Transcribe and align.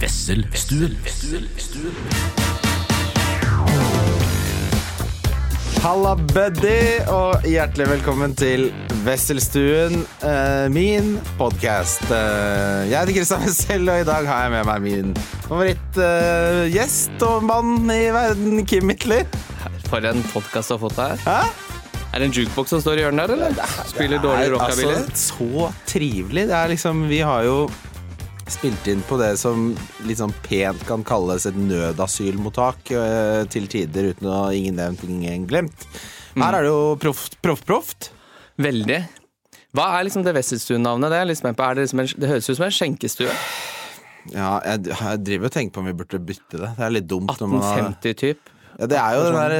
Wesselstuen. 0.00 0.94
Halla, 5.84 6.14
buddy, 6.16 7.02
og 7.12 7.44
hjertelig 7.44 7.88
velkommen 7.90 8.32
til 8.32 8.70
Wesselstuen, 9.04 10.06
eh, 10.24 10.68
min 10.72 11.18
podkast. 11.36 12.06
jeg 12.08 12.96
heter 12.96 13.12
Kristian 13.12 13.44
Wessel, 13.44 13.88
og 13.92 14.00
i 14.00 14.06
dag 14.08 14.24
har 14.30 14.46
jeg 14.46 14.54
med 14.54 14.64
meg 14.70 14.80
min 14.86 15.12
favorittgjest 15.50 17.26
og 17.28 17.44
mann 17.44 17.92
i 17.92 18.08
verden, 18.08 18.64
Kim 18.64 18.88
Midtly. 18.88 19.20
For 19.90 20.00
en 20.00 20.24
podkast 20.32 20.72
du 20.72 20.78
har 20.78 20.82
fått 20.86 20.96
her. 20.96 21.20
Hæ? 21.28 21.68
Er 22.14 22.18
det 22.18 22.30
en 22.30 22.38
jukebox 22.40 22.72
som 22.72 22.80
står 22.80 22.98
i 22.98 23.04
hjørnet 23.04 23.28
der, 23.28 23.36
eller? 23.36 23.76
Spiller 23.86 24.18
dårlig 24.18 24.48
rockabilly? 24.56 24.96
Altså, 24.96 25.36
så 25.36 25.72
trivelig. 25.86 26.48
Det 26.48 26.56
er 26.56 26.72
liksom 26.72 27.04
Vi 27.12 27.20
har 27.20 27.44
jo 27.44 27.68
spilt 28.52 28.88
inn 28.90 29.02
på 29.08 29.18
det 29.20 29.32
som 29.40 29.70
litt 30.08 30.20
sånn 30.20 30.34
pent 30.44 30.82
kan 30.88 31.04
kalles 31.06 31.46
et 31.48 31.56
nødasylmottak 31.58 32.92
eh, 32.96 33.42
til 33.52 33.68
tider, 33.70 34.10
uten 34.12 34.30
å 34.30 34.40
ingen 34.54 34.78
nevnt, 34.80 35.04
ingen 35.06 35.46
glemt. 35.50 35.86
Her 36.38 36.58
er 36.58 36.66
det 36.66 36.70
jo 36.70 36.94
proft, 37.00 37.38
proft, 37.42 37.66
proft. 37.68 38.10
Veldig. 38.60 39.00
Hva 39.76 39.86
er 39.96 40.06
liksom 40.06 40.24
det 40.26 40.34
Wesselstuen-navnet? 40.34 41.12
Det. 41.12 41.18
Er 41.20 41.28
det, 41.78 41.84
liksom 41.86 42.06
det 42.20 42.30
høres 42.30 42.50
ut 42.50 42.58
som 42.58 42.66
en 42.66 42.74
skjenkestue. 42.74 43.34
Ja, 44.34 44.56
jeg, 44.66 44.90
jeg 44.90 45.20
driver 45.24 45.48
og 45.48 45.54
tenker 45.54 45.74
på 45.74 45.82
om 45.82 45.88
vi 45.88 45.96
burde 45.96 46.20
bytte 46.22 46.58
det. 46.58 46.72
Det 46.76 46.86
er 46.86 46.96
litt 46.96 47.08
dumt. 47.10 47.32
når 47.40 47.52
man 47.54 47.62
1850-typ. 47.64 48.50
Ja, 48.80 48.86
det 48.88 48.96
er 48.96 49.12
jo 49.12 49.24
den 49.26 49.34
der, 49.36 49.52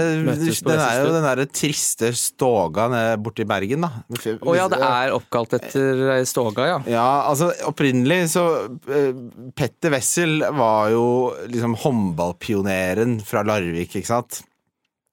den 0.64 0.78
er 0.80 0.98
jo 1.02 1.08
den 1.12 1.24
der 1.26 1.42
triste 1.52 2.08
stoga 2.16 2.86
borti 3.20 3.44
Bergen, 3.44 3.84
da. 3.84 3.90
Å 4.08 4.54
ja, 4.56 4.64
det 4.72 4.78
er 4.80 5.12
oppkalt 5.12 5.58
etter 5.58 6.14
ei 6.14 6.22
stoga, 6.28 6.68
ja. 6.70 6.78
Ja, 6.88 7.08
altså 7.28 7.50
opprinnelig 7.68 8.30
så 8.32 8.46
eh, 8.88 9.10
Petter 9.52 9.92
Wessel 9.92 10.40
var 10.56 10.88
jo 10.94 11.04
liksom 11.52 11.76
håndballpioneren 11.82 13.18
fra 13.28 13.44
Larvik, 13.44 13.98
ikke 14.00 14.08
sant. 14.08 14.40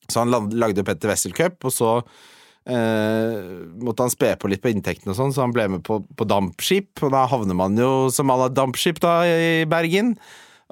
Så 0.07 0.23
han 0.23 0.31
lagde 0.31 0.79
jo 0.79 0.87
Petter 0.87 1.11
Wessel 1.11 1.35
Cup, 1.35 1.59
og 1.67 1.75
så 1.75 1.91
eh, 1.99 3.43
måtte 3.83 4.07
han 4.07 4.13
spe 4.15 4.33
på 4.39 4.47
litt 4.55 4.63
på 4.63 4.71
inntektene 4.71 5.11
og 5.11 5.19
sånn, 5.19 5.35
så 5.35 5.43
han 5.43 5.55
ble 5.55 5.67
med 5.75 5.83
på, 5.83 5.99
på 6.15 6.31
dampskip, 6.31 6.93
og 7.03 7.11
da 7.11 7.27
havner 7.27 7.59
man 7.59 7.75
jo 7.75 8.07
som 8.13 8.31
alle 8.31 8.47
dampskip 8.55 9.03
da 9.03 9.19
i 9.27 9.65
Bergen. 9.67 10.15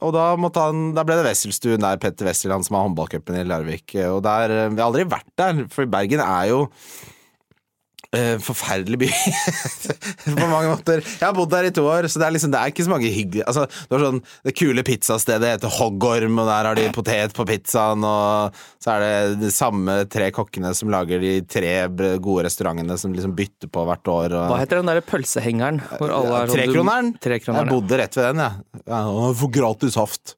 Og 0.03 0.11
da, 0.11 0.33
han, 0.35 0.89
da 0.95 1.05
ble 1.07 1.15
det 1.19 1.27
Wesselstuen 1.29 1.83
der, 1.83 1.99
Petter 2.01 2.27
Wessel, 2.27 2.51
han 2.51 2.65
som 2.65 2.75
har 2.75 2.87
håndballcupen 2.89 3.37
i 3.39 3.45
Larvik. 3.47 3.95
Og 4.09 4.21
der, 4.25 4.51
eh, 4.51 4.69
Vi 4.69 4.81
har 4.81 4.89
aldri 4.89 5.05
vært 5.07 5.29
der, 5.39 5.67
for 5.71 5.87
Bergen 5.87 6.19
er 6.19 6.49
jo 6.51 6.65
forferdelig 8.43 8.99
by. 9.01 9.09
på 10.39 10.47
mange 10.49 10.69
måter. 10.71 11.01
Jeg 11.05 11.23
har 11.25 11.33
bodd 11.37 11.51
der 11.53 11.67
i 11.69 11.73
to 11.75 11.83
år, 11.89 12.07
så 12.11 12.21
det 12.21 12.27
er 12.27 12.35
liksom 12.35 12.51
Det 12.53 12.59
er 12.61 12.71
ikke 12.73 12.85
så 12.87 12.91
mange 12.93 13.11
hyggelige 13.13 13.45
altså, 13.49 13.65
Det 13.89 13.99
sånn 14.01 14.19
Det 14.45 14.53
kule 14.57 14.83
pizzastedet 14.87 15.51
heter 15.55 15.73
Hoggorm, 15.77 16.39
og 16.41 16.49
der 16.49 16.69
har 16.69 16.79
de 16.79 16.85
potet 16.95 17.35
på 17.37 17.45
pizzaen, 17.49 18.05
og 18.05 18.55
så 18.83 18.95
er 18.95 19.03
det 19.05 19.39
de 19.43 19.51
samme 19.53 19.97
tre 20.11 20.29
kokkene 20.35 20.71
som 20.77 20.91
lager 20.93 21.21
de 21.23 21.33
tre 21.49 21.73
gode 22.21 22.45
restaurantene 22.47 22.97
som 23.01 23.13
liksom 23.15 23.35
bytter 23.37 23.71
på 23.73 23.85
hvert 23.89 24.11
år. 24.11 24.35
Og, 24.37 24.47
Hva 24.53 24.59
heter 24.61 24.81
den 24.81 24.91
derre 24.91 25.03
pølsehengeren? 25.05 25.81
Hvor 25.97 26.13
alle 26.13 26.41
er 26.43 26.51
sånn- 26.51 26.59
Trekroneren? 26.61 27.11
du- 27.15 27.21
Trekroneren, 27.25 27.69
Jeg 27.69 27.73
bodde 27.73 27.99
rett 28.01 28.17
ved 28.19 28.27
den, 28.29 28.43
jeg. 28.45 28.81
Ja. 28.85 29.01
Ja, 29.05 29.33
for 29.41 29.49
gratis 29.53 29.95
saft. 29.97 30.35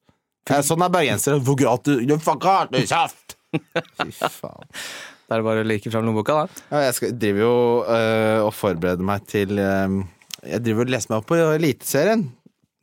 Ja, 0.48 0.62
sånn 0.64 0.84
er 0.86 0.90
bergensere. 0.94 1.42
For 1.44 1.60
gratis, 1.60 2.06
for 2.24 2.40
gratis 2.40 2.90
saft! 2.94 3.36
Fy 3.98 4.12
faen. 4.12 4.68
Det 5.28 5.36
er 5.36 5.44
bare 5.44 5.60
å 5.60 5.68
like 5.68 5.92
fram 5.92 6.06
lommeboka, 6.08 6.38
da. 6.40 6.66
Ja, 6.72 6.82
jeg 6.88 6.96
skal, 6.96 7.16
driver 7.20 7.42
jo 7.44 7.54
øh, 7.84 8.46
og 8.46 8.54
forbereder 8.56 9.04
meg 9.04 9.26
til 9.28 9.58
øh, 9.60 9.98
Jeg 10.48 10.64
driver 10.64 10.86
og 10.88 10.94
leser 10.94 11.12
meg 11.12 11.18
opp 11.20 11.28
på 11.34 11.40
Eliteserien. 11.58 12.24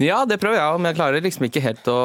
Ja, 0.03 0.25
det 0.28 0.37
prøver 0.42 0.59
jeg, 0.59 0.81
men 0.83 0.91
jeg 0.91 0.98
klarer 0.98 1.25
liksom 1.25 1.47
ikke 1.48 1.62
helt 1.65 1.89
å 1.92 2.00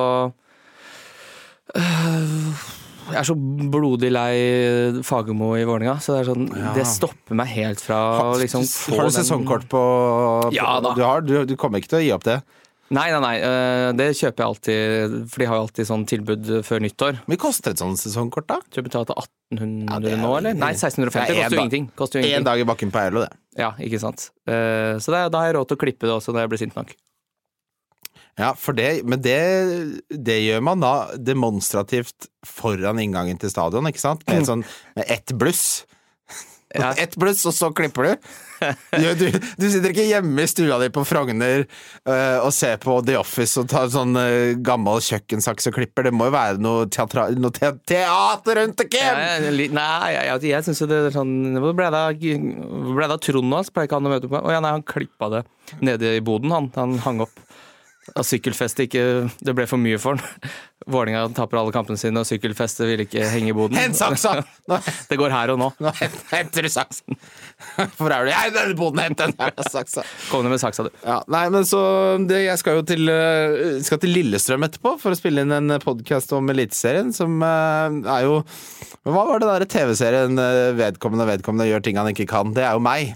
Øh, 1.78 2.67
Jeg 3.12 3.17
er 3.20 3.26
så 3.28 3.36
blodig 3.73 4.10
lei 4.14 5.02
Fagermo 5.06 5.52
i 5.58 5.66
Vålerenga, 5.66 5.98
så 6.02 6.16
det 6.16 6.22
er 6.23 6.30
sånn 6.32 6.48
Ja. 6.54 6.72
Det 6.78 6.86
stopper 6.89 7.38
meg 7.38 7.52
helt 7.54 7.82
fra 7.83 7.99
å 8.32 8.38
liksom 8.39 8.64
få 8.66 8.98
har 8.98 9.10
du 9.10 9.14
sesongkort 9.14 9.66
sesongkort 9.67 9.67
på 9.70 9.83
Ja 10.55 10.80
da. 10.82 10.95
Du, 10.98 11.04
har, 11.05 11.22
du, 11.26 11.36
du 11.49 11.55
kommer 11.60 11.82
ikke 11.82 11.92
til 11.95 11.99
å 11.99 12.05
gi 12.05 12.11
opp 12.16 12.26
det? 12.30 12.39
Nei, 12.89 13.05
nei, 13.14 13.20
nei. 13.22 13.36
øh, 13.45 13.92
Det 14.00 14.08
kjøper 14.17 14.42
jeg 14.42 14.48
alltid, 14.50 15.17
for 15.30 15.44
de 15.44 15.48
har 15.50 15.60
jo 15.60 15.66
alltid 15.67 15.88
sånn 15.89 16.05
tilbud 16.10 16.48
før 16.66 16.82
nyttår. 16.82 17.20
Hvor 17.22 17.33
mye 17.33 17.42
koster 17.44 17.76
et 17.76 17.82
sånt 17.83 18.02
sesongkort, 18.02 18.48
da? 18.50 18.58
Tror 18.66 18.82
jeg 18.82 18.88
betalte 18.89 19.14
1800 19.54 20.08
Ja, 20.10 20.16
er 20.16 20.23
nå, 20.23 20.32
eller? 20.39 20.58
Nei, 20.58 20.72
1650. 20.73 21.14
Det 21.14 21.36
er 21.36 21.44
Koster 21.44 21.55
jo 21.58 21.61
ingenting. 21.61 21.86
Koster 21.99 22.23
jo 22.23 22.32
Én 22.39 22.48
dag 22.48 22.60
i 22.64 22.66
bakken 22.66 22.89
på 22.95 23.02
Eilo, 23.04 23.22
det. 23.28 23.30
Ja, 23.61 23.72
ikke 23.78 24.02
sant. 24.02 24.30
Eh, 24.49 24.98
Så 24.98 25.14
da 25.14 25.28
har 25.30 25.52
jeg 25.52 25.60
råd 25.60 25.70
til 25.70 25.78
å 25.78 25.83
klippe 25.86 26.10
det 26.10 26.16
også 26.17 26.33
når 26.33 26.45
jeg 26.48 26.54
blir 26.55 26.64
sint 26.66 26.76
nok. 26.80 26.95
Ja, 28.39 28.54
for 28.55 28.72
det, 28.73 29.04
men 29.05 29.20
det, 29.22 29.38
det 30.10 30.38
gjør 30.45 30.61
man 30.64 30.80
da 30.80 30.94
demonstrativt 31.20 32.30
foran 32.48 33.02
inngangen 33.04 33.38
til 33.42 33.52
stadion, 33.52 33.86
ikke 33.89 33.99
sant? 33.99 34.23
Med, 34.32 34.45
sånn, 34.48 34.64
med 34.95 35.10
ett 35.11 35.33
bluss. 35.38 35.83
Ja. 36.73 36.94
Ett 37.04 37.17
bluss, 37.20 37.42
og 37.49 37.54
så 37.58 37.72
klipper 37.73 38.05
du. 38.05 38.30
Du, 39.20 39.25
du, 39.31 39.65
sitter 39.71 39.92
ikke 39.92 40.05
hjemme 40.08 40.43
i 40.43 40.49
stua 40.49 40.77
di 40.81 40.89
på 40.93 41.03
Frogner 41.08 41.64
uh, 41.64 42.39
og 42.43 42.52
ser 42.55 42.77
på 42.81 42.99
The 43.05 43.17
Office 43.20 43.59
og 43.61 43.70
tar 43.71 43.89
sånn 43.92 44.17
uh, 44.17 44.55
gammel 44.65 45.02
kjøkkensaks 45.03 45.70
og 45.71 45.77
klipper. 45.80 46.09
Det 46.09 46.14
må 46.15 46.30
jo 46.30 46.36
være 46.36 46.61
noe, 46.64 46.87
teatra, 46.92 47.30
noe 47.39 47.55
te 47.55 47.71
teater 47.89 48.61
rundt 48.61 48.80
det, 48.81 48.89
Kim! 48.93 49.21
Jeg, 49.23 49.69
nei, 49.75 50.11
jeg, 50.15 50.25
jeg, 50.30 50.52
jeg 50.53 50.67
syns 50.67 50.83
jo 50.83 50.89
det 50.89 51.02
er 51.08 51.15
sånn 51.15 51.59
Hvor 51.59 51.75
ble 51.77 51.89
det 51.93 52.03
av 53.09 53.19
Trond 53.23 53.58
hans? 53.58 53.71
Pleier 53.73 53.89
ikke 53.89 53.99
han 53.99 54.09
å 54.09 54.15
møte 54.15 54.31
på? 54.31 54.42
Å 54.42 54.55
ja, 54.55 54.64
nei, 54.64 54.75
han 54.77 54.86
klippa 54.86 55.31
det 55.33 55.45
nede 55.86 56.15
i 56.17 56.25
boden, 56.25 56.52
han. 56.55 56.71
Han 56.75 56.98
hang 57.05 57.23
opp. 57.25 57.45
Og 58.17 58.25
sykkelfestet 58.25 58.87
ikke 58.87 59.03
Det 59.43 59.53
ble 59.53 59.67
for 59.69 59.81
mye 59.81 59.99
for 60.02 60.17
han. 60.17 60.49
Vålinga 60.89 61.27
taper 61.37 61.59
alle 61.59 61.73
kampene 61.75 61.99
sine, 62.02 62.21
og 62.21 62.25
sykkelfestet 62.25 62.87
vil 62.89 63.03
ikke 63.03 63.27
henge 63.30 63.52
i 63.52 63.55
boden. 63.55 63.77
Hent 63.77 63.99
saksa! 63.99 64.39
Det 65.09 65.19
går 65.19 65.33
her 65.36 65.53
og 65.53 65.59
nå. 65.61 65.67
nå 65.83 65.92
henter 66.31 66.65
du 66.65 66.69
saksen. 66.73 67.19
Hvor 67.99 68.14
er 68.14 68.25
du? 68.25 68.31
Jeg 68.31 68.53
er 68.55 68.73
hent 69.03 69.20
den 69.20 69.33
saksa. 69.67 70.03
Kom 70.30 70.45
ned 70.45 70.53
med 70.53 70.61
saksa, 70.61 70.86
du. 70.87 70.93
Ja, 71.03 71.20
nei, 71.31 71.43
men 71.52 71.67
så 71.67 71.81
det, 72.30 72.42
Jeg 72.45 72.61
skal 72.61 72.80
jo 72.80 72.86
til, 72.87 73.09
øh, 73.11 73.80
skal 73.86 73.99
til 74.02 74.14
Lillestrøm 74.15 74.64
etterpå 74.67 74.95
for 75.02 75.15
å 75.15 75.20
spille 75.20 75.43
inn 75.43 75.52
en 75.55 75.75
podkast 75.83 76.31
om 76.37 76.49
Eliteserien, 76.53 77.11
som 77.15 77.36
øh, 77.43 77.99
er 78.15 78.27
jo 78.27 78.39
Hva 79.08 79.25
var 79.27 79.43
det 79.43 79.52
derre 79.52 79.69
TV-serien 79.69 80.39
øh, 80.39 80.77
vedkommende 80.80 81.27
vedkommende 81.30 81.69
gjør 81.69 81.83
ting 81.86 81.99
han 81.99 82.11
ikke 82.14 82.30
kan? 82.31 82.55
Det 82.55 82.64
er 82.65 82.80
jo 82.80 82.83
meg. 82.83 83.14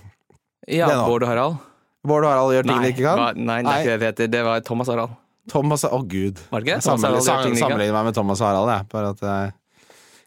Ja. 0.67 0.91
Bård 1.07 1.23
og 1.25 1.31
Harald. 1.31 1.59
Bård 2.03 2.27
og 2.27 2.33
Harald 2.33 2.55
gjør 2.57 2.67
ting 2.67 2.77
Nei, 2.77 2.85
de 2.91 2.95
ikke 2.97 3.07
kan. 3.07 3.39
nei, 3.39 3.59
det 3.63 3.73
er 3.73 3.83
ikke 3.83 3.91
det 3.93 3.99
det 3.99 4.11
heter. 4.11 4.31
Det 4.37 4.45
var 4.47 4.63
Thomas 4.67 4.91
Harald. 4.91 5.19
Thomas 5.51 5.83
Å, 5.87 5.97
gud. 6.07 6.39
Var 6.51 6.63
det 6.63 6.77
ikke? 6.77 6.83
Sammenligner 6.85 7.95
meg 7.95 8.09
med 8.11 8.15
Thomas 8.15 8.43
og 8.43 8.47
Harald, 8.51 8.71
jeg. 8.71 8.87
Bare 8.91 9.11
at 9.15 9.23
jeg 9.23 9.51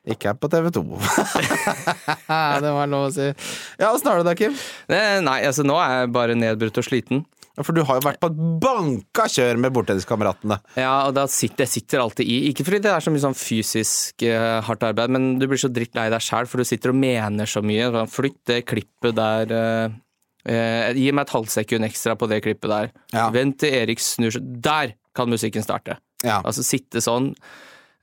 ikke 0.06 0.30
er 0.32 0.36
på 0.38 0.48
TV 0.52 0.68
2. 0.76 0.82
det 2.62 2.72
var 2.76 2.90
lov 2.90 3.08
å 3.08 3.14
si. 3.14 3.26
Ja, 3.80 3.92
åssen 3.92 4.10
har 4.10 4.20
du 4.20 4.28
det, 4.28 4.36
Kim? 4.38 4.54
Eh, 4.92 5.18
Nei, 5.24 5.40
altså 5.48 5.64
nå 5.66 5.76
er 5.82 6.02
jeg 6.02 6.12
bare 6.14 6.36
nedbrutt 6.38 6.78
og 6.82 6.86
sliten. 6.86 7.24
Ja, 7.56 7.64
For 7.64 7.72
du 7.72 7.80
har 7.88 7.96
jo 7.98 8.04
vært 8.04 8.20
på 8.20 8.28
et 8.28 8.40
banka 8.62 9.24
kjør 9.32 9.56
med 9.62 9.72
bordtenniskameratene. 9.76 10.58
Ja, 10.76 10.92
og 11.08 11.14
da 11.16 11.24
sitter, 11.32 11.62
det 11.64 11.70
sitter 11.72 12.02
alltid 12.02 12.28
i. 12.28 12.36
Ikke 12.50 12.66
fordi 12.68 12.82
det 12.84 12.92
er 12.92 13.04
så 13.04 13.12
mye 13.14 13.22
sånn 13.24 13.38
fysisk 13.38 14.26
eh, 14.28 14.58
hardt 14.66 14.84
arbeid, 14.84 15.14
men 15.16 15.30
du 15.40 15.46
blir 15.48 15.60
så 15.62 15.70
drittlei 15.72 16.08
deg 16.12 16.24
sjæl, 16.24 16.48
for 16.50 16.60
du 16.60 16.68
sitter 16.68 16.92
og 16.92 16.98
mener 17.00 17.48
så 17.48 17.62
mye. 17.64 17.88
Sånn, 17.94 18.12
Flytt 18.12 18.42
det 18.52 18.60
klippet 18.68 19.16
der. 19.16 19.54
eh, 19.56 19.96
eh, 20.52 20.90
gi 21.00 21.08
meg 21.16 21.24
et 21.26 21.34
halvt 21.38 21.54
sekund 21.56 21.88
ekstra 21.88 22.14
på 22.20 22.28
det 22.30 22.42
klippet 22.44 22.70
der. 22.74 22.92
Ja. 23.16 23.30
Vent 23.34 23.56
til 23.64 23.72
Erik 23.80 24.04
snur 24.04 24.36
seg. 24.36 24.52
Der 24.68 24.92
kan 25.16 25.32
musikken 25.32 25.64
starte. 25.64 25.96
Ja. 26.26 26.42
Altså 26.44 26.60
sitte 26.66 27.00
sånn. 27.04 27.32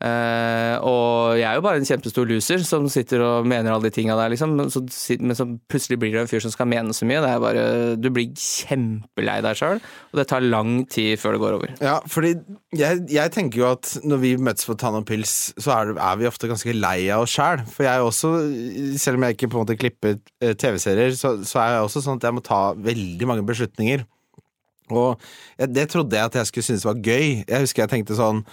Eh, 0.03 0.75
og 0.83 1.37
jeg 1.39 1.45
er 1.47 1.55
jo 1.55 1.63
bare 1.63 1.79
en 1.79 1.87
kjempestor 1.87 2.27
loser 2.27 2.63
som 2.67 2.89
sitter 2.91 3.21
og 3.23 3.47
mener 3.47 3.71
alle 3.71 3.87
de 3.87 3.93
tinga 3.95 4.17
der, 4.19 4.33
liksom. 4.33 4.57
Så, 4.73 4.83
men 5.21 5.37
så 5.37 5.47
plutselig 5.71 5.99
blir 6.01 6.11
det 6.15 6.25
en 6.25 6.31
fyr 6.31 6.43
som 6.43 6.51
skal 6.51 6.67
mene 6.67 6.95
så 6.95 7.07
mye. 7.07 7.21
Det 7.23 7.29
er 7.29 7.43
bare, 7.43 7.63
du 7.95 8.09
blir 8.13 8.33
kjempelei 8.35 9.37
deg 9.45 9.59
sjøl, 9.59 9.79
og 10.11 10.19
det 10.19 10.27
tar 10.31 10.43
lang 10.43 10.75
tid 10.91 11.15
før 11.21 11.37
det 11.37 11.43
går 11.45 11.57
over. 11.59 11.75
Ja, 11.83 11.97
fordi 12.11 12.33
jeg, 12.75 13.05
jeg 13.13 13.33
tenker 13.35 13.63
jo 13.63 13.69
at 13.71 13.93
når 14.03 14.23
vi 14.25 14.33
møtes 14.43 14.67
på 14.67 14.75
Tann 14.79 14.99
og 14.99 15.07
pils, 15.07 15.53
så 15.55 15.77
er, 15.77 15.93
er 15.95 16.19
vi 16.19 16.27
ofte 16.27 16.51
ganske 16.51 16.75
lei 16.75 16.97
av 17.13 17.23
oss 17.23 17.37
sjæl. 17.37 17.63
For 17.71 17.87
jeg 17.87 17.93
er 17.93 18.07
også, 18.09 18.33
selv 18.99 19.21
om 19.21 19.27
jeg 19.27 19.37
ikke 19.37 19.53
på 19.53 19.59
en 19.59 19.63
måte 19.63 19.79
klipper 19.79 20.17
eh, 20.43 20.57
TV-serier, 20.59 21.15
så, 21.15 21.37
så 21.47 21.63
er 21.63 21.77
jeg 21.77 21.87
også 21.87 22.03
sånn 22.03 22.19
at 22.19 22.27
jeg 22.27 22.37
må 22.39 22.43
ta 22.43 22.63
veldig 22.75 23.29
mange 23.29 23.47
beslutninger. 23.47 24.03
Og 24.99 25.67
det 25.73 25.87
trodde 25.91 26.17
jeg 26.17 26.31
at 26.31 26.39
jeg 26.39 26.49
skulle 26.49 26.67
synes 26.69 26.85
var 26.87 27.01
gøy. 27.01 27.43
Jeg 27.47 27.65
husker 27.65 27.85
jeg 27.85 27.93
tenkte 27.97 28.17
sånn 28.19 28.43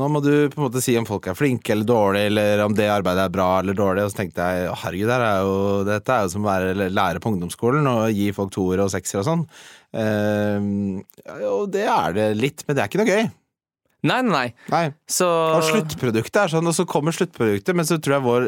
Nå 0.00 0.06
må 0.08 0.22
du 0.24 0.48
på 0.48 0.56
en 0.56 0.64
måte 0.64 0.80
si 0.80 0.94
om 0.96 1.04
folk 1.04 1.26
er 1.28 1.36
flinke 1.36 1.74
eller 1.74 1.84
dårlige, 1.84 2.30
eller 2.30 2.62
om 2.64 2.72
det 2.72 2.86
arbeidet 2.88 3.26
er 3.26 3.32
bra 3.34 3.48
eller 3.60 3.76
dårlig. 3.76 4.06
Og 4.06 4.14
så 4.14 4.22
tenkte 4.22 4.46
jeg 4.48 4.70
herregud, 4.80 5.10
det 5.10 5.18
er 5.26 5.42
jo, 5.44 5.58
dette 5.84 6.14
er 6.14 6.24
jo 6.24 6.30
som 6.32 6.46
å 6.46 6.48
være 6.48 6.86
lærer 6.88 7.20
på 7.20 7.34
ungdomsskolen 7.34 7.90
og 7.90 8.16
gi 8.16 8.30
folk 8.32 8.54
toere 8.54 8.86
og 8.86 8.94
seksere 8.94 9.20
og 9.20 9.28
sånn. 9.28 9.44
Eh, 9.92 11.44
og 11.50 11.68
det 11.74 11.84
er 11.84 12.16
det 12.16 12.30
litt, 12.38 12.64
men 12.64 12.78
det 12.78 12.84
er 12.86 12.88
ikke 12.88 13.02
noe 13.02 13.12
gøy. 13.12 13.28
Nei, 14.08 14.20
nei. 14.24 14.46
Nei. 14.72 14.84
Så 15.10 15.28
Og 15.28 15.64
sluttproduktet 15.68 16.38
er 16.40 16.52
sånn, 16.54 16.68
og 16.70 16.76
så 16.76 16.86
kommer 16.88 17.12
sluttproduktet, 17.12 17.76
men 17.76 17.88
så 17.88 17.98
tror 18.00 18.16
jeg 18.16 18.24
vår 18.24 18.46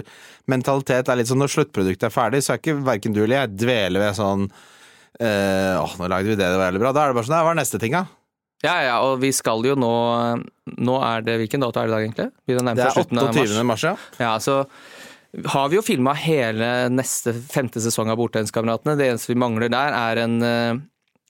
mentalitet 0.49 1.11
er 1.13 1.21
litt 1.21 1.29
sånn 1.29 1.43
når 1.43 1.53
sluttproduktet 1.53 2.09
er 2.09 2.15
ferdig, 2.15 2.41
så 2.45 2.55
er 2.55 2.63
ikke 2.63 2.79
verken 2.87 3.17
du 3.17 3.21
eller 3.27 3.43
jeg 3.43 3.59
dveler 3.61 4.07
ved 4.07 4.17
sånn 4.17 4.47
eh, 5.21 5.77
Åh, 5.81 5.95
nå 5.99 6.09
lagde 6.09 6.33
vi 6.33 6.37
det, 6.39 6.47
det 6.47 6.59
var 6.59 6.71
jævlig 6.71 6.83
bra. 6.85 6.93
Da 6.97 7.05
er 7.05 7.13
det 7.13 7.19
bare 7.19 7.29
sånn, 7.29 7.37
«Nei, 7.37 7.45
hva 7.47 7.55
er 7.55 7.61
neste 7.61 7.81
ting, 7.83 7.97
da? 7.97 8.07
Ja, 8.63 8.77
ja, 8.87 8.97
og 9.03 9.17
vi 9.19 9.33
skal 9.35 9.65
jo 9.67 9.75
nå 9.75 9.95
Nå 10.87 10.99
er 11.03 11.25
det 11.27 11.35
Hvilken 11.41 11.65
dato 11.65 11.81
er 11.81 11.89
det 11.89 11.91
i 11.91 11.95
dag, 11.97 12.05
egentlig? 12.07 12.29
Vi 12.47 12.55
Det 12.55 12.85
er 12.85 13.01
28. 13.01 13.65
mars, 13.67 13.83
ja. 13.83 13.97
Ja, 14.23 14.37
så 14.39 14.61
har 15.49 15.71
vi 15.73 15.79
jo 15.79 15.83
filma 15.83 16.13
hele 16.13 16.67
neste 16.93 17.33
femte 17.33 17.81
sesong 17.81 18.11
av 18.13 18.19
Bortenskameratene. 18.21 18.99
Det 19.01 19.07
eneste 19.09 19.31
vi 19.33 19.39
mangler 19.41 19.71
der, 19.73 19.95
er 19.97 20.21
en 20.21 20.35
eh, 20.45 20.81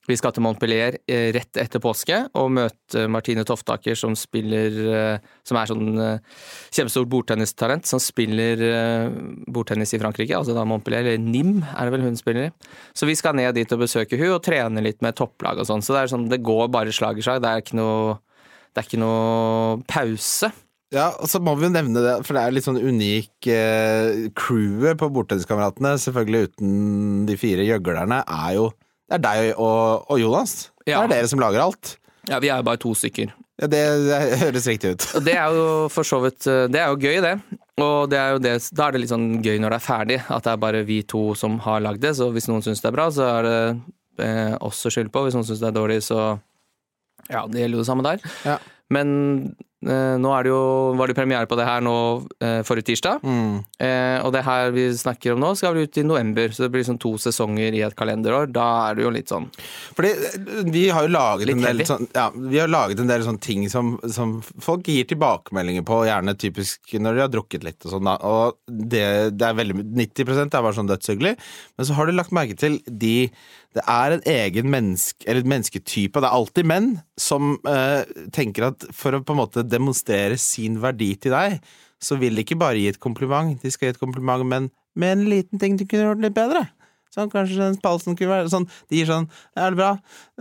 Vi 0.03 0.17
skal 0.19 0.33
til 0.35 0.43
Montpellier 0.43 0.97
eh, 1.07 1.29
rett 1.31 1.59
etter 1.61 1.79
påske 1.83 2.17
og 2.35 2.49
møte 2.51 3.05
Martine 3.11 3.45
Toftaker, 3.47 3.95
som 3.95 4.17
spiller 4.19 4.79
eh, 4.83 5.29
Som 5.47 5.59
er 5.59 5.69
sånn 5.69 6.01
eh, 6.03 6.41
kjempestort 6.75 7.07
bordtennistalent, 7.11 7.87
som 7.87 8.01
spiller 8.03 8.63
eh, 8.67 9.07
bordtennis 9.47 9.95
i 9.95 10.01
Frankrike, 10.01 10.35
altså 10.35 10.55
da 10.57 10.65
Montpellier, 10.67 11.07
eller 11.07 11.23
NIM 11.23 11.61
er 11.71 11.87
det 11.87 11.95
vel 11.95 12.03
hun 12.09 12.19
spiller 12.19 12.49
i. 12.49 12.73
Så 12.97 13.07
vi 13.07 13.15
skal 13.19 13.37
ned 13.39 13.55
dit 13.55 13.71
og 13.75 13.85
besøke 13.85 14.19
hun 14.19 14.35
og 14.35 14.43
trene 14.43 14.83
litt 14.83 14.99
med 15.05 15.15
topplag 15.19 15.63
og 15.63 15.69
sånn. 15.69 15.85
Så 15.85 15.95
det 15.95 16.03
er 16.03 16.13
sånn, 16.17 16.27
det 16.31 16.43
går 16.43 16.67
bare 16.73 16.95
slag 16.95 17.21
i 17.21 17.25
slag. 17.25 17.39
Det 17.43 17.53
er 17.53 17.63
ikke 17.63 17.79
noe, 17.79 18.19
det 18.73 18.83
er 18.83 18.89
ikke 18.89 19.03
noe 19.05 19.79
pause. 19.87 20.51
Ja, 20.93 21.07
og 21.17 21.29
så 21.31 21.39
må 21.41 21.55
vi 21.57 21.65
jo 21.65 21.73
nevne 21.73 22.03
det, 22.03 22.19
for 22.27 22.35
det 22.37 22.43
er 22.43 22.53
litt 22.53 22.67
sånn 22.67 22.77
unik 22.77 23.47
eh, 23.49 24.27
Crewet 24.37 24.99
på 24.99 25.09
Bordtenniskameratene, 25.15 25.95
selvfølgelig 26.03 26.51
uten 26.51 26.73
de 27.29 27.37
fire 27.39 27.65
gjøglerne, 27.65 28.19
er 28.27 28.57
jo 28.59 28.67
Det 29.09 29.19
er 29.19 29.23
deg 29.23 29.49
og, 29.57 30.05
og 30.09 30.19
Jonas. 30.21 30.71
Ja. 30.87 31.03
Det 31.03 31.03
er 31.03 31.13
dere 31.17 31.31
som 31.31 31.41
lager 31.43 31.63
alt. 31.65 31.95
Ja, 32.29 32.39
vi 32.39 32.49
er 32.51 32.61
jo 32.61 32.67
bare 32.69 32.79
to 32.79 32.93
stykker. 32.95 33.33
Ja, 33.61 33.67
det, 33.69 33.81
det 34.07 34.19
høres 34.41 34.67
riktig 34.67 34.93
ut. 34.95 35.07
Det 35.25 35.35
er 35.37 35.53
jo 35.53 35.65
for 35.93 36.07
så 36.07 36.17
vidt 36.23 36.47
eh, 36.49 36.63
Det 36.71 36.79
er 36.81 36.89
jo 36.89 36.97
gøy, 36.97 37.19
det. 37.21 37.33
Og 37.83 38.09
det 38.09 38.17
er 38.17 38.35
jo 38.35 38.39
det, 38.41 38.53
da 38.73 38.87
er 38.87 38.95
det 38.95 39.01
litt 39.03 39.11
sånn 39.11 39.27
gøy 39.45 39.59
når 39.61 39.75
det 39.75 39.77
er 39.79 39.85
ferdig, 39.85 40.17
at 40.25 40.45
det 40.45 40.53
er 40.53 40.61
bare 40.61 40.81
vi 40.87 41.01
to 41.09 41.21
som 41.37 41.59
har 41.65 41.83
lagd 41.85 42.01
det. 42.05 42.15
Så 42.17 42.29
hvis 42.33 42.47
noen 42.49 42.65
syns 42.65 42.81
det 42.81 42.89
er 42.89 42.95
bra, 42.95 43.09
så 43.13 43.27
er 43.27 43.47
det 43.47 43.59
eh, 44.25 44.55
oss 44.63 44.81
å 44.87 44.93
skylde 44.93 45.13
på. 45.13 45.25
Hvis 45.27 45.37
noen 45.37 45.47
syns 45.49 45.61
det 45.61 45.69
er 45.69 45.77
dårlig, 45.77 45.99
så 46.05 46.23
Ja, 47.29 47.45
det 47.47 47.61
gjelder 47.61 47.77
jo 47.77 47.83
det 47.83 47.89
samme 47.89 48.07
der. 48.07 48.25
Ja. 48.47 48.57
Men 48.93 49.13
nå 49.83 50.31
er 50.33 50.45
det 50.45 50.51
jo, 50.51 50.63
var 50.99 51.09
det 51.09 51.15
premiere 51.17 51.49
på 51.49 51.57
det 51.59 51.65
her 51.67 51.83
nå 51.83 51.95
eh, 52.43 52.61
forrige 52.67 52.91
tirsdag. 52.91 53.23
Mm. 53.23 53.55
Eh, 53.83 54.17
og 54.23 54.33
det 54.35 54.43
her 54.45 54.71
vi 54.75 54.85
snakker 54.97 55.33
om 55.33 55.41
nå, 55.43 55.53
skal 55.59 55.75
vel 55.75 55.87
ut 55.87 55.99
i 55.99 56.05
november. 56.07 56.53
Så 56.53 56.65
det 56.65 56.71
blir 56.73 56.85
sånn 56.87 56.99
to 57.01 57.13
sesonger 57.21 57.75
i 57.75 57.83
et 57.85 57.97
kalenderår. 57.97 58.49
Da 58.53 58.67
er 58.87 58.97
det 58.97 59.05
jo 59.05 59.13
litt 59.13 59.31
sånn 59.31 59.49
Fordi 59.97 60.13
eh, 60.13 60.37
vi 60.73 60.85
har 60.93 61.07
jo 61.07 61.13
laget 61.13 61.53
en 61.53 61.65
del 61.65 61.83
sånn, 61.87 62.07
ja, 62.15 62.27
vi 62.33 62.61
har 62.61 62.71
laget 62.71 63.03
en 63.03 63.11
del 63.11 63.25
sånne 63.27 63.43
ting 63.43 63.65
som, 63.71 63.95
som 64.13 64.37
folk 64.43 64.87
gir 64.89 65.07
tilbakemeldinger 65.09 65.85
på, 65.87 66.03
gjerne 66.07 66.37
typisk 66.39 66.95
når 66.99 67.17
de 67.17 67.25
har 67.25 67.33
drukket 67.33 67.67
litt 67.67 67.87
og 67.87 67.97
sånn. 67.97 68.13
Og 68.13 68.59
det, 68.67 69.05
det 69.35 69.49
er 69.49 69.59
veldig 69.59 69.87
90% 69.91 70.47
er 70.47 70.67
bare 70.67 70.77
sånn 70.77 70.91
dødshyggelig. 70.91 71.35
Men 71.77 71.89
så 71.89 71.97
har 71.97 72.07
du 72.07 72.15
lagt 72.15 72.35
merke 72.35 72.57
til 72.59 72.79
de 72.87 73.15
Det 73.73 73.83
er 73.89 74.15
en 74.17 74.25
egen 74.33 74.69
menneske, 74.73 75.23
eller 75.29 75.47
mennesketype, 75.49 76.15
og 76.17 76.21
det 76.25 76.29
er 76.29 76.37
alltid 76.37 76.69
menn, 76.69 76.91
som 77.19 77.55
eh, 77.69 78.03
tenker 78.35 78.69
at 78.71 78.85
for 78.93 79.17
å 79.17 79.23
på 79.25 79.33
en 79.35 79.41
måte 79.41 79.65
demonstrere 79.65 80.37
sin 80.41 80.77
verdi 80.83 81.13
til 81.23 81.33
deg, 81.35 81.57
så 82.03 82.17
vil 82.19 82.35
de 82.35 82.43
ikke 82.45 82.59
bare 82.59 82.77
gi 82.81 82.89
et 82.91 83.01
kompliment, 83.01 83.55
de 83.61 83.71
skal 83.71 83.89
gi 83.89 83.95
et 83.95 84.01
kompliment, 84.01 84.45
men 84.45 84.69
med 84.99 85.17
en 85.17 85.27
liten 85.31 85.61
ting 85.61 85.77
du 85.79 85.87
kunne 85.87 86.11
gjort 86.11 86.21
litt 86.25 86.35
bedre. 86.37 86.67
Sånn, 87.13 87.29
kanskje 87.29 87.59
den 87.59 87.75
spalten 87.77 88.15
kunne 88.17 88.31
være 88.31 88.49
sånn 88.49 88.63
De 88.89 88.97
gir 88.97 89.05
sånn 89.05 89.27
Er 89.53 89.69
det 89.69 89.77
bra? 89.77 89.89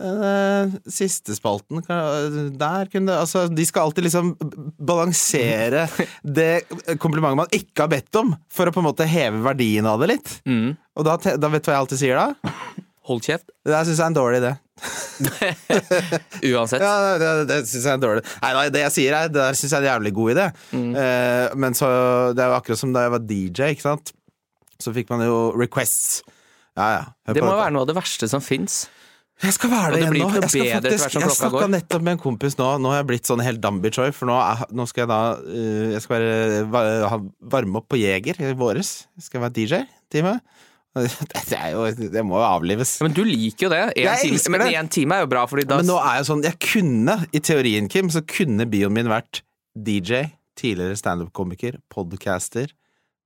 Eh, 0.01 0.71
siste 0.89 1.35
spalten 1.37 1.83
Der 1.85 2.89
kunne 2.89 3.11
det 3.11 3.19
Altså, 3.19 3.43
de 3.53 3.67
skal 3.69 3.91
alltid 3.91 4.07
liksom 4.07 4.31
balansere 4.81 5.85
det 6.39 6.65
komplimentet 7.03 7.43
man 7.43 7.53
ikke 7.53 7.85
har 7.85 7.93
bedt 7.93 8.21
om, 8.23 8.33
for 8.49 8.71
å 8.71 8.73
på 8.73 8.81
en 8.81 8.89
måte 8.89 9.05
heve 9.05 9.43
verdien 9.45 9.85
av 9.85 10.01
det 10.01 10.15
litt. 10.15 10.33
mm, 10.49 10.73
Og 10.97 11.05
da, 11.11 11.19
da 11.21 11.53
vet 11.53 11.61
du 11.61 11.69
hva 11.69 11.77
jeg 11.77 11.83
alltid 11.85 12.03
sier 12.07 12.23
da? 12.23 12.55
Hold 13.11 13.25
kjeft. 13.27 13.49
Det 13.67 13.81
syns 13.87 13.99
jeg 13.99 14.05
er 14.05 14.11
en 14.13 14.17
dårlig 14.19 14.39
idé. 14.43 14.53
Uansett. 16.53 16.83
Ja, 16.83 16.93
det, 17.19 17.31
det, 17.51 17.59
syns 17.71 17.85
jeg 17.87 17.93
er 17.97 18.01
dårlig. 18.03 18.23
Nei, 18.43 18.53
nei, 18.57 18.65
det 18.75 18.85
jeg 18.87 18.95
sier 18.97 19.17
er, 19.19 19.31
det 19.33 19.41
der 19.41 19.59
syns 19.59 19.73
jeg 19.75 19.79
er 19.81 19.87
en 19.87 19.91
jævlig 19.91 20.13
god 20.17 20.33
idé. 20.37 20.47
Eh, 20.79 21.47
men 21.65 21.77
så 21.79 21.89
Det 22.37 22.45
er 22.45 22.53
jo 22.53 22.57
akkurat 22.59 22.81
som 22.83 22.95
da 22.95 23.05
jeg 23.07 23.15
var 23.17 23.25
DJ, 23.29 23.71
ikke 23.77 23.87
sant. 23.89 24.13
Så 24.83 24.95
fikk 24.95 25.11
man 25.13 25.23
jo 25.27 25.37
requests. 25.59 26.23
Ja, 26.79 26.87
ja. 26.97 27.05
hør 27.29 27.37
Det 27.37 27.45
må 27.45 27.51
dette. 27.53 27.61
være 27.67 27.75
noe 27.77 27.85
av 27.85 27.91
det 27.93 27.99
verste 27.99 28.29
som 28.31 28.43
fins. 28.45 28.85
Jeg 29.43 29.57
skal 29.57 29.73
være 29.73 29.97
det 29.97 29.99
det 29.99 30.07
igjen 30.07 30.13
nå. 30.23 30.27
Jeg, 30.39 30.51
skal 30.53 30.69
faktisk, 30.77 31.15
jeg 31.19 31.35
snakka 31.35 31.67
nettopp 31.73 32.03
med 32.07 32.15
en 32.15 32.21
kompis 32.23 32.55
nå. 32.61 32.67
Nå 32.79 32.93
har 32.93 33.01
jeg 33.01 33.09
blitt 33.11 33.27
sånn 33.31 33.43
helt 33.43 33.59
Dambi 33.63 33.91
Choi, 33.95 34.11
for 34.15 34.31
nå, 34.31 34.37
er, 34.39 34.63
nå 34.71 34.87
skal 34.87 35.03
jeg 35.03 35.11
da 35.11 35.21
uh, 35.43 35.87
Jeg 35.97 36.03
skal 36.05 36.15
være, 36.21 36.61
va- 36.71 37.19
varme 37.57 37.81
opp 37.83 37.89
på 37.91 37.99
Jeger 37.99 38.39
i 38.39 38.53
våres. 38.59 38.93
Skal 39.19 39.41
jeg 39.41 39.45
være 39.49 39.57
DJ-time. 39.59 40.37
Det, 41.49 41.57
er 41.57 41.71
jo, 41.73 41.87
det 42.13 42.23
må 42.27 42.37
jo 42.37 42.45
avlives. 42.45 42.99
Men 43.01 43.15
du 43.17 43.23
liker 43.25 43.67
jo 43.67 43.71
det. 43.73 43.81
En 43.97 44.03
Jeg 44.05 44.19
time, 44.27 44.37
elsker 44.37 44.53
men 44.53 44.61
det. 44.67 44.73
én 44.77 44.91
time 44.93 45.17
er 45.17 45.25
jo 45.25 45.31
bra, 45.33 45.47
fordi 45.49 45.65
da 45.71 45.79
Men 45.81 45.89
nå 45.89 45.97
er 46.03 46.19
jeg 46.19 46.27
sånn 46.29 46.43
Jeg 46.45 46.59
kunne, 46.67 47.15
i 47.33 47.41
teorien, 47.41 47.89
Kim, 47.93 48.11
så 48.13 48.21
kunne 48.29 48.67
bioen 48.69 48.93
min 48.93 49.09
vært 49.09 49.41
DJ, 49.73 50.27
tidligere 50.61 50.99
standup-komiker, 51.01 51.79
podcaster 51.93 52.75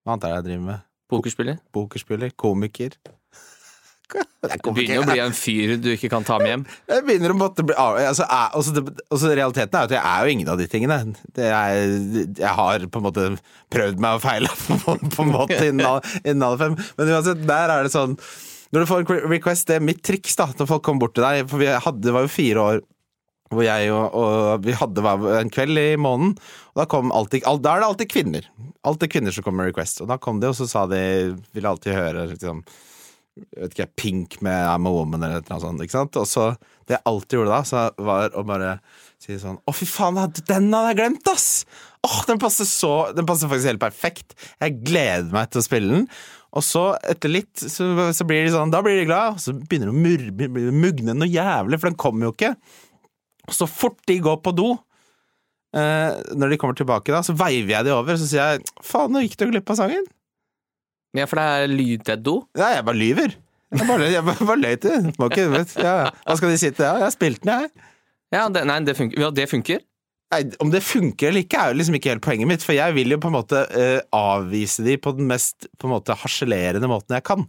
Hva 0.06 0.14
annet 0.14 0.28
er 0.28 0.30
det 0.30 0.36
jeg 0.38 0.46
driver 0.50 0.66
med? 0.68 0.84
Pokerspiller. 1.10 1.58
Pokerspiller, 1.74 2.32
komiker. 2.38 2.94
Det 4.12 4.48
er 4.54 4.60
Du 4.62 4.70
begynner 4.70 5.02
å 5.02 5.08
bli 5.08 5.18
en 5.22 5.34
fyr 5.34 5.74
du 5.82 5.88
ikke 5.92 6.10
kan 6.12 6.24
ta 6.26 6.38
med 6.38 6.50
hjem. 6.52 6.64
Jeg 6.92 7.04
begynner 7.08 7.34
å 7.34 7.38
måtte 7.38 7.64
bli 7.66 7.76
altså, 7.76 8.26
altså, 8.30 8.74
det, 8.76 8.84
altså, 9.10 9.32
Realiteten 9.32 9.78
er 9.78 9.88
at 9.88 9.94
jeg 9.96 10.02
er 10.02 10.24
jo 10.26 10.34
ingen 10.36 10.50
av 10.52 10.60
de 10.60 10.66
tingene. 10.70 10.98
Det 11.36 11.48
er, 11.50 11.78
jeg 12.38 12.52
har 12.60 12.86
på 12.92 13.02
en 13.02 13.06
måte 13.08 13.28
prøvd 13.74 14.02
meg 14.02 14.18
og 14.18 14.24
feila 14.24 14.52
på, 14.54 14.96
på 15.16 15.24
en 15.24 15.32
måte 15.32 15.58
innen 15.58 16.10
innen 16.22 16.44
alle 16.46 16.60
fem. 16.60 16.76
Men 16.98 17.14
uansett, 17.16 17.46
der 17.48 17.72
er 17.74 17.86
det 17.86 17.94
sånn 17.94 18.14
Når 18.74 18.82
du 18.82 18.90
får 18.90 19.02
en 19.02 19.30
request, 19.32 19.66
det 19.70 19.80
er 19.80 19.88
mitt 19.88 20.02
triks 20.06 20.38
da 20.38 20.48
når 20.52 20.70
folk 20.70 20.86
kommer 20.86 21.06
bort 21.06 21.16
til 21.18 21.26
deg. 21.26 21.46
For 21.50 21.62
vi 21.62 21.70
hadde, 21.72 22.04
det 22.06 22.14
var 22.14 22.26
jo 22.26 22.36
fire 22.36 22.68
år 22.70 22.84
hvor 23.54 23.62
jeg 23.62 23.92
og, 23.94 24.14
og 24.18 24.64
vi 24.66 24.74
hadde 24.74 25.14
en 25.38 25.52
kveld 25.54 25.78
i 25.78 25.92
måneden. 26.00 26.34
Og 26.74 26.82
da 26.82 26.88
kom 26.90 27.12
alltid 27.14 27.46
all, 27.46 27.60
Da 27.62 27.76
er 27.76 27.82
det 27.82 27.90
alltid 27.92 28.10
kvinner. 28.10 28.50
Alltid 28.86 29.12
kvinner 29.12 29.34
som 29.34 29.46
kommer 29.46 29.64
med 29.64 29.72
request. 29.72 30.02
Og 30.02 30.10
da 30.10 30.18
kom 30.22 30.42
de, 30.42 30.50
og 30.50 30.58
så 30.58 30.66
sa 30.70 30.86
de 30.90 31.00
Ville 31.54 31.70
alltid 31.70 31.94
høre 31.94 32.26
liksom 32.32 32.64
vet 33.36 33.74
ikke, 33.74 33.88
Pink 34.00 34.38
med 34.44 34.54
I'm 34.70 34.88
a 34.88 34.92
Woman 34.92 35.24
eller 35.26 35.42
noe 35.44 35.60
sånt. 35.60 35.82
ikke 35.84 35.96
sant? 35.96 36.16
Og 36.20 36.28
så 36.30 36.46
Det 36.86 36.96
jeg 36.96 37.04
alltid 37.10 37.38
gjorde 37.38 37.52
da, 37.52 37.60
så 37.66 37.82
var 38.06 38.32
å 38.36 38.44
bare 38.46 38.78
si 39.20 39.36
sånn 39.40 39.58
Å, 39.60 39.74
fy 39.76 39.88
faen, 39.90 40.16
den 40.48 40.70
hadde 40.72 40.92
jeg 40.92 40.98
glemt, 41.02 41.28
ass! 41.32 41.66
Åh, 42.06 42.22
Den 42.28 42.40
passer 42.40 42.68
så 42.68 43.12
Den 43.16 43.28
passer 43.28 43.50
faktisk 43.50 43.72
helt 43.72 43.82
perfekt. 43.82 44.36
Jeg 44.62 44.80
gleder 44.86 45.28
meg 45.34 45.50
til 45.50 45.60
å 45.60 45.66
spille 45.66 45.92
den. 45.92 46.08
Og 46.56 46.64
så, 46.64 46.86
etter 47.04 47.32
litt, 47.32 47.52
så, 47.60 47.90
så 48.16 48.24
blir 48.28 48.46
de 48.46 48.54
sånn 48.54 48.72
Da 48.72 48.80
blir 48.84 48.96
de 49.00 49.08
glad, 49.08 49.36
og 49.36 49.42
så 49.42 49.52
begynner 49.52 49.92
de 49.92 50.48
å 50.48 50.72
mugne 50.72 51.16
noe 51.16 51.28
jævlig, 51.28 51.80
for 51.82 51.90
den 51.90 52.00
kommer 52.00 52.30
jo 52.30 52.34
ikke. 52.36 52.54
Og 53.46 53.54
så 53.54 53.68
fort 53.70 53.98
de 54.08 54.16
går 54.24 54.40
på 54.42 54.54
do, 54.56 54.70
eh, 55.76 56.16
når 56.34 56.54
de 56.54 56.58
kommer 56.62 56.78
tilbake, 56.78 57.12
da, 57.12 57.20
så 57.26 57.36
veiver 57.36 57.76
jeg 57.76 57.86
de 57.86 57.92
over, 57.94 58.16
og 58.16 58.22
så 58.22 58.30
sier 58.30 58.54
jeg 58.56 58.64
faen, 58.86 59.12
nå 59.12 59.22
gikk 59.26 59.36
du 59.42 59.50
glipp 59.50 59.74
av 59.74 59.82
sangen. 59.82 60.08
Ja, 61.16 61.26
for 61.30 61.40
det 61.40 61.48
er 61.48 61.72
lydeddo. 61.72 62.38
Ja, 62.56 62.62
Nei, 62.62 62.70
jeg 62.76 62.86
bare 62.88 63.00
lyver. 63.00 63.36
Jeg 63.74 63.88
bare, 63.88 64.08
jeg 64.12 64.24
bare, 64.28 64.46
bare 64.46 64.62
løy 64.62 64.78
til. 64.82 65.10
Må 65.18 65.28
ikke, 65.32 65.48
vet, 65.52 65.76
ja, 65.80 65.94
ja. 66.04 66.14
Hva 66.22 66.38
skal 66.38 66.52
de 66.52 66.58
si 66.60 66.68
til 66.70 66.78
det? 66.78 66.86
Ja, 66.86 66.94
jeg 67.00 67.06
har 67.08 67.14
spilt 67.14 67.42
den, 67.42 67.52
jeg. 67.52 67.92
Ja, 68.34 68.46
det, 68.52 68.62
nei, 68.68 68.78
det 68.86 68.96
funker. 68.98 69.22
Ja, 69.22 69.30
det 69.34 69.48
funker. 69.50 69.82
Nei, 70.34 70.40
om 70.62 70.70
det 70.72 70.82
funker 70.82 71.30
eller 71.30 71.44
ikke, 71.44 71.58
er 71.58 71.70
jo 71.70 71.78
liksom 71.78 71.96
ikke 71.98 72.14
helt 72.14 72.24
poenget 72.24 72.50
mitt. 72.50 72.64
For 72.66 72.74
jeg 72.76 72.94
vil 72.96 73.14
jo 73.14 73.20
på 73.22 73.30
en 73.30 73.36
måte 73.36 73.62
uh, 73.70 73.98
avvise 74.16 74.84
de 74.86 74.96
på 74.98 75.14
den 75.18 75.28
mest 75.30 75.68
på 75.78 75.88
en 75.88 75.94
måte 75.94 76.16
harselerende 76.18 76.90
måten 76.90 77.14
jeg 77.14 77.26
kan. 77.26 77.44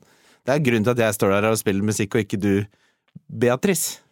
Det 0.46 0.54
er 0.54 0.66
grunnen 0.66 0.86
til 0.86 0.94
at 0.94 1.06
jeg 1.08 1.18
står 1.18 1.34
der 1.36 1.50
og 1.50 1.58
spiller 1.60 1.86
musikk, 1.86 2.16
og 2.16 2.26
ikke 2.26 2.40
du, 2.42 2.52
Beatrice. 3.28 4.04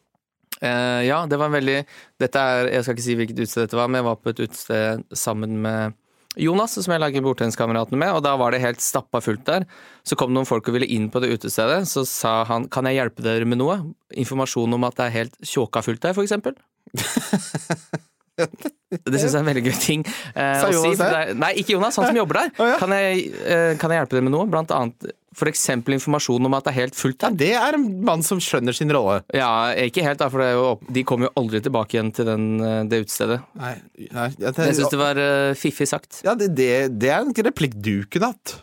Uh, 0.61 1.03
ja, 1.05 1.19
det 1.29 1.37
var 1.37 1.49
en 1.49 1.57
veldig 1.57 1.81
Dette 2.21 2.39
er 2.39 2.69
Jeg 2.71 2.85
skal 2.85 2.93
ikke 2.95 3.03
si 3.03 3.15
hvilket 3.19 3.39
utested 3.41 3.65
dette 3.65 3.75
var, 3.75 3.89
men 3.91 3.99
jeg 3.99 4.05
var 4.07 4.21
på 4.21 4.31
et 4.31 4.39
utested 4.45 5.01
sammen 5.11 5.57
med 5.65 5.97
Jonas, 6.41 6.75
som 6.77 6.91
jeg 6.93 7.01
lager 7.01 7.23
Bordtenniskameratene 7.25 7.99
med, 7.99 8.11
og 8.17 8.23
da 8.25 8.35
var 8.39 8.53
det 8.55 8.61
helt 8.63 8.83
stappa 8.83 9.21
fullt 9.23 9.45
der. 9.47 9.67
Så 10.07 10.17
kom 10.19 10.33
noen 10.35 10.47
folk 10.49 10.67
og 10.69 10.75
ville 10.77 10.89
inn 10.91 11.09
på 11.13 11.21
det 11.23 11.31
utestedet, 11.35 11.83
så 11.89 12.05
sa 12.07 12.43
han 12.49 12.67
kan 12.71 12.87
jeg 12.89 12.99
hjelpe 12.99 13.25
dere 13.25 13.47
med 13.47 13.61
noe? 13.61 13.79
Informasjon 14.15 14.75
om 14.77 14.87
at 14.87 14.97
det 14.99 15.07
er 15.07 15.15
helt 15.19 15.39
tjåka 15.45 15.83
fullt 15.85 16.03
der, 16.05 16.17
for 16.17 16.27
eksempel. 16.27 16.57
Det 18.35 19.15
syns 19.15 19.31
jeg 19.31 19.37
er 19.37 19.43
en 19.43 19.47
veldig 19.47 19.61
gøy 19.63 19.75
ting. 19.79 20.01
Eh, 20.35 20.57
Sa 20.59 20.67
Jonas 20.67 20.97
si, 20.99 21.03
det? 21.03 21.35
Nei, 21.39 21.51
ikke 21.61 21.75
Jonas, 21.77 21.95
han 21.99 22.09
som 22.09 22.17
jobber 22.19 22.41
der. 22.41 22.49
Kan, 22.81 22.91
jeg, 22.91 23.29
eh, 23.47 23.77
kan 23.79 23.93
jeg 23.93 24.01
hjelpe 24.01 24.17
dere 24.17 24.25
med 24.27 24.33
noe? 24.35 24.47
Blant 24.51 24.73
annet 24.75 25.07
eksempel 25.51 25.97
informasjon 25.97 26.47
om 26.47 26.53
at 26.57 26.67
det 26.67 26.71
er 26.71 26.77
helt 26.77 26.97
fullt 26.97 27.25
Ja, 27.25 27.31
det 27.43 27.51
er 27.59 27.77
en 27.77 27.87
mann 28.07 28.23
som 28.25 28.39
skjønner 28.43 28.75
sin 28.75 28.91
rolle. 28.95 29.19
Ja, 29.35 29.73
ikke 29.75 30.05
helt, 30.05 30.21
da, 30.21 30.29
for 30.31 30.43
det 30.43 30.53
jo, 30.55 30.69
de 30.95 31.03
kommer 31.07 31.27
jo 31.27 31.33
aldri 31.41 31.61
tilbake 31.65 31.97
igjen 31.97 32.13
til 32.15 32.29
den, 32.29 32.45
eh, 32.63 32.77
det 32.89 33.01
utestedet. 33.03 33.41
Nei, 33.59 33.73
nei 34.15 34.29
Jeg, 34.31 34.53
det, 34.55 34.69
Jeg 34.71 34.79
syns 34.79 34.93
det 34.93 35.01
var 35.01 35.19
uh, 35.19 35.51
fiffig 35.59 35.89
sagt. 35.91 36.21
ja, 36.25 36.37
det, 36.39 36.53
det, 36.55 36.71
det 36.95 37.11
er 37.11 37.25
en 37.25 37.35
replikk 37.49 37.75
du 37.75 38.07
kunne 38.07 38.31
hatt. 38.31 38.57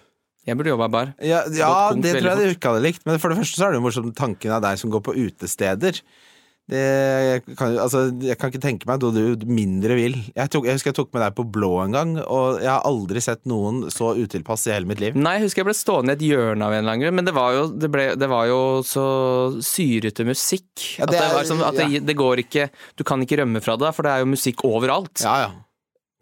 Jeg 0.48 0.58
burde 0.58 0.72
jobba 0.72 0.88
i 0.88 0.92
bar. 0.96 1.12
Ja, 1.22 1.44
ja 1.54 1.70
punkt 1.92 2.02
det 2.02 2.16
tror 2.16 2.32
jeg 2.32 2.40
du 2.40 2.56
ikke 2.56 2.72
hadde 2.72 2.82
likt. 2.88 3.04
Men 3.06 3.20
for 3.22 3.30
det 3.30 3.38
første 3.38 3.60
så 3.60 3.68
er 3.68 3.74
det 3.74 3.78
jo 3.78 3.84
morsomt 3.84 4.16
tanken 4.18 4.54
av 4.56 4.64
deg 4.64 4.80
som 4.80 4.90
går 4.90 5.04
på 5.06 5.14
utesteder. 5.14 6.00
Det, 6.72 6.82
jeg, 7.28 7.42
kan, 7.58 7.74
altså, 7.82 8.00
jeg 8.24 8.38
kan 8.40 8.48
ikke 8.52 8.62
tenke 8.62 8.88
meg 8.88 9.02
noe 9.02 9.12
du 9.36 9.44
mindre 9.44 9.96
vil. 9.98 10.14
Jeg, 10.32 10.48
tok, 10.54 10.64
jeg 10.68 10.78
husker 10.78 10.92
jeg 10.92 10.96
tok 11.02 11.10
med 11.12 11.20
deg 11.26 11.34
på 11.36 11.44
blå 11.52 11.68
en 11.82 11.92
gang, 11.96 12.14
og 12.24 12.62
jeg 12.62 12.70
har 12.72 12.86
aldri 12.88 13.20
sett 13.24 13.42
noen 13.50 13.82
så 13.92 14.14
utilpass 14.16 14.64
i 14.70 14.72
hele 14.72 14.88
mitt 14.88 15.02
liv. 15.02 15.18
Nei, 15.18 15.34
jeg 15.36 15.46
husker 15.50 15.62
jeg 15.62 15.68
ble 15.68 15.76
stående 15.76 16.14
i 16.14 16.18
et 16.18 16.24
hjørne 16.30 16.64
av 16.64 16.72
en 16.72 16.80
eller 16.80 16.94
annen 16.94 17.04
grunn, 17.04 17.18
men 17.20 17.28
det 17.28 17.34
var 17.36 17.56
jo, 17.58 17.66
det 17.84 17.90
ble, 17.92 18.06
det 18.16 18.30
var 18.32 18.46
jo 18.48 18.60
så 18.88 19.04
syrete 19.64 20.24
musikk. 20.28 20.70
Ja, 20.96 21.04
at 21.04 21.12
det 21.12 21.18
det, 21.18 21.26
er- 21.26 21.36
var 21.36 21.50
sånn, 21.50 21.64
at 21.66 21.76
det, 21.82 21.88
ja. 21.98 22.00
det 22.08 22.16
går 22.18 22.42
ikke 22.46 22.68
Du 22.98 23.04
kan 23.06 23.20
ikke 23.24 23.38
rømme 23.42 23.60
fra 23.64 23.76
det, 23.80 23.92
for 23.96 24.06
det 24.06 24.14
er 24.16 24.24
jo 24.24 24.32
musikk 24.32 24.64
overalt. 24.68 25.22
Ja, 25.26 25.36
ja. 25.46 25.52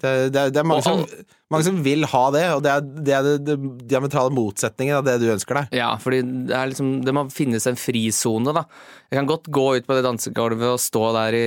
Det, 0.00 0.10
det, 0.32 0.44
det 0.54 0.60
er 0.62 0.66
mange 0.68 0.80
Og 0.80 0.86
som, 0.86 1.24
mange 1.52 1.66
som 1.66 1.80
vil 1.84 2.06
ha 2.08 2.22
det, 2.34 2.44
og 2.56 2.62
det 2.64 2.70
er 2.72 2.84
det, 2.88 3.14
er 3.16 3.26
det, 3.26 3.34
det 3.48 3.56
diametrale 3.90 4.32
motsetningen 4.32 4.96
av 5.00 5.04
det 5.08 5.18
du 5.22 5.26
ønsker 5.32 5.60
deg. 5.62 5.74
Ja, 5.80 5.90
fordi 6.00 6.22
det 6.48 6.54
er 6.56 6.70
liksom 6.72 6.92
Det 7.04 7.14
må 7.16 7.26
finnes 7.34 7.66
en 7.68 7.76
frisone, 7.80 8.54
da. 8.56 8.64
Jeg 9.10 9.18
kan 9.20 9.28
godt 9.28 9.50
gå 9.52 9.66
ut 9.76 9.88
på 9.88 9.96
det 9.98 10.06
dansegulvet 10.06 10.72
og 10.76 10.80
stå 10.80 11.04
der 11.18 11.36
i 11.36 11.44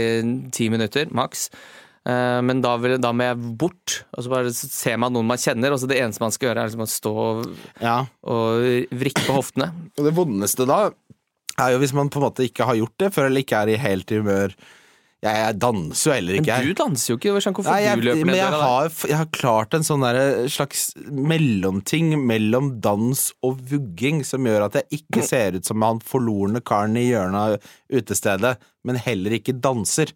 ti 0.53 0.67
minutter, 0.74 1.10
maks. 1.15 1.48
Eh, 2.05 2.41
Men 2.43 2.60
da, 2.62 2.75
vil, 2.83 2.98
da 3.00 3.13
må 3.15 3.24
jeg 3.29 3.55
bort, 3.62 4.01
og 4.12 4.25
så 4.25 4.33
bare 4.33 4.51
ser 4.53 4.98
man 5.00 5.13
noen 5.15 5.29
man 5.29 5.39
kjenner. 5.39 5.72
Og 5.72 5.79
så 5.79 5.88
det 5.89 6.01
eneste 6.03 6.22
man 6.25 6.36
skal 6.36 6.50
gjøre, 6.51 6.65
er 6.65 6.69
liksom 6.74 6.83
å 6.86 6.91
stå 6.91 7.13
og, 7.24 7.43
Ja. 7.81 7.98
og 8.27 8.89
vrikke 8.91 9.24
på 9.29 9.38
hoftene. 9.39 9.72
Og 9.98 10.03
det 10.10 10.13
vondeste 10.17 10.67
da 10.69 10.81
er 11.62 11.72
jo 11.75 11.79
hvis 11.83 11.93
man 11.95 12.10
på 12.10 12.17
en 12.19 12.27
måte 12.27 12.43
ikke 12.48 12.65
har 12.65 12.75
gjort 12.79 12.98
det 13.00 13.12
før, 13.15 13.29
eller 13.29 13.43
ikke 13.45 13.60
er 13.63 13.72
i 13.74 13.79
helt 13.81 14.12
i 14.12 14.19
humør. 14.19 14.55
Jeg, 15.24 15.39
jeg 15.39 15.56
danser 15.63 16.10
jo 16.10 16.15
heller 16.18 16.38
ikke. 16.39 16.56
Men 16.60 16.68
du 16.68 16.80
danser 16.82 17.12
jo 17.13 17.15
ikke. 17.20 17.32
Hvorfor 17.38 17.70
Nei, 17.70 17.77
jeg, 17.86 18.00
du 18.01 18.08
løper 18.10 18.27
men 18.27 18.36
jeg 18.36 18.51
der? 18.51 18.65
har, 18.65 18.98
jeg 19.08 19.20
har 19.22 19.30
klart 19.32 19.77
en 19.77 19.88
sånn 19.88 20.03
der 20.03 20.20
slags 20.51 20.84
mellomting 21.08 22.12
mellom 22.27 22.74
dans 22.84 23.24
og 23.46 23.62
vugging 23.72 24.20
som 24.27 24.44
gjør 24.50 24.68
at 24.68 24.82
jeg 24.82 25.00
ikke 25.00 25.24
ser 25.32 25.60
ut 25.60 25.70
som 25.70 25.86
han 25.86 26.03
forlorne 26.03 26.60
karen 26.65 27.00
i 27.00 27.08
hjørnet 27.08 27.39
av 27.39 27.98
utestedet, 28.01 28.58
men 28.84 29.00
heller 29.00 29.39
ikke 29.39 29.56
danser. 29.63 30.12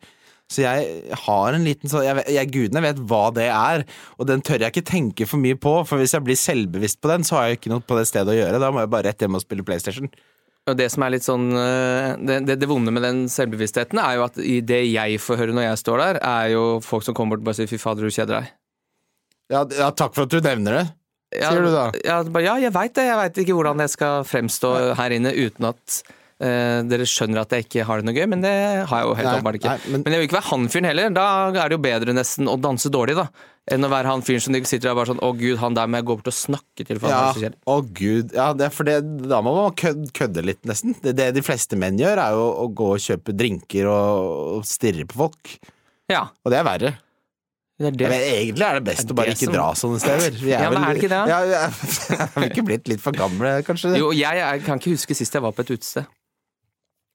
Så 0.52 0.64
jeg 0.64 1.16
har 1.26 1.56
en 1.56 1.66
liten 1.68 1.92
sånn 1.92 2.06
jeg, 2.06 2.24
jeg, 2.32 2.52
Gudene 2.54 2.84
vet 2.84 3.00
hva 3.08 3.26
det 3.36 3.50
er, 3.52 3.84
og 4.16 4.30
den 4.30 4.44
tør 4.44 4.64
jeg 4.64 4.76
ikke 4.76 4.90
tenke 4.92 5.28
for 5.28 5.44
mye 5.44 5.60
på, 5.60 5.74
for 5.88 6.00
hvis 6.00 6.16
jeg 6.16 6.24
blir 6.28 6.40
selvbevisst 6.40 7.00
på 7.04 7.12
den, 7.12 7.28
så 7.28 7.40
har 7.40 7.50
jeg 7.50 7.62
ikke 7.62 7.72
noe 7.72 7.84
på 7.84 8.00
det 8.00 8.08
stedet 8.12 8.32
å 8.32 8.38
gjøre. 8.38 8.60
Da 8.64 8.72
må 8.72 8.84
jeg 8.84 8.92
bare 8.92 9.12
rett 9.12 9.24
hjem 9.24 9.40
og 9.40 9.44
spille 9.44 9.68
PlayStation. 9.68 10.12
Og 10.68 10.76
det 10.76 10.90
som 10.92 11.06
er 11.06 11.14
litt 11.14 11.26
sånn 11.26 11.48
øh, 11.56 12.18
det, 12.28 12.42
det, 12.48 12.58
det 12.60 12.68
vonde 12.70 12.92
med 12.92 13.06
den 13.06 13.26
selvbevisstheten, 13.32 14.00
er 14.04 14.18
jo 14.20 14.26
at 14.28 14.38
det 14.38 14.82
jeg 14.90 15.20
får 15.24 15.42
høre 15.42 15.56
når 15.56 15.70
jeg 15.70 15.82
står 15.84 16.04
der, 16.04 16.22
er 16.28 16.54
jo 16.54 16.64
folk 16.84 17.08
som 17.08 17.16
kommer 17.18 17.36
bort 17.38 17.46
og 17.46 17.50
bare 17.50 17.60
sier 17.62 17.72
'fy 17.72 17.80
fader, 17.82 18.04
du 18.04 18.12
kjeder 18.12 18.42
deg'. 18.42 18.54
Ja, 19.48 19.64
ja, 19.80 19.92
takk 19.96 20.16
for 20.16 20.28
at 20.28 20.34
du 20.34 20.42
nevner 20.44 20.82
det. 20.82 20.86
Ja, 21.36 21.52
Sier 21.52 21.64
du 21.64 21.72
da? 21.72 21.86
Ja, 22.08 22.22
bare, 22.24 22.44
ja 22.46 22.56
jeg 22.68 22.74
veit 22.76 22.94
det. 22.96 23.08
Jeg 23.08 23.20
veit 23.20 23.40
ikke 23.44 23.56
hvordan 23.56 23.84
jeg 23.84 23.92
skal 23.92 24.28
fremstå 24.28 24.74
her 25.00 25.16
inne 25.16 25.34
uten 25.36 25.72
at 25.72 26.02
eh, 26.40 26.82
dere 26.88 27.06
skjønner 27.10 27.42
at 27.42 27.50
jeg 27.56 27.66
ikke 27.68 27.86
har 27.88 28.02
det 28.02 28.06
noe 28.10 28.16
gøy, 28.18 28.28
men 28.30 28.42
det 28.46 28.54
har 28.88 29.02
jeg 29.02 29.08
jo 29.10 29.14
helt 29.20 29.30
åpenbart 29.34 29.56
ikke. 29.60 29.70
nei, 29.74 29.92
men- 29.92 30.04
men... 30.04 30.14
jeg 30.14 30.20
vil 30.22 30.28
ikke 30.30 30.38
være 30.40 30.50
han 30.52 30.68
fyren 30.74 30.86
heller. 30.92 31.10
Da 31.18 31.28
er 31.50 31.70
det 31.70 31.78
jo 31.78 31.84
bedre 31.88 32.14
nesten 32.18 32.48
å 32.52 32.58
danse 32.62 32.90
dårlig, 32.94 33.16
da. 33.18 33.28
Enn 33.70 33.84
å 33.84 33.90
være 33.92 34.08
han 34.08 34.22
fyren 34.24 34.40
som 34.46 34.54
sitter 34.64 34.88
der 34.88 34.96
bare 34.96 35.10
sånn 35.12 35.20
'Å 35.20 35.32
gud, 35.38 35.58
han 35.60 35.74
der 35.76 35.88
må 35.92 35.98
jeg 36.00 36.06
gå 36.08 36.16
bort 36.16 36.28
og 36.32 36.38
snakke 36.38 36.86
til', 36.88 37.00
for 37.02 37.10
Ja, 37.10 37.34
er 37.36 37.56
å 37.68 37.82
gud. 37.84 38.32
Ja, 38.34 38.54
det 38.54 38.66
er 38.68 38.70
for 38.72 38.84
det, 38.88 39.02
da 39.28 39.42
må 39.42 39.52
man 39.56 39.74
kødde, 39.76 40.08
kødde 40.14 40.46
litt, 40.46 40.62
nesten. 40.64 40.96
Det, 41.04 41.16
det 41.18 41.34
de 41.36 41.42
fleste 41.44 41.76
menn 41.76 41.98
gjør, 42.00 42.18
er 42.18 42.32
jo 42.32 42.46
å 42.64 42.70
gå 42.74 42.94
og 42.96 43.02
kjøpe 43.04 43.36
drinker 43.36 43.90
og, 43.92 44.56
og 44.60 44.64
stirre 44.64 45.04
på 45.06 45.20
folk. 45.26 45.58
Ja, 46.10 46.30
Og 46.46 46.52
det 46.54 46.60
er 46.62 46.64
verre. 46.64 46.94
det 47.78 47.88
er 47.88 47.92
det. 47.92 48.08
Men 48.10 48.22
egentlig 48.24 48.66
er 48.66 48.74
det 48.80 48.84
best 48.88 49.04
er 49.04 49.12
å 49.12 49.16
bare 49.20 49.34
ikke 49.36 49.46
som- 49.52 49.54
dra 49.54 49.68
sånne 49.76 50.00
steder. 50.00 50.32
Vi 50.40 50.50
Ja, 50.50 50.70
men 50.72 50.84
er 50.84 50.94
det 50.94 51.04
ikke 51.04 51.12
det? 51.12 51.28
Ja, 51.28 51.40
ja, 51.44 51.66
er 51.68 52.40
vi 52.42 52.48
ikke 52.50 52.66
blitt 52.66 52.88
litt 52.88 53.02
for 53.04 53.12
gamle, 53.12 53.52
kanskje? 53.68 53.98
Jo, 54.00 54.12
jeg, 54.16 54.40
jeg 54.40 54.64
kan 54.64 54.80
ikke 54.80 54.96
huske 54.96 55.14
sist 55.14 55.34
jeg 55.36 55.42
var 55.44 55.52
på 55.52 55.60
et 55.68 55.76
utested. 55.76 56.08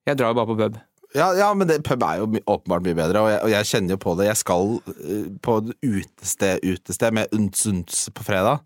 Jeg 0.08 0.18
drar 0.18 0.32
jo 0.32 0.38
bare 0.40 0.50
på 0.50 0.56
pub. 0.58 0.78
Ja, 1.14 1.26
ja, 1.36 1.50
men 1.54 1.68
det, 1.68 1.82
pub 1.84 2.02
er 2.06 2.22
jo 2.22 2.30
åpenbart 2.48 2.86
mye 2.86 2.96
bedre, 2.96 3.20
og 3.20 3.28
jeg, 3.30 3.40
og 3.44 3.50
jeg 3.52 3.68
kjenner 3.68 3.94
jo 3.94 4.00
på 4.00 4.14
det. 4.16 4.30
Jeg 4.30 4.40
skal 4.40 4.70
eh, 4.94 5.26
på 5.44 5.58
utested, 5.84 6.62
utested 6.64 7.18
med 7.18 7.36
Unts-Unts 7.36 8.06
på 8.16 8.24
fredag, 8.30 8.64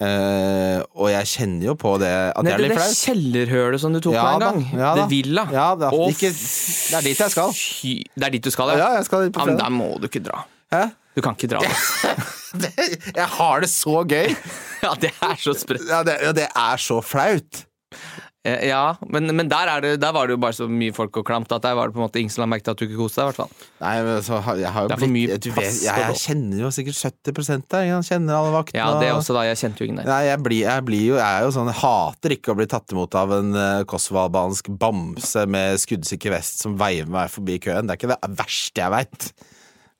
Uh, 0.00 0.80
og 0.96 1.10
jeg 1.12 1.26
kjenner 1.28 1.66
jo 1.66 1.72
på 1.76 1.90
det 2.00 2.08
at 2.08 2.38
Nei, 2.40 2.46
det 2.46 2.52
er 2.54 2.62
det, 2.62 2.68
litt 2.70 2.78
det 2.80 2.94
kjellerhølet 3.02 3.82
som 3.82 3.92
du 3.92 3.98
tok 4.00 4.14
Ja 4.14 4.22
på 4.22 4.30
en 4.30 4.40
da, 4.40 4.46
gang. 4.48 4.62
ja 4.72 4.92
det 4.96 5.02
da. 5.02 5.08
Villa. 5.10 5.42
Ja, 5.52 5.64
da, 5.76 5.90
er, 5.92 6.14
ikke, 6.14 6.30
det 6.32 6.96
er 6.96 7.04
dit 7.04 7.20
jeg 7.20 7.34
skal. 7.34 7.52
fy- 7.58 8.06
Det 8.16 8.24
er 8.30 8.32
dit 8.32 8.46
du 8.46 8.48
skal, 8.54 8.72
ja? 8.72 8.78
Ja, 8.80 8.86
jeg 8.96 9.04
skal 9.10 9.26
dit 9.26 9.34
på 9.36 9.42
Ja, 9.44 9.50
men 9.50 9.58
der 9.60 9.74
må 9.76 9.90
du 10.00 10.06
ikke 10.08 10.22
dra. 10.24 10.40
Hæ? 10.72 10.80
Du 11.12 11.20
kan 11.26 11.36
ikke 11.36 11.50
dra. 11.52 11.60
Det, 12.64 12.70
jeg 13.12 13.26
har 13.36 13.60
det 13.62 13.68
så 13.74 14.00
gøy! 14.08 14.32
Ja, 14.86 14.94
det 15.04 15.12
er 15.20 15.36
så 15.44 15.52
sprøtt. 15.52 15.84
Ja, 15.92 16.00
det, 16.08 16.16
ja, 16.24 16.32
det 16.40 16.48
er 16.48 16.80
så 16.80 17.02
flaut. 17.04 17.60
Eh, 18.46 18.68
Ja, 18.70 18.96
men, 19.12 19.28
men 19.36 19.50
der, 19.52 19.68
er 19.68 19.82
det, 19.84 19.90
der 20.00 20.14
var 20.16 20.28
det 20.28 20.36
jo 20.36 20.40
bare 20.40 20.56
så 20.56 20.68
mye 20.70 20.94
folk 20.96 21.18
og 21.20 21.26
klamt 21.28 21.52
at 21.52 21.64
der 21.64 21.74
var 21.76 21.90
det 21.90 21.96
på 21.96 22.00
en 22.00 22.06
måte 22.06 22.20
ingen 22.22 22.32
som 22.32 22.44
la 22.44 22.48
merke 22.48 22.64
til 22.64 22.72
at 22.72 22.80
du 22.80 22.86
ikke 22.86 23.00
koste 23.02 23.20
deg. 23.20 23.26
i 23.26 23.28
hvert 23.28 23.40
fall. 23.42 23.68
Nei, 23.82 23.92
men 24.06 24.22
så 24.24 24.40
har, 24.46 24.62
jeg 24.62 24.72
har 24.76 24.86
jo 24.86 24.96
blitt 25.02 25.48
vet, 25.58 25.82
jeg, 25.84 26.06
jeg 26.06 26.20
kjenner 26.22 26.62
jo 26.64 26.72
sikkert 26.72 27.02
70 27.04 27.68
der. 27.68 27.86
Jeg 27.90 28.08
kjenner 28.08 28.38
alle 28.38 28.54
vaktene. 28.56 28.80
Ja, 28.80 28.88
det 28.96 29.10
er 29.10 29.18
også, 29.18 29.36
da. 29.36 29.44
Jeg 29.50 29.60
kjente 29.60 29.84
jo 29.84 29.90
ingen 29.90 30.02
der. 30.02 30.08
Nei, 30.08 30.22
jeg 30.30 30.42
blir, 30.46 30.62
jeg 30.64 30.86
blir 30.88 31.04
jo 31.04 31.20
Jeg 31.20 31.28
er 31.28 31.46
jo 31.46 31.54
sånn 31.58 31.72
hater 31.82 32.36
ikke 32.38 32.54
å 32.54 32.58
bli 32.62 32.68
tatt 32.70 32.96
imot 32.96 33.20
av 33.20 33.36
en 33.36 33.52
uh, 33.56 33.84
kosovo-albansk 33.90 34.72
bamse 34.80 35.44
med 35.50 35.80
skuddsikker 35.84 36.32
vest 36.32 36.64
som 36.64 36.80
veiver 36.80 37.12
meg 37.12 37.32
forbi 37.32 37.60
køen. 37.60 37.88
Det 37.88 37.96
er 37.96 38.00
ikke 38.00 38.14
det 38.14 38.36
verste 38.40 38.86
jeg 38.86 38.96
veit. 38.96 39.32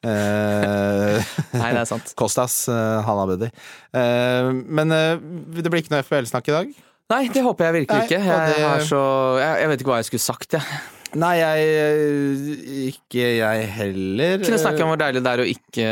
Nei, 0.00 1.70
det 1.74 1.80
er 1.82 1.88
sant. 1.88 2.14
Kostas, 2.20 2.62
uh, 2.72 3.00
han 3.04 3.20
Abedi. 3.20 3.50
Eh, 3.92 4.48
men 4.48 4.94
eh, 4.94 5.18
det 5.60 5.68
blir 5.68 5.82
ikke 5.82 5.92
noe 5.92 6.06
FBL-snakk 6.06 6.48
i 6.48 6.54
dag? 6.56 6.78
Nei, 7.10 7.24
det 7.34 7.42
håper 7.42 7.66
jeg 7.68 7.74
virkelig 7.82 7.98
Nei, 7.98 8.06
ikke. 8.06 8.22
Jeg, 8.22 8.54
det- 8.54 8.64
har 8.64 8.86
så, 8.86 9.02
jeg, 9.42 9.60
jeg 9.64 9.70
vet 9.72 9.80
ikke 9.82 9.90
hva 9.92 10.00
jeg 10.00 10.08
skulle 10.10 10.26
sagt, 10.28 10.56
jeg. 10.58 10.80
Nei, 11.18 11.32
jeg 11.40 11.62
eh, 11.74 12.50
Ikke 12.92 13.24
jeg 13.40 13.64
heller. 13.74 14.36
Kunne 14.44 14.60
snakke 14.62 14.84
om 14.84 14.92
hvor 14.92 15.00
deilig 15.00 15.22
det 15.24 15.30
er 15.32 15.40
å 15.42 15.46
ikke 15.50 15.86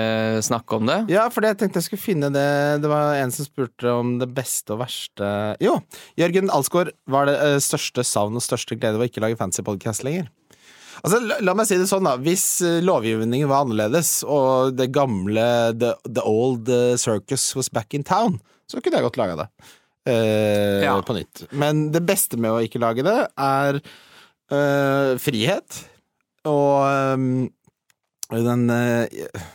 snakke 0.46 0.76
om 0.78 0.86
det. 0.86 0.98
Ja, 1.10 1.24
for 1.34 1.42
jeg 1.42 1.58
tenkte 1.58 1.80
jeg 1.80 1.88
skulle 1.88 2.04
finne 2.04 2.28
det 2.30 2.44
Det 2.84 2.90
var 2.92 3.16
en 3.18 3.32
som 3.34 3.48
spurte 3.48 3.90
om 3.98 4.12
det 4.20 4.28
beste 4.36 4.76
og 4.76 4.78
verste 4.84 5.30
Jo, 5.64 5.80
Jørgen 6.22 6.52
Alsgaard 6.54 6.92
var 7.10 7.26
det 7.26 7.34
eh, 7.48 7.56
største 7.64 8.04
savn 8.06 8.38
og 8.38 8.44
største 8.46 8.78
glede 8.78 9.00
ved 9.00 9.08
å 9.08 9.10
ikke 9.10 9.24
lage 9.26 9.40
fancy 9.40 9.64
podcast 9.66 10.06
lenger. 10.06 10.30
Altså, 11.02 11.18
la, 11.22 11.40
la 11.42 11.54
meg 11.58 11.66
si 11.70 11.76
det 11.78 11.90
sånn, 11.90 12.06
da. 12.06 12.14
Hvis 12.22 12.46
eh, 12.62 12.78
lovgivningen 12.86 13.50
var 13.50 13.66
annerledes, 13.66 14.20
og 14.22 14.78
det 14.78 14.88
gamle 14.94 15.48
The, 15.82 15.96
the 16.06 16.22
old 16.26 16.70
circus 16.98 17.50
was 17.58 17.70
back 17.74 17.90
in 17.94 18.06
town, 18.06 18.38
så 18.70 18.78
kunne 18.78 18.98
jeg 19.00 19.06
godt 19.10 19.18
laga 19.18 19.36
det. 19.42 19.48
Eh, 20.10 20.84
Ja. 20.86 20.96
På 21.04 21.16
nytt. 21.16 21.44
Men 21.52 21.88
det 21.94 22.04
beste 22.08 22.38
med 22.40 22.54
å 22.54 22.62
ikke 22.64 22.80
lage 22.82 23.04
det, 23.06 23.18
er 23.38 23.80
eh, 23.80 25.12
frihet. 25.22 25.82
Og 26.48 26.88
eh, 26.88 28.42
den 28.48 28.66
eh, 28.74 29.46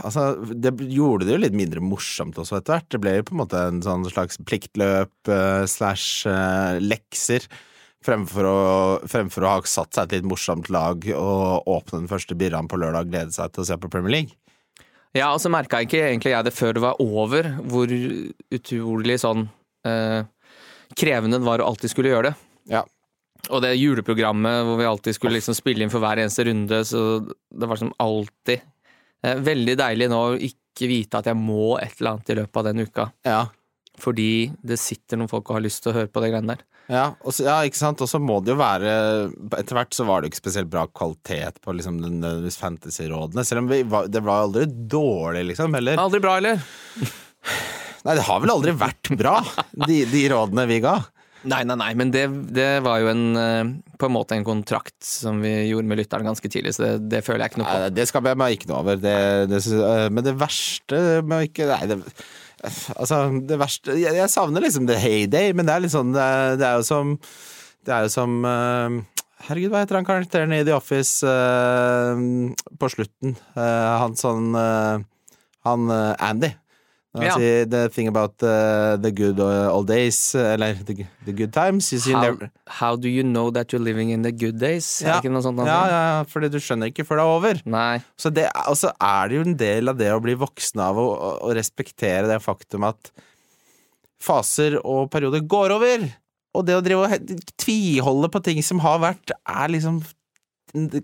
Altså, 0.00 0.30
det 0.56 0.70
gjorde 0.88 1.26
det 1.28 1.34
jo 1.34 1.40
litt 1.42 1.56
mindre 1.56 1.82
morsomt 1.84 2.38
også 2.40 2.56
etter 2.56 2.78
hvert. 2.78 2.86
Det 2.94 3.00
ble 3.02 3.12
jo 3.18 3.26
på 3.28 3.34
en 3.34 3.40
måte 3.42 3.60
en 3.60 3.82
sånn 3.84 4.06
slags 4.08 4.38
pliktløp 4.40 5.28
eh, 5.28 5.64
slash 5.68 6.24
lekser. 6.80 7.44
Fremfor 8.06 8.46
å, 8.48 8.56
fremfor 9.10 9.44
å 9.44 9.52
ha 9.52 9.60
satt 9.68 9.96
seg 9.96 10.06
et 10.06 10.16
litt 10.16 10.30
morsomt 10.30 10.70
lag 10.72 11.04
og 11.12 11.68
åpne 11.68 12.04
den 12.04 12.08
første 12.08 12.36
birraen 12.38 12.70
på 12.70 12.78
lørdag 12.80 13.04
og 13.04 13.12
glede 13.12 13.34
seg 13.34 13.52
til 13.52 13.64
å 13.64 13.68
se 13.68 13.76
på 13.82 13.90
Premier 13.92 14.14
League. 14.14 14.36
Ja, 15.16 15.30
og 15.32 15.40
så 15.40 15.50
merka 15.52 15.80
ikke 15.84 16.02
egentlig 16.10 16.34
jeg 16.34 16.46
det 16.46 16.52
før 16.54 16.76
det 16.76 16.82
var 16.84 17.00
over, 17.02 17.48
hvor 17.70 17.92
utrolig 18.52 19.16
sånn 19.22 19.46
eh, 19.88 20.26
krevende 20.98 21.40
det 21.40 21.48
var 21.48 21.62
å 21.62 21.70
alltid 21.70 21.92
skulle 21.92 22.12
gjøre 22.12 22.30
det. 22.30 22.36
Ja. 22.76 22.84
Og 23.46 23.62
det 23.62 23.76
juleprogrammet 23.78 24.64
hvor 24.66 24.80
vi 24.80 24.88
alltid 24.88 25.16
skulle 25.16 25.38
liksom 25.38 25.56
spille 25.56 25.84
inn 25.84 25.92
for 25.92 26.02
hver 26.02 26.20
eneste 26.20 26.46
runde, 26.48 26.82
så 26.88 27.02
det 27.24 27.68
var 27.70 27.80
som 27.80 27.92
alltid 28.02 28.58
eh, 28.58 29.38
Veldig 29.46 29.76
deilig 29.78 30.10
nå 30.10 30.22
å 30.32 30.38
ikke 30.38 30.90
vite 30.90 31.20
at 31.20 31.30
jeg 31.30 31.38
må 31.38 31.76
et 31.80 31.94
eller 32.00 32.16
annet 32.16 32.32
i 32.32 32.38
løpet 32.40 32.60
av 32.60 32.66
den 32.68 32.84
uka. 32.84 33.10
Ja. 33.26 33.42
Fordi 34.02 34.30
det 34.60 34.80
sitter 34.82 35.20
noen 35.20 35.30
folk 35.32 35.48
og 35.48 35.60
har 35.60 35.64
lyst 35.64 35.84
til 35.84 35.94
å 35.94 36.00
høre 36.00 36.12
på 36.12 36.20
de 36.20 36.32
greiene 36.32 36.56
der. 36.56 36.66
Ja, 36.86 37.06
og 37.18 37.34
så, 37.34 37.46
ja, 37.48 37.56
ikke 37.66 37.80
sant. 37.80 38.02
Og 38.04 38.10
så 38.10 38.20
må 38.22 38.38
det 38.44 38.52
jo 38.54 38.60
være 38.60 38.90
Etter 39.58 39.74
hvert 39.78 39.96
så 39.96 40.06
var 40.06 40.22
det 40.22 40.28
jo 40.28 40.34
ikke 40.34 40.42
spesielt 40.44 40.70
bra 40.70 40.84
kvalitet 40.86 41.58
på 41.64 41.74
liksom 41.74 41.98
den, 42.04 42.20
den 42.22 42.46
fantasy-rådene. 42.46 43.46
Selv 43.46 43.64
om 43.64 43.72
vi 43.72 43.82
var, 43.90 44.06
det 44.12 44.22
var 44.26 44.46
aldri 44.46 44.68
dårlig, 44.70 45.48
liksom, 45.52 45.74
heller. 45.76 45.98
Aldri 46.02 46.22
bra, 46.22 46.36
eller? 46.38 46.62
Nei, 48.06 48.14
det 48.14 48.24
har 48.28 48.42
vel 48.42 48.54
aldri 48.54 48.74
vært 48.78 49.10
bra, 49.18 49.40
de, 49.88 50.04
de 50.06 50.24
rådene 50.30 50.66
vi 50.70 50.78
ga. 50.84 51.00
Nei, 51.46 51.60
nei, 51.66 51.76
nei, 51.78 51.90
men 51.98 52.10
det, 52.14 52.24
det 52.54 52.80
var 52.82 53.00
jo 53.02 53.10
en 53.12 53.24
eh, 53.38 53.68
på 54.00 54.08
en 54.08 54.14
måte 54.14 54.34
en 54.34 54.46
kontrakt 54.46 54.96
som 55.06 55.38
vi 55.44 55.52
gjorde 55.68 55.90
med 55.90 56.00
lytteren 56.00 56.26
ganske 56.26 56.50
tidlig, 56.50 56.74
så 56.74 56.84
det, 56.86 56.94
det 57.12 57.20
føler 57.26 57.44
jeg 57.44 57.52
ikke 57.52 57.60
noe 57.62 57.68
på. 57.68 57.82
Nei, 57.84 57.92
det 57.94 58.06
skal 58.10 58.30
jeg 58.30 58.40
meg 58.40 58.56
ikke 58.56 58.70
noe 58.70 58.80
over. 58.82 58.98
Det, 59.02 59.14
det, 59.52 59.60
øh, 59.74 60.08
men 60.10 60.26
det 60.26 60.34
verste 60.40 61.02
med 61.22 61.38
å 61.38 61.46
ikke 61.46 61.68
Nei, 61.70 61.82
det 61.90 62.00
Altså, 62.64 63.18
det 63.44 63.58
verste 63.60 63.98
Jeg, 64.00 64.16
jeg 64.16 64.32
savner 64.32 64.64
liksom 64.64 64.86
the 64.88 64.96
heyday, 64.96 65.52
men 65.52 65.68
det 65.68 65.74
er 65.74 65.82
litt 65.84 65.92
sånn 65.92 66.14
Det 66.14 66.24
det 66.56 66.64
er 66.64 66.78
jo 66.80 66.86
som 66.88 67.12
Det 67.84 67.92
er 67.92 68.06
jo 68.06 68.12
som 68.14 68.38
uh, 68.48 68.96
Herregud, 69.46 69.70
hva 69.74 69.82
heter 69.82 69.98
han 69.98 70.08
karakteren 70.08 70.54
i 70.56 70.62
The 70.64 70.72
Office 70.74 71.20
uh, 71.20 72.16
på 72.80 72.90
slutten? 72.90 73.36
Uh, 73.52 73.92
han 74.00 74.16
sånn 74.18 74.56
Han 74.56 75.90
Andy. 75.92 76.54
Ja. 77.22 77.36
Si, 77.38 77.64
the 77.70 77.88
thing 77.88 78.08
about 78.08 78.42
uh, 78.42 78.96
the 79.00 79.12
good 79.14 79.40
uh, 79.40 79.72
old 79.72 79.88
days, 79.88 80.34
eller 80.34 80.76
the, 80.84 81.06
the 81.24 81.32
good 81.32 81.52
times. 81.54 81.92
You 81.92 82.00
see 82.00 82.12
How, 82.12 82.22
never, 82.22 82.50
how 82.66 82.92
do 82.96 83.08
you 83.08 83.24
know 83.24 83.50
that 83.50 83.72
you're 83.72 83.82
living 83.82 84.10
in 84.10 84.22
the 84.22 84.32
good 84.32 84.58
days? 84.60 85.02
Ja. 85.04 85.20
sånt? 85.22 85.64
ja, 85.64 85.80
ja, 85.88 86.24
fordi 86.28 86.50
du 86.52 86.58
skjønner 86.60 86.92
ikke 86.92 87.06
før 87.06 87.20
det 87.20 87.24
er 87.24 87.36
over. 87.38 87.62
Nei. 87.64 88.02
Så 88.20 88.32
det, 88.34 88.48
og 88.66 88.76
så 88.76 88.92
er 89.00 89.28
det 89.28 89.40
jo 89.40 89.46
en 89.46 89.56
del 89.56 89.92
av 89.92 89.96
det 90.00 90.12
å 90.12 90.20
bli 90.22 90.36
voksen 90.38 90.82
av 90.82 91.00
å, 91.00 91.06
å, 91.14 91.32
å 91.48 91.56
respektere 91.56 92.28
det 92.28 92.40
faktum 92.44 92.86
at 92.88 93.12
faser 94.22 94.78
og 94.82 95.10
perioder 95.12 95.44
går 95.46 95.76
over. 95.76 96.06
Og 96.56 96.64
det 96.64 96.76
å 96.78 96.84
drive 96.84 97.04
og 97.04 97.40
tviholde 97.60 98.30
på 98.32 98.40
ting 98.44 98.62
som 98.64 98.80
har 98.84 99.00
vært, 99.02 99.34
er 99.44 99.72
liksom 99.72 100.00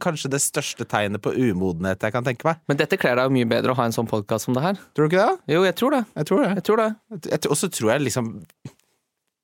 kanskje 0.03 0.31
det 0.33 0.41
største 0.45 0.87
tegnet 0.89 1.23
på 1.25 1.33
umodenhet 1.35 2.03
jeg 2.05 2.15
kan 2.15 2.25
tenke 2.27 2.47
meg. 2.49 2.61
Men 2.71 2.79
dette 2.81 2.99
kler 3.01 3.17
deg 3.19 3.29
jo 3.31 3.35
mye 3.39 3.49
bedre 3.51 3.73
å 3.75 3.79
ha 3.79 3.87
en 3.89 3.95
sånn 3.97 4.09
podkast 4.11 4.47
som 4.49 4.57
det 4.57 4.63
her. 4.65 4.81
Tror 4.97 5.09
du 5.09 5.11
ikke 5.17 5.25
det? 5.27 5.55
Jo, 5.57 5.63
jeg 5.67 5.77
tror 5.81 5.97
det. 5.97 6.03
Jeg 6.21 6.29
tror 6.31 6.43
det. 6.45 6.51
Jeg 6.61 6.65
tror 6.69 6.83
det. 6.83 6.89
Jeg 7.33 7.41
tror- 7.45 7.53
Og 7.57 7.59
så 7.63 7.71
tror 7.73 7.91
jeg 7.95 8.05
liksom 8.09 8.29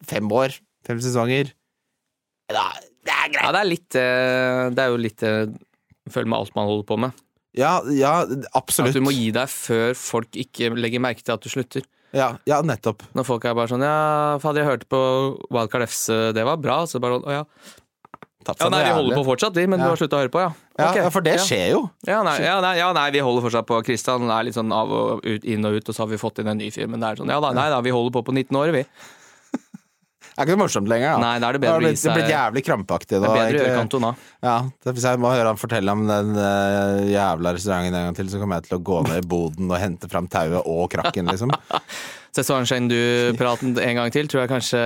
fem 0.08 0.28
år, 0.32 0.54
fem 0.87 1.00
sesonger 1.02 1.52
da, 2.49 2.66
Det 3.04 3.12
er 3.12 3.28
greit. 3.32 3.42
Ja, 3.44 3.52
det 3.52 3.61
er 3.61 3.68
litt 3.68 3.97
eh, 3.99 4.70
Det 4.73 4.85
er 4.85 4.88
jo 4.92 4.97
litt 5.00 5.23
eh, 5.26 5.47
Følg 6.08 6.28
med 6.30 6.38
alt 6.38 6.54
man 6.56 6.68
holder 6.70 6.87
på 6.88 6.97
med. 6.99 7.12
Ja, 7.58 7.82
ja, 7.92 8.12
absolutt. 8.56 8.94
At 8.94 8.97
du 8.97 9.04
må 9.04 9.12
gi 9.12 9.30
deg 9.35 9.49
før 9.50 9.92
folk 9.99 10.37
ikke 10.40 10.70
legger 10.78 11.02
merke 11.04 11.20
til 11.25 11.35
at 11.35 11.42
du 11.44 11.50
slutter. 11.52 11.85
Ja, 12.16 12.30
ja, 12.49 12.62
nettopp. 12.64 13.02
Når 13.12 13.26
folk 13.28 13.44
er 13.44 13.52
bare 13.58 13.68
sånn 13.68 13.82
Ja, 13.85 14.38
fader, 14.40 14.62
jeg 14.62 14.70
hørte 14.70 14.88
på 14.88 15.00
Wildcard 15.52 15.85
FC, 15.85 16.32
det 16.32 16.44
var 16.49 16.56
bra. 16.56 16.78
Så 16.88 16.97
bare 17.02 17.18
sånn, 17.18 17.26
Å 17.28 17.35
ja. 17.35 17.42
Tatt 18.48 18.62
ja 18.64 18.68
nei, 18.72 18.80
vi 18.86 18.92
holder 18.96 19.18
på 19.18 19.24
fortsatt, 19.26 19.52
vi, 19.58 19.66
men 19.68 19.76
Ja. 19.76 19.84
du 19.84 19.92
har 19.92 20.00
slutta 20.00 20.16
å 20.16 20.22
høre 20.22 20.32
på, 20.32 20.40
ja. 20.40 20.52
Okay. 20.78 21.02
Ja, 21.02 21.10
for 21.12 21.20
det 21.26 21.34
skjer 21.44 21.66
jo. 21.74 21.82
Ja 22.08 22.22
nei, 22.24 22.38
ja, 22.40 22.54
nei, 22.64 22.78
ja, 22.78 22.88
nei, 22.96 23.10
vi 23.12 23.20
holder 23.20 23.44
fortsatt 23.44 23.68
på. 23.68 23.82
Kristian 23.84 24.24
er 24.30 24.48
litt 24.48 24.56
sånn 24.56 24.72
av 24.72 24.88
og 24.88 25.20
ut, 25.26 25.44
inn 25.44 25.68
og 25.68 25.76
ut, 25.76 25.84
og 25.92 25.94
så 25.94 26.06
har 26.06 26.08
vi 26.14 26.20
fått 26.20 26.40
inn 26.40 26.48
en 26.48 26.56
ny 26.56 26.70
fyr. 26.72 26.88
Men 26.88 27.04
det 27.04 27.10
er 27.10 27.20
sånn, 27.20 27.28
ja 27.28 27.36
da, 27.44 27.52
nei 27.52 27.68
da, 27.68 27.82
vi 27.84 27.92
holder 27.92 28.14
på 28.16 28.24
på 28.30 28.32
19 28.32 28.56
år, 28.56 28.72
vi. 28.72 28.84
Det 30.38 30.44
er 30.44 30.46
ikke 30.46 30.54
så 30.54 30.58
morsomt 30.60 30.88
lenger. 30.88 31.16
Da. 31.16 31.18
Nei, 31.18 31.38
da 31.42 31.48
er 31.48 31.56
det 31.56 31.58
Det 31.58 31.62
bedre 31.64 31.72
har 31.74 31.82
å 31.82 31.82
gi 31.82 31.88
blitt, 31.88 32.02
det 32.04 32.10
er 32.12 32.14
blitt 32.14 32.30
jævlig 32.30 32.62
krampaktig. 32.62 33.16
Det 33.18 33.26
er 33.26 33.32
bedre 33.34 33.48
å 33.48 33.58
gjøre 33.58 33.72
kanto, 33.74 33.98
Cantona. 33.98 34.10
Ja, 34.46 34.52
Hvis 34.86 35.06
jeg 35.08 35.18
må 35.18 35.32
høre 35.34 35.50
han 35.50 35.58
fortelle 35.58 35.94
om 35.98 36.04
den 36.06 36.30
uh, 36.38 37.00
jævla 37.10 37.52
restauranten 37.56 37.96
en 37.98 38.06
gang 38.06 38.18
til, 38.20 38.30
så 38.30 38.38
kommer 38.38 38.60
jeg 38.60 38.68
til 38.68 38.76
å 38.78 38.84
gå 38.86 39.00
ned 39.08 39.18
i 39.18 39.26
boden 39.34 39.66
og 39.66 39.82
hente 39.82 40.06
fram 40.12 40.30
tauet 40.30 40.62
og 40.62 40.84
krakken, 40.94 41.26
liksom. 41.32 41.50
Sesongen 42.38 42.86
du 42.86 43.34
praten 43.40 43.74
en 43.82 43.98
gang 43.98 44.14
til, 44.14 44.30
tror 44.30 44.44
jeg 44.44 44.52
kanskje 44.52 44.84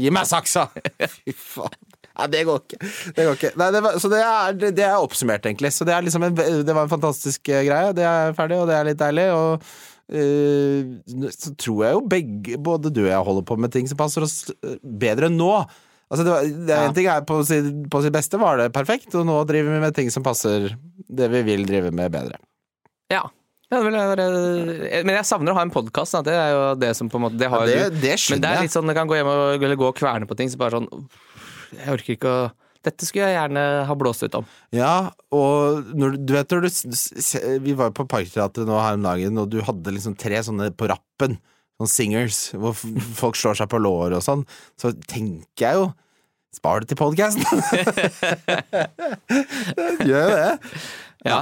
Gi 0.00 0.08
meg 0.14 0.24
saksa! 0.32 0.70
Fy 1.18 1.36
faen. 1.36 1.76
Nei, 2.18 2.26
det 2.32 2.44
går 2.48 2.62
ikke. 2.64 2.78
Det 3.14 3.26
går 3.26 3.36
ikke. 3.38 3.50
Nei, 3.60 3.68
det 3.74 3.82
var, 3.84 3.98
så 4.02 4.10
det 4.10 4.22
er, 4.24 4.56
det, 4.64 4.84
er 4.84 4.96
oppsummert, 4.98 5.44
egentlig. 5.46 5.70
Så 5.74 5.86
det, 5.86 5.98
liksom 6.08 6.24
en, 6.26 6.34
det 6.34 6.74
var 6.74 6.82
en 6.84 6.90
fantastisk 6.90 7.50
eh, 7.52 7.62
greie. 7.68 7.92
Det 7.94 8.06
er 8.06 8.34
ferdig, 8.38 8.58
og 8.58 8.66
det 8.70 8.74
er 8.78 8.88
litt 8.90 8.98
deilig. 8.98 9.28
Og 9.36 9.68
uh, 10.18 11.28
så 11.36 11.52
tror 11.54 11.84
jeg 11.86 11.98
jo 11.98 12.02
begge, 12.16 12.58
både 12.70 12.90
du 12.90 13.04
og 13.04 13.12
jeg, 13.12 13.26
holder 13.30 13.46
på 13.52 13.58
med 13.62 13.74
ting 13.74 13.86
som 13.90 14.00
passer 14.00 14.26
oss 14.26 14.40
bedre 14.82 15.30
enn 15.30 15.38
nå. 15.38 15.52
Altså 16.08 16.24
det, 16.24 16.32
var, 16.32 16.50
det 16.68 16.74
Ja. 16.74 16.82
En 16.88 16.94
ting 16.96 17.08
er 17.12 17.24
på, 17.28 17.38
si- 17.46 17.62
på 17.92 18.02
sitt 18.02 18.14
beste 18.14 18.40
var 18.40 18.58
det 18.58 18.70
perfekt, 18.74 19.12
og 19.14 19.26
nå 19.28 19.42
driver 19.48 19.76
vi 19.76 19.82
med 19.86 19.96
ting 19.96 20.10
som 20.10 20.24
passer 20.26 20.72
det 21.08 21.28
vi 21.32 21.42
vil 21.46 21.66
drive 21.68 21.92
med, 21.94 22.10
bedre. 22.14 22.40
Ja. 23.12 23.26
Ja, 23.68 23.82
være- 23.84 25.04
Men 25.04 25.14
jeg 25.18 25.26
savner 25.28 25.52
å 25.52 25.58
ha 25.58 25.62
en 25.66 25.70
podkast. 25.70 26.16
Det 26.24 26.32
er 26.32 26.54
jo 26.54 26.60
det 26.80 26.94
som 26.96 27.10
på 27.12 27.18
en 27.18 27.26
måte 27.26 27.36
Det 27.36 27.50
har 27.52 27.66
Ja, 27.68 27.90
det, 27.90 28.00
det 28.00 28.14
Men 28.30 28.40
det 28.40 28.48
er 28.48 28.62
litt 28.64 28.72
sånn, 28.72 28.88
jeg 28.88 28.96
kan 28.96 29.10
gå 29.10 29.18
hjem 29.18 29.28
og, 29.28 29.60
gå 29.60 29.88
og 29.90 29.98
kverne 29.98 30.24
på 30.26 30.36
ting, 30.38 30.48
så 30.48 30.56
bare 30.56 30.80
sånn 30.80 30.88
Jeg 31.74 31.92
orker 31.98 32.16
ikke 32.16 32.32
å 32.32 32.48
Dette 32.86 33.04
skulle 33.04 33.26
jeg 33.26 33.34
gjerne 33.34 33.62
ha 33.88 33.94
blåst 33.98 34.22
ut 34.22 34.36
om. 34.38 34.44
Ja, 34.72 35.10
og 35.34 35.88
når, 35.98 36.12
du- 36.24 36.32
vet 36.32 36.52
når 36.54 36.62
du 36.62 37.58
Vi 37.66 37.72
var 37.76 37.90
jo 37.90 37.96
på 37.98 38.06
Parkteatret 38.08 38.68
nå 38.70 38.78
her 38.80 38.94
om 38.94 39.02
dagen, 39.02 39.36
og 39.42 39.50
du 39.50 39.58
hadde 39.66 39.92
liksom 39.92 40.14
tre 40.16 40.38
sånne 40.46 40.70
på 40.78 40.86
rappen. 40.88 41.34
Sånne 41.76 41.90
singers, 41.90 42.38
hvor 42.54 42.78
folk 43.18 43.36
slår 43.36 43.58
seg 43.58 43.68
på 43.74 43.80
låret 43.82 44.16
og 44.20 44.22
sånn. 44.24 44.46
Så 44.80 44.94
tenker 45.10 45.66
jeg 45.66 45.74
jo 45.80 45.88
Spar 46.54 46.80
det 46.82 46.92
til 46.92 46.98
podkasten! 47.00 47.44
Gjør 50.08 50.32
det. 50.32 50.50
Ja. 51.26 51.38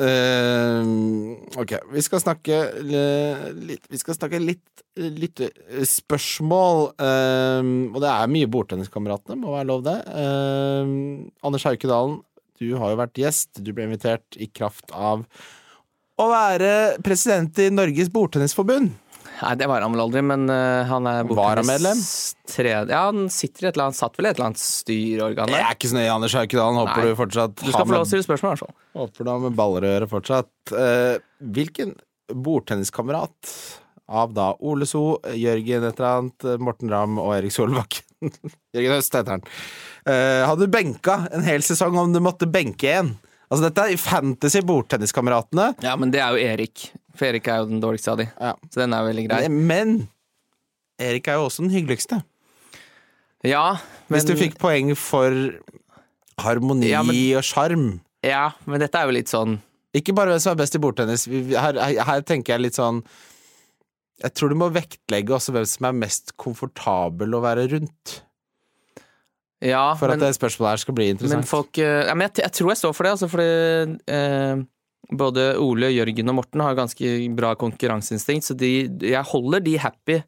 Uh, 0.00 1.36
ok, 1.60 1.74
vi 1.92 2.02
skal 2.04 2.22
snakke 2.22 2.56
litt 2.80 3.84
Vi 3.92 4.00
skal 4.00 4.16
snakke 4.16 4.40
litt 4.40 4.82
lyttespørsmål. 4.98 6.88
Uh, 6.96 7.92
og 7.92 8.00
det 8.02 8.10
er 8.10 8.32
mye 8.32 8.50
Bordtenniskameratene, 8.50 9.38
må 9.42 9.54
være 9.54 9.68
lov 9.68 9.84
det. 9.86 9.98
Uh, 10.08 11.28
Anders 11.46 11.68
Haukedalen, 11.68 12.18
du 12.58 12.72
har 12.80 12.94
jo 12.94 13.00
vært 13.02 13.20
gjest. 13.20 13.62
Du 13.62 13.72
ble 13.74 13.86
invitert 13.86 14.40
i 14.40 14.48
kraft 14.50 14.90
av 14.96 15.26
å 16.18 16.26
være 16.32 16.98
president 17.06 17.60
i 17.62 17.68
Norges 17.70 18.10
Bordtennisforbund. 18.10 18.96
Nei, 19.38 19.54
det 19.60 19.68
var 19.70 19.84
han 19.84 19.94
vel 19.94 20.02
aldri, 20.02 20.22
men 20.26 20.48
uh, 20.50 20.82
han 20.88 21.06
er 21.06 21.28
Varamedlem? 21.30 22.00
Ja, 22.66 23.02
han 23.08 23.28
sitter 23.32 23.66
i 23.66 23.70
et 23.70 23.76
eller 23.76 23.88
annet, 23.88 23.98
satt 24.00 24.18
vel 24.18 24.26
i 24.26 24.30
et 24.32 24.38
eller 24.38 24.50
annet 24.50 24.62
styrorgan 24.62 25.50
der. 25.50 25.60
Jeg 25.60 25.68
er 25.68 25.78
ikke 25.78 25.90
så 25.92 25.98
nøye, 25.98 26.10
Anders 26.14 26.36
Haukedal. 26.38 26.78
Håper 26.82 27.02
Nei. 27.02 27.06
du 27.12 27.18
fortsatt 27.22 27.56
Du 27.60 27.68
skal 27.70 27.86
få 27.86 27.94
lov 27.94 28.02
til 28.02 28.06
å 28.06 28.10
stille 28.12 28.26
spørsmål, 28.26 28.48
i 28.48 28.56
hvert 28.56 28.64
fall. 28.64 28.76
Håper 29.02 29.28
du 29.28 29.32
har 29.32 29.44
med 29.44 29.58
baller 29.58 29.86
å 29.86 29.92
gjøre 29.92 30.10
fortsatt. 30.10 30.50
Uh, 30.74 31.20
hvilken 31.58 31.94
bordtenniskamerat 32.34 33.54
av 34.08 34.34
da 34.36 34.50
Ole 34.64 34.88
So, 34.88 35.20
Jørgen 35.36 35.86
et 35.86 36.00
eller 36.00 36.10
annet, 36.10 36.50
Morten 36.64 36.92
Ramm 36.92 37.20
og 37.20 37.34
Erik 37.36 37.52
Solbakken 37.52 38.32
Jørgen 38.74 38.94
Høst 38.96 39.14
heter 39.14 39.36
han. 39.36 39.48
Uh, 40.08 40.44
hadde 40.48 40.66
du 40.66 40.72
benka 40.72 41.20
en 41.34 41.44
hel 41.46 41.64
sesong 41.64 41.98
om 42.00 42.14
du 42.14 42.22
måtte 42.24 42.48
benke 42.50 42.94
en? 43.00 43.14
Altså 43.48 43.68
Dette 43.68 43.84
er 43.88 44.00
Fantasy 44.00 44.60
Bordtenniskameratene. 44.66 45.70
Ja, 45.84 45.94
men 46.00 46.12
det 46.12 46.20
er 46.20 46.34
jo 46.34 46.48
Erik. 46.50 46.90
For 47.18 47.26
Erik 47.28 47.48
er 47.50 47.62
jo 47.64 47.68
den 47.72 47.80
dårligste 47.82 48.12
av 48.14 48.20
de. 48.20 48.28
Ja. 48.38 48.52
Så 48.70 48.80
den 48.84 48.94
er 48.94 49.06
veldig 49.08 49.24
grei. 49.28 49.40
Men 49.50 49.94
Erik 51.02 51.28
er 51.30 51.38
jo 51.40 51.46
også 51.48 51.64
den 51.66 51.72
hyggeligste. 51.74 52.20
Ja, 53.46 53.76
men, 54.08 54.16
Hvis 54.16 54.26
du 54.26 54.34
fikk 54.38 54.56
poeng 54.58 54.94
for 54.98 55.30
harmoni 56.42 56.88
Ja, 56.90 57.02
men- 57.06 57.36
og 57.38 57.44
sjarm. 57.46 58.00
ja, 58.26 58.48
men 58.66 58.80
dette 58.82 58.98
er 58.98 59.06
jo 59.06 59.12
litt 59.14 59.28
sånn 59.30 59.60
Ikke 59.94 60.12
bare 60.14 60.32
hvem 60.34 60.40
som 60.42 60.52
er 60.52 60.58
best 60.62 60.74
i 60.74 60.78
bordtennis. 60.82 61.26
Her, 61.54 61.78
her, 62.04 62.20
tenker 62.22 62.54
jeg 62.56 62.60
litt 62.66 62.74
sånn 62.78 63.02
Jeg 64.22 64.34
tror 64.34 64.50
du 64.50 64.56
må 64.58 64.68
vektlegge 64.74 65.30
også 65.30 65.54
hvem 65.54 65.66
som 65.70 65.86
er 65.86 65.92
mest 65.92 66.36
komfortabel 66.36 67.30
å 67.38 67.40
være 67.44 67.68
rundt. 67.70 68.22
Ja, 69.62 69.94
For 69.94 70.08
men, 70.08 70.18
at 70.18 70.26
det 70.26 70.36
spørsmålet 70.38 70.70
her 70.70 70.76
skal 70.82 70.94
bli 70.94 71.06
men 71.06 71.16
interessant. 71.16 71.46
folk 71.50 71.78
eh, 71.78 72.06
ja, 72.06 72.14
men 72.14 72.28
jeg, 72.28 72.42
jeg 72.44 72.52
tror 72.58 72.70
jeg 72.70 72.78
står 72.82 72.92
for 72.94 73.02
det, 73.06 73.12
altså, 73.16 73.28
fordi 73.30 73.98
eh, 74.06 74.64
både 75.10 75.54
Ole, 75.62 75.88
Jørgen 75.94 76.28
og 76.28 76.40
Morten 76.42 76.60
har 76.60 76.74
ganske 76.78 77.14
bra 77.36 77.54
konkurranseinstinkt, 77.60 78.44
så 78.50 78.56
de, 78.58 78.72
jeg 79.08 79.24
holder 79.30 79.60
de 79.64 79.78
happy 79.80 80.18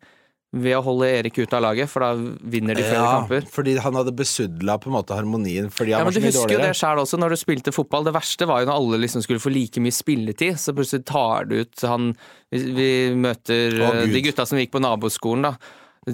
ved 0.50 0.74
å 0.74 0.80
holde 0.82 1.06
Erik 1.06 1.36
ute 1.38 1.54
av 1.54 1.62
laget, 1.62 1.86
for 1.86 2.02
da 2.02 2.08
vinner 2.50 2.74
de 2.74 2.82
flere 2.82 3.04
kamper. 3.20 3.44
fordi 3.54 3.76
han 3.78 3.94
hadde 3.94 4.10
besudla 4.18 4.74
på 4.82 4.88
en 4.90 4.96
måte 4.96 5.14
harmonien 5.14 5.68
fordi 5.70 5.92
han 5.94 6.00
Ja, 6.00 6.04
var 6.08 6.10
Du 6.10 6.18
så 6.18 6.22
mye 6.24 6.32
husker 6.32 6.40
jo 6.42 6.48
det 6.48 6.56
dårligere. 6.58 6.78
sjøl 6.80 7.02
også, 7.04 7.20
når 7.22 7.30
du 7.30 7.36
spilte 7.38 7.72
fotball. 7.76 8.08
Det 8.08 8.14
verste 8.16 8.48
var 8.50 8.64
jo 8.64 8.66
når 8.66 8.80
alle 8.80 8.98
liksom 9.04 9.22
skulle 9.22 9.38
få 9.44 9.52
like 9.54 9.78
mye 9.84 9.94
spilletid. 9.94 10.58
Så 10.58 10.74
plutselig 10.74 11.04
tar 11.06 11.44
du 11.46 11.60
ut 11.60 11.84
han 11.86 12.16
Vi, 12.50 12.58
vi 12.74 12.88
møter 13.14 13.78
Å, 13.78 13.92
de 14.10 14.22
gutta 14.26 14.42
som 14.44 14.58
gikk 14.58 14.72
på 14.74 14.82
naboskolen, 14.82 15.42
da. 15.52 15.54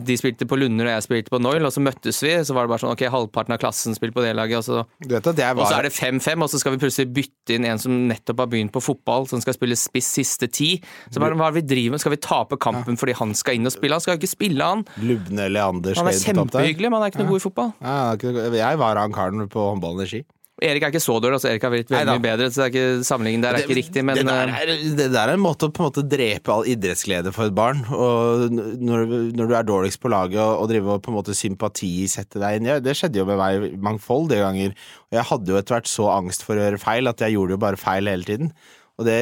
De 0.07 0.17
spilte 0.19 0.47
på 0.49 0.59
Lunder 0.59 0.89
og 0.89 0.93
jeg 0.95 1.05
spilte 1.07 1.33
på 1.33 1.41
Noil, 1.43 1.65
og 1.67 1.73
så 1.75 1.83
møttes 1.85 2.21
vi. 2.25 2.33
Så 2.47 2.57
var 2.57 2.67
det 2.67 2.73
bare 2.75 2.83
sånn 2.85 2.93
ok, 2.93 3.05
halvparten 3.13 3.57
av 3.57 3.61
klassen 3.63 3.97
spilte 3.97 4.17
på 4.17 4.25
det 4.25 4.35
laget, 4.37 4.61
og 4.61 4.67
så, 4.67 4.85
at 5.07 5.31
og 5.31 5.65
så 5.65 5.79
er 5.79 5.89
det 5.89 5.95
5-5, 5.97 6.45
og 6.45 6.53
så 6.53 6.61
skal 6.63 6.77
vi 6.77 6.83
plutselig 6.85 7.09
bytte 7.17 7.57
inn 7.57 7.69
en 7.69 7.83
som 7.83 7.97
nettopp 8.11 8.45
har 8.45 8.51
begynt 8.53 8.75
på 8.75 8.83
fotball, 8.85 9.29
som 9.31 9.43
skal 9.45 9.57
spille 9.57 9.79
spiss 9.79 10.13
siste 10.19 10.51
ti. 10.53 10.71
Så 11.11 11.23
bare, 11.23 11.39
hva 11.39 11.51
er 11.51 11.57
det 11.57 11.65
vi 11.65 11.75
driver 11.75 11.97
med? 11.97 12.05
Skal 12.05 12.17
vi 12.17 12.21
tape 12.29 12.61
kampen 12.63 13.01
fordi 13.01 13.17
han 13.19 13.35
skal 13.39 13.59
inn 13.59 13.69
og 13.69 13.75
spille? 13.75 13.97
Han 13.97 14.05
skal 14.05 14.17
jo 14.17 14.23
ikke 14.23 14.35
spille, 14.35 14.71
han. 14.75 14.87
Lubne 15.03 15.51
Leander 15.53 15.99
Han 15.99 16.11
er 16.11 16.21
kjempehyggelig, 16.21 16.91
men 16.91 16.99
han 17.01 17.07
er 17.07 17.15
ikke 17.15 17.25
noe 17.25 17.33
god 17.35 17.43
i 17.43 17.47
fotball. 17.49 17.75
Ja, 17.83 18.57
jeg 18.61 18.83
var 18.83 19.03
han 19.03 19.15
karen 19.17 19.49
på 19.53 19.71
håndballen 19.73 20.07
i 20.07 20.11
ski. 20.11 20.25
Erik 20.65 20.87
er 20.87 20.93
ikke 20.95 21.03
så 21.05 21.19
dårlig, 21.21 21.37
altså 21.37 21.49
Erik 21.51 21.65
har 21.67 21.73
blitt 21.75 21.91
veldig 21.93 22.13
mye 22.17 22.23
bedre, 22.25 22.47
så 22.49 22.63
det 22.63 22.65
er 22.65 22.71
ikke, 22.71 23.05
sammenligningen 23.05 23.43
der 23.45 23.57
er 23.59 23.65
ikke 23.67 23.77
riktig, 23.77 24.05
men 24.09 24.17
det, 24.17 24.23
der 24.25 24.49
eh, 24.49 24.63
er, 24.63 24.71
det 24.97 25.09
der 25.13 25.29
er 25.29 25.37
en 25.37 25.43
måte 25.45 25.69
å 25.69 25.73
på 25.75 25.83
en 25.83 25.89
måte 25.91 26.05
drepe 26.09 26.55
all 26.55 26.65
idrettsglede 26.73 27.33
for 27.37 27.51
et 27.51 27.57
barn. 27.57 27.83
Og 27.93 28.47
når, 28.57 29.05
når 29.37 29.51
du 29.51 29.53
er 29.59 29.67
dårligst 29.69 30.01
på 30.01 30.13
laget 30.15 30.41
og, 30.41 30.63
og 30.63 30.71
drive 30.73 30.95
og 30.95 31.03
på 31.05 31.13
en 31.13 31.19
måte 31.19 31.37
sympati 31.37 31.91
sette 32.09 32.41
deg 32.41 32.57
inn 32.57 32.71
ja, 32.71 32.79
Det 32.81 32.97
skjedde 32.97 33.21
jo 33.21 33.29
med 33.29 33.37
meg 33.43 33.77
mangfoldige 33.85 34.47
ganger. 34.47 34.73
Og 35.11 35.19
jeg 35.19 35.29
hadde 35.33 35.53
jo 35.53 35.61
etter 35.61 35.77
hvert 35.77 35.93
så 35.93 36.09
angst 36.15 36.47
for 36.47 36.57
å 36.57 36.65
gjøre 36.65 36.81
feil 36.81 37.13
at 37.13 37.27
jeg 37.27 37.37
gjorde 37.37 37.59
jo 37.59 37.63
bare 37.67 37.81
feil 37.81 38.09
hele 38.09 38.29
tiden. 38.29 38.55
Og 38.97 39.05
det 39.05 39.21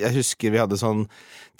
Jeg 0.00 0.14
husker 0.16 0.56
vi 0.56 0.62
hadde 0.62 0.80
sånn 0.80 1.04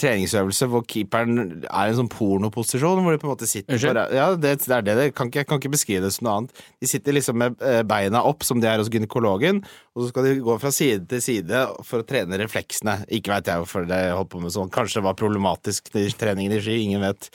treningsøvelse 0.00 0.68
hvor 0.72 0.84
keeperen 0.88 1.38
er 1.68 1.90
i 1.90 1.92
en 1.92 1.98
sånn 2.00 2.10
pornoposisjon, 2.12 3.02
hvor 3.04 3.14
de 3.14 3.20
på 3.22 3.28
en 3.28 3.34
måte 3.34 3.48
sitter 3.50 3.76
på 3.76 3.92
Ja, 4.16 4.30
det, 4.34 4.56
det 4.64 4.74
er 4.76 4.86
det. 4.86 4.96
det 4.98 5.06
kan 5.16 5.30
jeg 5.34 5.46
kan 5.48 5.60
ikke 5.60 5.72
beskrive 5.76 6.06
det 6.06 6.14
som 6.16 6.26
noe 6.26 6.36
annet. 6.40 6.64
De 6.80 6.88
sitter 6.90 7.16
liksom 7.16 7.38
med 7.40 7.60
eh, 7.64 7.82
beina 7.86 8.24
opp, 8.26 8.44
som 8.46 8.60
de 8.62 8.68
er 8.70 8.80
hos 8.82 8.90
gynekologen, 8.92 9.62
og 9.94 10.04
så 10.04 10.10
skal 10.12 10.26
de 10.28 10.36
gå 10.44 10.54
fra 10.62 10.70
side 10.74 11.06
til 11.10 11.22
side 11.24 11.64
for 11.86 12.02
å 12.02 12.06
trene 12.06 12.38
refleksene. 12.40 13.00
Ikke 13.12 13.32
veit 13.34 13.48
jeg 13.50 13.60
hvorfor 13.62 13.88
de 13.90 13.98
holdt 14.16 14.30
på 14.32 14.40
med 14.42 14.54
sånn. 14.54 14.70
Kanskje 14.72 15.00
det 15.00 15.06
var 15.08 15.18
problematisk, 15.18 15.90
de 15.94 16.06
treningen 16.14 16.54
i 16.56 16.60
ski. 16.62 16.76
Ingen 16.86 17.02
vet. 17.04 17.26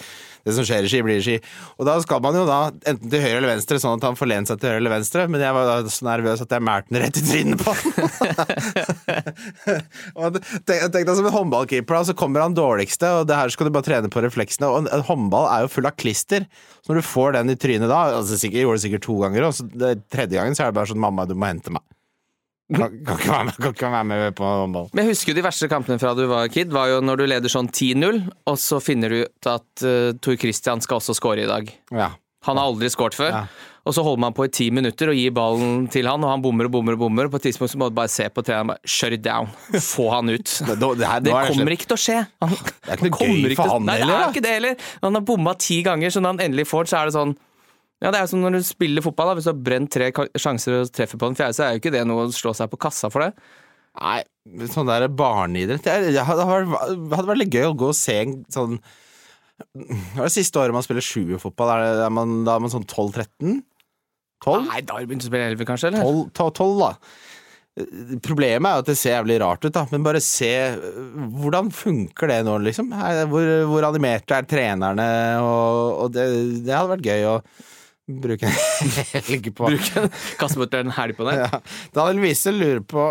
Det 0.46 0.54
som 0.56 0.66
skjer 0.68 0.86
i 0.86 0.90
ski, 0.92 1.02
blir 1.06 1.20
i 1.20 1.26
ski. 1.26 1.36
Og 1.76 1.88
da 1.90 1.98
skal 2.04 2.22
man 2.24 2.38
jo 2.38 2.46
da 2.48 2.60
enten 2.88 3.12
til 3.12 3.22
høyre 3.24 3.40
eller 3.42 3.52
venstre, 3.56 3.80
sånn 3.82 4.00
at 4.00 4.08
han 4.08 4.18
får 4.18 4.30
lent 4.32 4.50
seg 4.52 4.62
til 4.62 4.72
høyre 4.72 4.82
eller 4.84 4.96
venstre, 4.96 5.26
men 5.32 5.44
jeg 5.44 5.58
var 5.58 5.68
da 5.68 5.76
så 5.92 6.08
nervøs 6.08 6.44
at 6.46 6.56
jeg 6.56 6.66
mælte 6.70 6.94
den 6.96 7.04
rett 7.04 7.20
i 7.20 7.26
trynet 7.28 7.62
på 7.62 7.76
han. 7.76 7.86
Og 10.22 10.40
Tenk 10.66 10.86
tenk 10.94 11.08
deg 11.08 11.14
som 11.18 11.28
en 11.28 11.36
håndballkeeper, 11.36 11.98
da, 11.98 12.04
så 12.08 12.16
kommer 12.18 12.46
han 12.46 12.55
dårligste, 12.58 13.12
og 13.20 13.28
det 13.30 13.40
her 13.40 13.52
skal 13.54 13.68
du 13.68 13.74
bare 13.76 13.88
trene 13.88 14.12
på 14.12 14.24
refleksene. 14.26 14.70
Og 14.70 14.84
en, 14.84 14.92
en 14.96 15.06
håndball 15.08 15.50
er 15.52 15.66
jo 15.66 15.74
full 15.76 15.90
av 15.90 15.98
klister, 16.00 16.48
så 16.82 16.92
når 16.92 17.02
du 17.02 17.10
får 17.10 17.36
den 17.38 17.54
i 17.54 17.58
trynet 17.60 17.92
da 17.92 18.02
altså 18.20 18.40
sikkert, 18.40 18.60
Jeg 18.60 18.68
gjorde 18.68 18.80
det 18.80 18.86
sikkert 18.88 19.06
to 19.06 19.18
ganger, 19.24 19.50
og 19.50 19.58
så 19.58 19.68
det, 19.70 19.92
tredje 20.14 20.40
gangen 20.40 20.58
så 20.58 20.66
er 20.66 20.72
det 20.72 20.80
bare 20.80 20.92
sånn 20.92 21.04
'mamma, 21.04 21.28
du 21.30 21.36
må 21.36 21.52
hente 21.52 21.74
meg'. 21.74 21.86
Kan, 22.66 22.96
kan, 23.06 23.20
ikke 23.20 23.44
med, 23.46 23.58
kan 23.62 23.74
ikke 23.76 23.90
være 23.94 24.06
med 24.10 24.36
på 24.40 24.48
håndball. 24.50 24.88
Men 24.94 25.06
jeg 25.06 25.14
husker 25.14 25.32
jo 25.32 25.38
de 25.38 25.46
verste 25.46 25.68
kampene 25.70 26.02
fra 26.02 26.16
du 26.18 26.24
var 26.32 26.48
kid, 26.50 26.74
var 26.74 26.90
jo 26.90 27.02
når 27.06 27.22
du 27.22 27.26
leder 27.30 27.52
sånn 27.52 27.70
10-0, 27.70 28.24
og 28.50 28.58
så 28.58 28.80
finner 28.82 29.14
du 29.14 29.20
ut 29.22 29.50
at 29.52 29.86
uh, 29.86 30.16
Tor 30.18 30.40
Christian 30.42 30.82
skal 30.82 30.98
også 30.98 31.14
score 31.14 31.44
i 31.44 31.50
dag. 31.50 31.70
Ja. 31.94 32.16
Han 32.50 32.58
har 32.58 32.72
aldri 32.72 32.90
scoret 32.90 33.18
før. 33.18 33.30
Ja. 33.30 33.46
Og 33.86 33.94
så 33.94 34.02
holder 34.02 34.22
man 34.24 34.34
på 34.34 34.48
i 34.48 34.50
ti 34.50 34.72
minutter 34.74 35.12
og 35.12 35.18
gir 35.18 35.34
ballen 35.36 35.84
til 35.94 36.08
han, 36.10 36.24
og 36.26 36.32
han 36.32 36.42
bommer 36.42 36.66
og 36.66 36.72
bommer 36.74 36.96
og 36.98 37.04
bommer. 37.04 37.28
Og 37.28 37.36
på 37.36 37.38
et 37.38 37.48
tidspunkt 37.52 37.70
så 37.70 37.78
må 37.78 37.92
du 37.92 37.98
bare 38.00 38.10
se 38.10 38.26
på 38.34 38.42
treneren 38.42 38.72
bare 38.74 38.90
shut 38.90 39.14
it 39.14 39.22
down. 39.26 39.52
Få 39.78 40.08
han 40.10 40.32
ut. 40.34 40.56
Det, 40.66 40.78
det, 40.82 41.10
Det 41.28 41.34
er 41.36 41.52
kommer 41.52 41.76
ikke 41.76 41.90
til 41.92 41.98
å 41.98 42.02
skje. 42.02 42.16
Han, 42.42 42.56
Det 42.56 42.96
er 42.96 42.98
ikke 42.98 43.12
noe 43.12 43.36
gøy 43.36 43.58
for 43.60 43.74
han 43.76 43.92
heller. 43.94 44.10
Nei, 44.10 44.10
det 44.10 44.16
er 44.24 44.34
ikke 44.34 44.46
det 44.48 44.56
heller. 44.56 44.88
Han 45.04 45.20
har 45.20 45.26
bomma 45.30 45.54
ti 45.62 45.78
ganger, 45.86 46.14
så 46.16 46.24
når 46.24 46.34
han 46.34 46.48
endelig 46.48 46.66
får, 46.72 46.90
så 46.90 47.02
er 47.04 47.12
det 47.12 47.16
sånn 47.20 47.36
ja, 48.04 48.10
Det 48.12 48.18
er 48.18 48.26
jo 48.26 48.32
som 48.34 48.42
når 48.44 48.58
du 48.58 48.66
spiller 48.68 49.06
fotball. 49.06 49.30
da 49.30 49.38
Hvis 49.38 49.46
du 49.48 49.52
har 49.54 49.62
brent 49.70 49.94
tre 49.94 50.10
sjanser 50.42 50.80
og 50.82 50.90
treffer 50.94 51.22
på 51.22 51.30
den 51.30 51.38
fjerde, 51.38 51.56
så 51.56 51.68
er 51.68 51.76
jo 51.76 51.84
ikke 51.84 51.94
det 51.96 52.02
noe 52.10 52.26
å 52.26 52.34
slå 52.36 52.52
seg 52.58 52.74
på 52.74 52.82
kassa 52.88 53.12
for 53.14 53.24
det. 53.24 53.32
Nei, 53.96 54.18
sånn 54.74 54.90
der 54.90 55.06
barneidrett 55.08 55.86
Det 55.86 56.12
det 56.18 56.26
hadde 56.28 56.48
vært, 56.50 57.38
litt 57.40 57.54
gøy 57.56 57.70
å 57.70 57.78
gå 57.80 57.94
og 57.94 57.96
se 57.96 58.18
en 58.26 58.34
sånn 58.52 58.74
Hva 59.62 60.26
er 60.26 60.26
det 60.26 60.34
siste 60.36 60.60
året 60.60 60.76
man 60.76 60.84
spiller 60.84 61.06
sjuerfotball? 61.06 61.72
Er, 61.78 62.02
er 62.10 62.12
man, 62.12 62.42
da 62.44 62.58
er 62.58 62.66
man 62.66 62.74
sånn 62.74 62.84
12-13? 62.84 63.62
12? 64.44 64.66
Nei, 64.68 64.82
da 64.86 64.94
har 64.98 65.06
du 65.06 65.08
begynt 65.14 65.24
å 65.24 65.30
spille 65.30 65.48
elleve, 65.52 65.66
kanskje? 65.70 65.88
eller? 65.94 66.04
12, 66.04 66.28
12, 66.36 66.52
12 66.60 66.82
da. 66.84 66.92
Problemet 68.24 68.70
er 68.70 68.76
jo 68.78 68.84
at 68.86 68.88
det 68.88 68.94
ser 68.96 69.18
jævlig 69.18 69.36
rart 69.42 69.66
ut, 69.66 69.74
da. 69.76 69.82
Men 69.92 70.04
bare 70.06 70.22
se 70.24 70.48
Hvordan 71.36 71.72
funker 71.76 72.32
det 72.32 72.38
nå, 72.48 72.54
liksom? 72.64 72.94
Er- 72.96 73.26
Hvor, 73.28 73.50
hvor 73.72 73.88
animerte 73.90 74.38
er 74.38 74.48
trenerne? 74.48 75.08
Og, 75.44 76.06
og 76.06 76.14
det, 76.16 76.28
det 76.64 76.72
hadde 76.76 76.94
vært 76.94 77.10
gøy 77.10 77.26
å 77.34 77.36
bruke 78.22 78.48
en 78.48 78.56
helg 79.26 79.50
på. 79.58 79.72
Kaste 80.40 80.62
bort 80.62 80.78
en 80.78 80.94
helg 80.96 81.18
på 81.18 81.28
det? 81.28 81.36
Ja. 81.42 81.60
Daniel 81.98 82.22
Wiese 82.24 82.54
lurer 82.56 82.80
på 82.86 83.10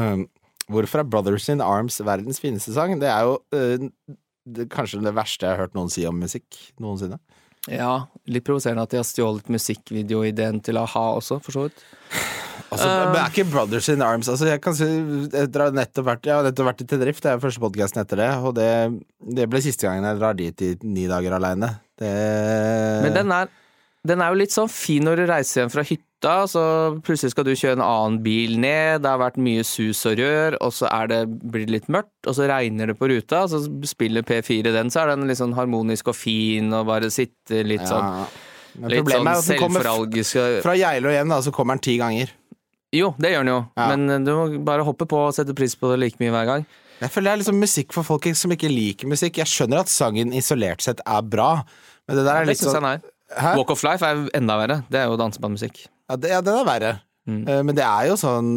hvorfor 0.70 1.02
er 1.02 1.08
Brothers 1.10 1.48
in 1.52 1.60
Arms 1.64 1.98
verdens 2.06 2.40
fineste 2.40 2.72
sang? 2.76 2.94
Det 3.02 3.10
er 3.10 3.26
jo 3.28 3.36
øh, 3.58 3.88
det, 4.48 4.68
kanskje 4.72 5.02
det 5.04 5.12
verste 5.18 5.44
jeg 5.44 5.56
har 5.58 5.64
hørt 5.66 5.76
noen 5.76 5.90
si 5.92 6.06
om 6.08 6.16
musikk 6.22 6.46
noensinne. 6.80 7.18
Ja, 7.70 7.94
litt 8.30 8.46
provoserende 8.46 8.84
at 8.84 8.92
de 8.92 8.98
har 8.98 9.06
stjålet 9.06 9.50
musikkvideoideen 9.52 10.58
til 10.66 10.80
a-ha 10.80 11.04
også, 11.20 11.38
for 11.44 11.54
så 11.54 11.66
vidt. 11.68 11.84
Altså, 12.70 12.86
men 12.86 13.16
er 13.18 13.30
ikke 13.32 13.48
Brothers 13.50 13.88
in 13.90 14.02
Arms 14.04 14.28
altså, 14.30 14.46
jeg, 14.46 14.60
kan 14.62 14.76
si, 14.78 14.86
etter 15.34 15.72
nettopp 15.74 16.06
vært, 16.06 16.26
jeg 16.28 16.36
har 16.36 16.46
nettopp 16.46 16.68
vært 16.68 16.84
i 16.84 16.86
Tenerife, 16.92 17.22
det 17.24 17.32
er 17.32 17.40
første 17.42 17.62
podkasten 17.62 18.02
etter 18.02 18.20
det, 18.20 18.28
og 18.46 18.54
det, 18.58 18.68
det 19.38 19.48
ble 19.50 19.62
siste 19.64 19.88
gangen 19.88 20.06
jeg 20.06 20.20
drar 20.20 20.36
dit 20.38 20.66
i 20.66 20.70
ni 20.86 21.08
dager 21.10 21.34
aleine. 21.38 21.72
Det 21.98 22.12
Men 23.06 23.16
den 23.16 23.34
er, 23.34 23.50
den 24.06 24.22
er 24.22 24.30
jo 24.30 24.38
litt 24.42 24.54
sånn 24.54 24.70
fin 24.70 25.06
når 25.06 25.22
du 25.22 25.26
reiser 25.32 25.64
hjem 25.64 25.74
fra 25.74 25.86
hytta, 25.86 26.06
så 26.20 26.62
plutselig 27.00 27.30
skal 27.32 27.46
du 27.48 27.54
kjøre 27.56 27.78
en 27.78 27.84
annen 27.84 28.18
bil 28.24 28.58
ned, 28.60 29.00
det 29.00 29.08
har 29.08 29.20
vært 29.22 29.38
mye 29.40 29.62
sus 29.64 30.02
og 30.10 30.18
rør, 30.20 30.56
og 30.60 30.72
så 30.76 30.88
er 30.92 31.06
det, 31.08 31.20
blir 31.40 31.64
det 31.64 31.72
litt 31.78 31.88
mørkt, 31.88 32.12
og 32.28 32.36
så 32.36 32.48
regner 32.50 32.92
det 32.92 32.96
på 32.98 33.08
ruta, 33.08 33.44
og 33.46 33.54
så 33.54 33.62
spiller 33.88 34.26
P4 34.26 34.74
den, 34.74 34.92
så 34.92 35.00
er 35.04 35.14
den 35.14 35.24
litt 35.30 35.40
sånn 35.40 35.56
harmonisk 35.56 36.10
og 36.12 36.18
fin, 36.18 36.68
og 36.76 36.84
bare 36.90 37.08
sitter 37.14 37.64
litt 37.64 37.86
sånn 37.88 38.04
ja. 38.04 38.28
Men 38.78 38.92
Litt 38.92 39.08
sånn 39.10 39.26
selvforalgisk 39.42 40.36
fra 40.62 40.76
Geilo 40.78 41.10
hjem, 41.10 41.32
da, 41.32 41.40
så 41.42 41.50
kommer 41.50 41.74
den 41.74 41.82
ti 41.88 41.96
ganger. 41.98 42.30
Jo, 42.94 43.08
det 43.18 43.32
gjør 43.32 43.42
den 43.42 43.50
jo, 43.50 43.58
Ja. 43.78 43.88
men 43.90 44.10
eh, 44.10 44.20
du 44.26 44.30
må 44.36 44.44
bare 44.66 44.84
hoppe 44.86 45.08
på 45.10 45.18
og 45.28 45.34
sette 45.34 45.54
pris 45.58 45.74
på 45.78 45.90
det 45.90 45.98
like 46.04 46.20
mye 46.22 46.30
hver 46.34 46.46
gang. 46.46 46.66
Jeg 47.00 47.10
føler 47.10 47.30
det 47.30 47.32
er 47.32 47.40
liksom 47.42 47.58
musikk 47.62 47.94
for 47.96 48.06
folk 48.06 48.28
som 48.36 48.52
ikke 48.54 48.68
liker 48.70 49.08
musikk. 49.08 49.38
Jeg 49.40 49.48
skjønner 49.48 49.80
at 49.82 49.90
sangen 49.90 50.34
isolert 50.36 50.84
sett 50.84 51.00
er 51.06 51.22
bra, 51.22 51.64
men 52.06 52.18
det 52.20 52.26
der 52.28 52.42
er 52.42 52.50
litt 52.50 52.60
sånn? 52.60 53.00
Walk 53.56 53.70
of 53.70 53.82
Life 53.86 54.04
er 54.04 54.26
enda 54.36 54.56
verre. 54.58 54.80
Det 54.90 54.98
er 55.00 55.06
jo 55.10 55.16
dansebandmusikk. 55.20 55.84
Ja, 56.10 56.18
det, 56.18 56.34
ja, 56.34 56.42
den 56.42 56.58
er 56.58 56.66
verre. 56.66 56.92
Mm. 57.28 57.42
Eh, 57.46 57.62
Men 57.68 57.76
det 57.78 57.86
er 57.86 58.08
jo 58.10 58.16
sånn 58.18 58.52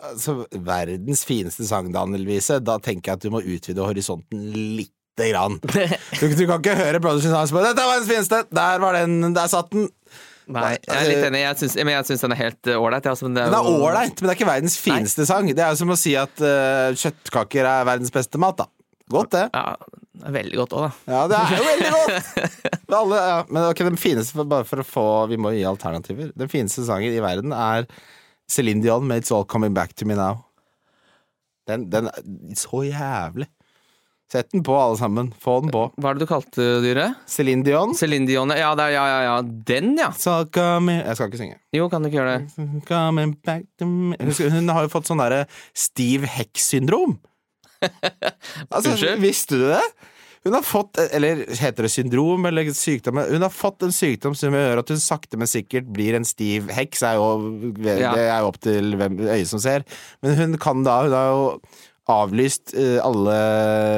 altså, 0.00 0.36
Verdens 0.64 1.24
fineste 1.28 1.66
sang, 1.68 1.90
Daniel 1.92 2.24
Wiese. 2.28 2.60
Da 2.64 2.78
tenker 2.82 3.12
jeg 3.12 3.20
at 3.20 3.26
du 3.26 3.34
må 3.34 3.42
utvide 3.44 3.84
horisonten 3.84 4.46
lite 4.78 5.30
grann. 5.30 5.60
Du, 6.20 6.26
du 6.30 6.46
kan 6.48 6.58
ikke 6.58 6.78
høre 6.78 7.00
Brothers 7.02 7.26
in 7.28 7.34
Arms 7.36 7.52
på 7.54 7.60
Dette 7.62 7.78
var 7.78 7.98
verdens 7.98 8.10
fineste! 8.10 8.40
Der 8.54 8.80
var 8.82 8.96
den! 8.96 9.34
Der 9.36 9.50
satt 9.50 9.70
den! 9.74 9.90
Nei, 10.54 10.74
jeg 10.76 10.92
er 10.92 11.06
litt 11.08 11.26
enig. 11.30 11.40
Jeg 11.40 11.58
syns, 11.62 11.74
men 11.80 11.94
jeg 11.94 12.06
syns 12.08 12.24
den 12.24 12.34
er 12.34 12.40
helt 12.42 12.68
eh, 12.68 12.80
ålreit. 12.80 13.06
Er 13.08 13.20
Den 13.24 13.38
er 13.40 13.68
ålreit, 13.68 14.18
men 14.18 14.28
det 14.28 14.32
er 14.34 14.38
ikke 14.38 14.48
verdens 14.50 14.76
fineste 14.80 15.24
sang. 15.28 15.48
Det 15.48 15.64
er 15.64 15.72
jo 15.72 15.80
som 15.80 15.94
å 15.94 15.96
si 15.96 16.12
at 16.20 16.42
uh, 16.44 16.92
kjøttkaker 17.00 17.68
er 17.70 17.86
verdens 17.88 18.12
beste 18.12 18.40
mat, 18.42 18.60
da. 18.60 18.68
Godt, 19.14 19.32
det. 19.36 19.46
Ja, 19.54 19.72
er 19.72 20.03
veldig 20.32 20.56
godt 20.62 20.72
òg, 20.78 20.84
da. 20.86 21.12
Ja, 21.12 21.22
det 21.28 21.38
er 21.40 21.54
jo 21.58 21.64
veldig 21.68 21.90
godt! 21.94 22.28
Men 22.88 22.96
Alle, 23.00 23.16
ja. 23.28 23.38
Men 23.50 23.66
ok, 23.70 23.82
den 23.90 23.96
fineste, 24.00 24.36
for- 24.38 24.48
bare 24.48 24.64
for 24.68 24.80
å 24.80 24.86
få 24.86 25.04
Vi 25.32 25.36
må 25.40 25.52
gi 25.56 25.64
alternativer. 25.68 26.30
Den 26.38 26.48
fineste 26.52 26.84
sangen 26.86 27.12
i 27.12 27.20
verden 27.24 27.52
er 27.56 27.84
Céline 28.50 28.82
Dion 28.84 29.06
med 29.08 29.22
It's 29.24 29.32
All 29.34 29.44
Coming 29.48 29.74
Back 29.76 29.94
To 29.96 30.06
Me 30.08 30.16
Now. 30.18 30.44
Den, 31.68 31.86
den 31.92 32.08
er 32.12 32.56
så 32.60 32.82
jævlig. 32.84 33.46
Sett 34.32 34.48
den 34.52 34.62
på, 34.64 34.72
alle 34.80 34.96
sammen. 34.98 35.28
Få 35.40 35.58
den 35.62 35.70
på. 35.72 35.82
Hva 36.00 36.10
er 36.10 36.16
det 36.16 36.24
du 36.24 36.28
kalte 36.30 36.64
dyret? 36.84 37.18
Céline 37.30 37.62
Dion. 37.64 37.92
Céline 37.96 38.26
Dion. 38.28 38.50
Ja, 38.56 38.70
er, 38.72 38.92
ja, 38.94 39.04
ja, 39.08 39.18
ja. 39.26 39.34
Den, 39.68 39.92
ja. 40.00 40.08
So 40.16 40.38
coming 40.52 41.02
Jeg 41.02 41.16
skal 41.18 41.28
ikke 41.30 41.40
synge. 41.42 41.58
Jo, 41.76 41.86
kan 41.92 42.02
du 42.04 42.08
ikke 42.08 42.18
gjøre 42.22 42.38
det? 42.40 42.66
Coming 42.88 43.34
back 43.44 43.66
to 43.78 43.86
me 43.88 44.16
Hun, 44.18 44.68
har 44.72 44.86
jo 44.88 44.92
fått 44.92 45.08
sånn 45.12 45.20
derre 45.22 45.44
Steve 45.76 46.28
Heck-syndrom. 46.36 47.18
Altså, 48.72 48.94
Unnskyld? 48.94 49.20
visste 49.22 49.58
du 49.60 49.66
det? 49.74 49.82
Hun 50.44 50.52
har 50.52 50.64
fått, 50.66 50.98
eller 51.16 51.38
heter 51.56 51.86
det 51.86 51.90
syndrom 51.94 52.44
eller 52.44 52.66
sykdom 52.76 53.16
Hun 53.30 53.40
har 53.46 53.52
fått 53.54 53.82
en 53.86 53.94
sykdom 53.96 54.34
som 54.36 54.52
gjør 54.52 54.82
at 54.82 54.90
hun 54.92 55.00
sakte, 55.00 55.38
men 55.40 55.48
sikkert 55.48 55.86
blir 55.88 56.18
en 56.18 56.26
stiv 56.28 56.68
heks. 56.74 57.00
Er 57.08 57.16
jo, 57.16 57.28
det 57.80 57.94
er 58.02 58.42
jo 58.42 58.50
opp 58.50 58.58
til 58.60 58.92
hvem 59.00 59.16
øyet 59.24 59.48
som 59.48 59.62
ser. 59.64 59.86
Men 60.20 60.36
hun 60.36 60.58
kan 60.60 60.84
da 60.84 60.98
Hun 61.06 61.16
har 61.16 61.30
jo 61.32 61.46
avlyst 62.12 62.74
eh, 62.76 62.98
alle 63.00 63.38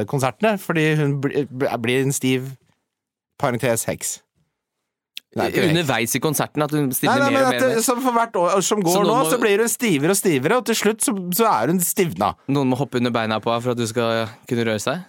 konsertene 0.07 0.53
fordi 0.63 0.85
hun 1.01 1.17
blir 1.21 2.05
en 2.05 2.15
stiv 2.15 2.53
parentes 3.43 3.83
heks. 3.91 4.13
Er. 5.37 5.51
Underveis 5.67 6.15
i 6.17 6.21
konserten 6.23 6.63
at 6.65 6.71
hun 6.73 6.87
Nei, 6.87 6.95
stiller 6.97 7.19
nei, 7.21 7.27
men 7.29 7.35
mer 7.43 7.49
og 7.49 7.51
mer. 7.59 7.75
det, 7.75 7.83
som 7.85 7.99
for 8.01 8.15
hvert 8.17 8.39
år 8.41 8.63
som 8.65 8.81
går 8.81 8.95
Så 8.95 9.03
nå 9.05 9.17
må- 9.19 9.27
så 9.29 9.37
blir 9.43 9.59
hun 9.61 9.69
stivere 9.69 10.15
og 10.15 10.17
stivere, 10.17 10.57
og 10.57 10.65
til 10.71 10.79
slutt 10.79 11.03
så, 11.05 11.13
så 11.37 11.45
er 11.51 11.75
hun 11.75 11.83
stivna. 11.85 12.31
Noen 12.49 12.71
må 12.71 12.79
hoppe 12.81 13.03
under 13.03 13.11
beina 13.13 13.37
på 13.43 13.51
henne 13.53 13.67
for 13.67 13.75
at 13.75 13.83
du 13.83 13.85
skal 13.91 14.31
kunne 14.49 14.65
røre 14.71 14.81
seg? 14.81 15.03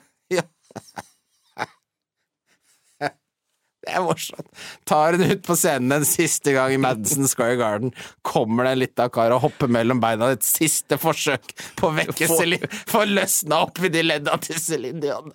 Det 3.88 3.96
er 3.96 4.04
morsomt. 4.04 4.48
Tar 4.84 5.16
hun 5.16 5.30
ut 5.32 5.44
på 5.48 5.56
scenen 5.56 5.96
en 5.96 6.06
siste 6.08 6.52
gang 6.52 6.74
i 6.76 6.80
Madison 6.82 7.28
Square 7.30 7.56
Garden, 7.56 7.94
kommer 8.22 8.68
det 8.68 8.74
en 8.74 8.82
lita 8.82 9.06
kar 9.14 9.32
og 9.32 9.46
hopper 9.46 9.72
mellom 9.72 10.02
beina. 10.04 10.34
Et 10.36 10.44
siste 10.44 10.98
forsøk 11.00 11.54
på 11.80 11.88
å 11.88 11.94
vekke 11.96 12.28
Celine. 12.28 12.68
Få 12.92 13.06
løsna 13.08 13.62
opp 13.64 13.80
i 13.80 13.92
de 13.94 14.04
ledda 14.04 14.36
til 14.44 14.60
Celine 14.60 15.00
Dion. 15.04 15.32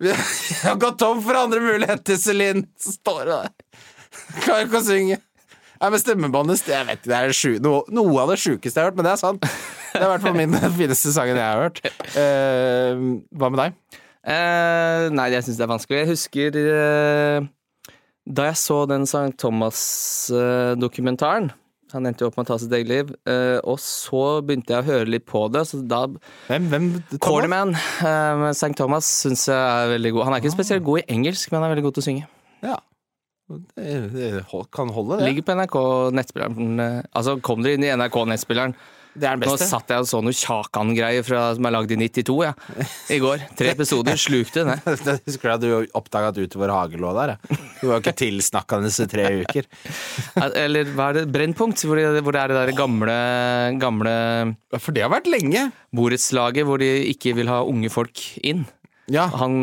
Vi 0.00 0.14
har 0.62 0.80
gått 0.80 0.98
tom 1.02 1.20
for 1.22 1.36
andre 1.42 1.60
muligheter, 1.60 2.16
Celine. 2.16 2.64
Så 2.80 2.96
står 2.96 3.20
hun 3.20 3.34
der. 3.34 3.52
Klarer 4.40 4.64
ikke 4.64 4.80
å 4.80 4.86
synge. 4.86 5.20
Nei, 5.82 5.88
men 5.90 5.98
stemmebåndet 5.98 6.68
Jeg 6.70 6.86
vet 6.86 7.06
det 7.10 7.16
er 7.18 7.32
sju, 7.34 7.56
noe, 7.62 7.82
noe 7.90 8.14
av 8.22 8.32
det 8.32 8.38
sjukeste 8.38 8.78
jeg 8.78 8.84
har 8.84 8.92
hørt, 8.92 8.98
men 9.00 9.08
det 9.08 9.12
er 9.16 9.20
sant. 9.20 9.44
Det 9.92 10.00
er 10.00 10.06
i 10.06 10.10
hvert 10.14 10.24
fall 10.24 10.38
min 10.38 10.56
fineste 10.80 11.12
sangen 11.12 11.36
jeg 11.36 11.44
har 11.44 11.66
hørt. 11.66 11.82
Uh, 12.16 13.20
hva 13.36 13.52
med 13.52 13.60
deg? 13.60 14.00
Eh, 14.22 15.08
nei, 15.10 15.30
jeg 15.34 15.42
syns 15.46 15.58
det 15.58 15.64
er 15.66 15.72
vanskelig. 15.72 15.98
Jeg 16.02 16.10
husker 16.12 16.58
uh, 16.62 17.48
da 18.22 18.42
jeg 18.50 18.58
så 18.60 18.78
den 18.90 19.04
St. 19.08 19.32
Thomas-dokumentaren. 19.42 21.50
Han 21.92 22.06
endte 22.08 22.24
jo 22.24 22.28
opp 22.30 22.36
med 22.38 22.46
å 22.46 22.50
ta 22.52 22.56
sitt 22.62 22.72
eget 22.72 22.88
liv. 22.88 23.10
Uh, 23.28 23.58
og 23.68 23.76
så 23.82 24.22
begynte 24.46 24.72
jeg 24.72 24.80
å 24.84 24.88
høre 24.88 25.10
litt 25.12 25.26
på 25.28 25.40
det. 25.52 25.62
Så 25.68 25.82
da 25.84 26.06
Hvem? 26.48 26.68
hvem 26.70 26.86
eh, 27.74 28.32
med 28.40 28.54
St. 28.56 28.72
Thomas 28.78 29.06
syns 29.24 29.42
jeg 29.50 29.58
er 29.58 29.92
veldig 29.96 30.14
god. 30.16 30.24
Han 30.28 30.36
er 30.36 30.42
ikke 30.42 30.54
spesielt 30.54 30.86
god 30.86 31.02
i 31.02 31.08
engelsk, 31.12 31.50
men 31.52 31.60
han 31.60 31.68
er 31.68 31.74
veldig 31.74 31.86
god 31.88 31.98
til 31.98 32.04
å 32.04 32.08
synge. 32.08 32.24
Ja. 32.64 32.78
Det, 33.52 33.96
det 34.14 34.28
kan 34.72 34.88
holde, 34.94 35.18
det. 35.20 35.26
Ligger 35.28 35.44
på 35.44 35.56
NRK 35.58 35.76
nettspilleren. 36.16 36.80
eh, 36.80 37.00
Altså, 37.12 37.34
kom 37.44 37.60
dere 37.64 37.76
inn 37.76 37.84
i 37.84 37.92
NRK 37.92 38.16
nettspilleren. 38.30 38.72
Det 39.12 39.28
er 39.28 39.36
den 39.36 39.48
Nå 39.50 39.56
satt 39.60 39.90
jeg 39.92 40.00
og 40.04 40.08
så 40.08 40.20
noe 40.24 40.32
Kjakan-greier 40.32 41.26
som 41.28 41.66
er 41.68 41.74
lagd 41.74 41.92
i 41.92 41.98
92, 42.00 42.36
ja. 42.46 42.52
I 43.12 43.18
går. 43.20 43.44
Tre 43.58 43.72
episoder. 43.74 44.16
Slukte 44.20 44.64
det. 44.68 44.76
Jeg 44.88 45.20
husker 45.28 45.52
at 45.52 45.62
du 45.64 45.68
oppdaga 45.98 46.30
at 46.32 46.40
Utover 46.40 46.72
hage 46.72 47.00
lå 47.02 47.12
der. 47.18 47.34
ja. 47.34 47.58
Du 47.82 47.88
var 47.90 47.98
jo 47.98 48.02
ikke 48.04 48.16
tilsnakkende 48.22 48.92
i 48.92 49.08
tre 49.10 49.24
uker. 49.42 49.68
Eller 50.64 50.92
hva 50.96 51.10
er 51.10 51.20
det? 51.20 51.24
Brennpunkt, 51.34 51.82
hvor 51.84 51.98
det, 52.00 52.22
hvor 52.24 52.32
det 52.36 52.42
er 52.44 52.52
det 52.52 52.60
der 52.62 52.76
gamle, 52.78 53.16
gamle 53.82 54.14
For 54.78 54.94
det 54.96 55.04
har 55.04 55.12
vært 55.12 55.28
lenge. 55.30 55.66
borettslaget 55.92 56.64
hvor 56.68 56.80
de 56.80 56.92
ikke 57.10 57.34
vil 57.36 57.50
ha 57.52 57.60
unge 57.68 57.90
folk 57.92 58.22
inn. 58.42 58.64
Ja. 59.10 59.26
Han, 59.34 59.56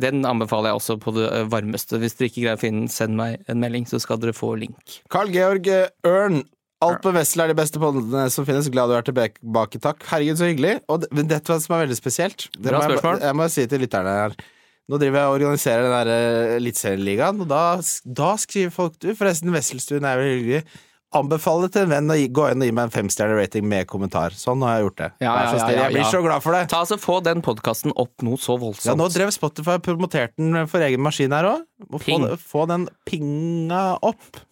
den 0.00 0.24
anbefaler 0.26 0.72
jeg 0.72 0.78
også 0.80 0.96
på 1.02 1.12
det 1.14 1.28
varmeste. 1.52 2.00
Hvis 2.00 2.16
dere 2.18 2.30
ikke 2.30 2.42
greier 2.46 2.56
å 2.58 2.62
finne 2.62 2.86
den, 2.86 2.90
send 2.90 3.14
meg 3.20 3.44
en 3.52 3.60
melding, 3.62 3.84
så 3.86 4.00
skal 4.02 4.18
dere 4.22 4.34
få 4.34 4.54
link. 4.58 5.02
Carl 5.12 5.30
Georg 5.34 5.68
Ørn. 6.08 6.40
Alt 6.84 7.04
på 7.04 7.12
Wessel 7.16 7.44
er 7.44 7.52
de 7.52 7.58
beste 7.58 7.80
podene 7.82 8.26
som 8.32 8.46
finnes. 8.48 8.70
Glad 8.72 8.92
du 8.92 8.96
er 8.98 9.06
tilbake, 9.06 9.80
takk. 9.82 10.04
Herregud, 10.10 10.40
så 10.40 10.48
hyggelig. 10.50 10.78
Og 10.88 11.04
det, 11.04 11.10
var 11.14 11.28
det 11.30 11.60
som 11.66 11.76
er 11.76 11.84
veldig 11.86 11.98
spesielt 11.98 12.48
det 12.54 12.68
Bra 12.70 12.80
må 12.80 12.88
jeg, 12.88 12.98
spørsmål. 12.98 13.22
jeg 13.28 13.40
må 13.40 13.48
si 13.52 13.66
til 13.70 13.84
lytterne 13.84 14.16
her. 14.22 14.38
Nå 14.84 14.98
driver 15.00 15.16
jeg 15.22 15.28
og 15.28 15.34
organiserer 15.38 15.86
den 15.86 15.94
der 15.94 16.10
eh, 16.12 16.56
Eliteserieligaen, 16.58 17.38
og 17.40 17.48
da, 17.48 17.60
da 18.04 18.34
skriver 18.40 18.74
folk 18.74 18.98
Du, 19.00 19.14
forresten, 19.16 19.52
Wesselstuen 19.54 20.04
er 20.04 20.20
veldig 20.20 20.34
hyggelig. 20.42 20.82
Anbefale 21.14 21.68
til 21.70 21.84
en 21.86 21.92
venn 21.92 22.10
å 22.10 22.16
gå 22.36 22.46
inn 22.50 22.64
og 22.64 22.68
gi 22.68 22.74
meg 22.74 22.88
en 22.88 22.92
femstjerner 22.92 23.38
rating 23.38 23.66
med 23.70 23.86
kommentar. 23.86 24.34
Sånn 24.34 24.64
har 24.66 24.76
jeg 24.76 24.88
gjort 24.88 24.96
det. 24.98 25.08
Ja, 25.22 25.34
ja, 25.46 25.52
ja, 25.54 25.68
Jeg 25.84 25.94
blir 25.94 26.08
så 26.10 26.22
glad 26.24 26.42
for 26.42 26.56
det. 26.56 26.64
Ta 26.72 26.80
altså 26.82 26.98
Få 26.98 27.20
den 27.22 27.44
podkasten 27.46 27.94
opp 27.94 28.24
noe 28.26 28.40
så 28.42 28.56
voldsomt. 28.58 28.90
Ja, 28.90 28.96
nå 28.98 29.06
drev 29.14 29.30
Spotify 29.32 29.78
og 29.78 29.84
promoterte 29.86 30.34
den 30.42 30.66
for 30.70 30.82
egen 30.82 31.04
maskin 31.06 31.32
her 31.36 31.46
òg. 31.52 31.62
Få, 32.02 32.18
få 32.42 32.66
den 32.72 32.88
pinga 33.06 33.84
opp. 34.02 34.42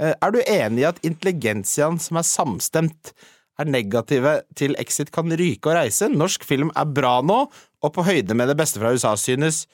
Eh, 0.00 0.14
Er 0.16 0.32
du 0.32 0.40
enig 0.40 0.82
i 0.82 0.88
at 0.88 1.00
intelligensiaen 1.06 2.00
som 2.00 2.20
er 2.20 2.26
samstemt, 2.26 3.12
er 3.60 3.68
negative 3.68 4.38
til 4.56 4.72
Exit 4.80 5.10
kan 5.12 5.28
ryke 5.36 5.68
og 5.68 5.76
reise? 5.76 6.08
Norsk 6.08 6.46
film 6.48 6.70
er 6.72 6.88
bra 6.88 7.18
nå, 7.20 7.42
og 7.84 7.92
på 7.92 8.04
høyde 8.06 8.36
med 8.36 8.48
det 8.48 8.56
beste 8.56 8.80
fra 8.80 8.92
USA, 8.96 9.12
synes 9.20 9.66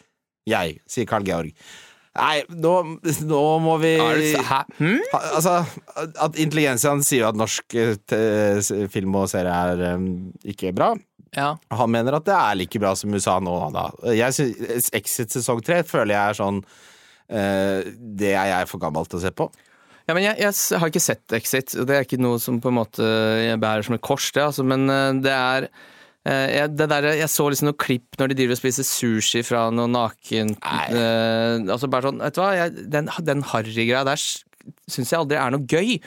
jeg, 0.47 0.81
sier 0.91 1.07
Carl 1.07 1.27
Georg. 1.27 1.53
Nei, 2.17 2.41
nå, 2.49 2.73
nå 3.29 3.43
må 3.61 3.75
vi 3.83 3.93
hæ? 4.01 4.63
Hm? 4.79 5.03
Altså, 5.13 5.59
at 6.25 6.39
intelligensiaen 6.41 7.03
sier 7.05 7.27
jo 7.27 7.29
at 7.29 7.39
norsk 7.39 7.77
eh, 7.77 8.89
film 8.93 9.19
og 9.21 9.29
serie 9.31 9.53
er 9.53 9.85
eh, 9.91 10.07
ikke 10.55 10.73
bra. 10.77 10.95
Ja. 11.37 11.53
Han 11.77 11.93
mener 11.93 12.17
at 12.17 12.25
det 12.27 12.35
er 12.35 12.57
like 12.57 12.81
bra 12.81 12.95
som 12.97 13.13
USA 13.13 13.37
nå, 13.45 13.55
da. 13.75 13.91
Jeg 14.17 14.33
synes, 14.33 14.89
Exit 14.97 15.35
sesong 15.37 15.61
tre 15.65 15.83
føler 15.85 16.15
jeg 16.15 16.33
er 16.33 16.39
sånn 16.39 16.63
uh, 16.65 17.81
Det 17.85 18.31
er 18.33 18.47
jeg 18.55 18.69
for 18.71 18.81
gammel 18.81 19.05
til 19.11 19.19
å 19.19 19.25
se 19.27 19.33
på. 19.37 19.51
Ja, 20.07 20.15
men 20.15 20.23
jeg, 20.23 20.39
jeg 20.39 20.79
har 20.81 20.91
ikke 20.93 21.03
sett 21.03 21.35
Exit, 21.35 21.75
og 21.75 21.89
det 21.89 21.97
er 21.97 22.05
ikke 22.07 22.21
noe 22.23 22.39
som 22.43 22.61
på 22.63 22.71
en 22.71 22.79
måte 22.79 23.07
jeg 23.43 23.59
bærer 23.63 23.87
som 23.87 23.97
et 23.97 24.05
kors, 24.07 24.29
det, 24.35 24.45
altså, 24.45 24.63
men 24.67 24.87
eh, 24.93 25.09
det 25.25 25.33
er 25.35 25.67
eh, 25.67 26.47
jeg, 26.61 26.75
det 26.79 26.87
der, 26.93 27.09
jeg 27.19 27.33
så 27.33 27.49
liksom 27.51 27.73
noen 27.73 27.81
klipp 27.83 28.21
når 28.21 28.31
de 28.31 28.37
driver 28.39 28.55
og 28.55 28.61
spiser 28.61 28.87
sushi 28.87 29.43
fra 29.47 29.65
noe 29.75 29.91
naken 29.91 30.55
eh, 30.63 31.67
Altså 31.75 31.91
bare 31.91 32.13
sånn, 32.13 32.23
vet 32.23 32.39
du 32.39 32.43
hva, 32.45 32.53
jeg, 32.55 32.87
den, 32.95 33.11
den 33.27 33.43
harrygreia 33.51 34.05
der 34.07 34.23
syns 34.23 35.11
jeg 35.11 35.19
aldri 35.19 35.39
er 35.39 35.53
noe 35.55 35.67
gøy. 35.67 35.99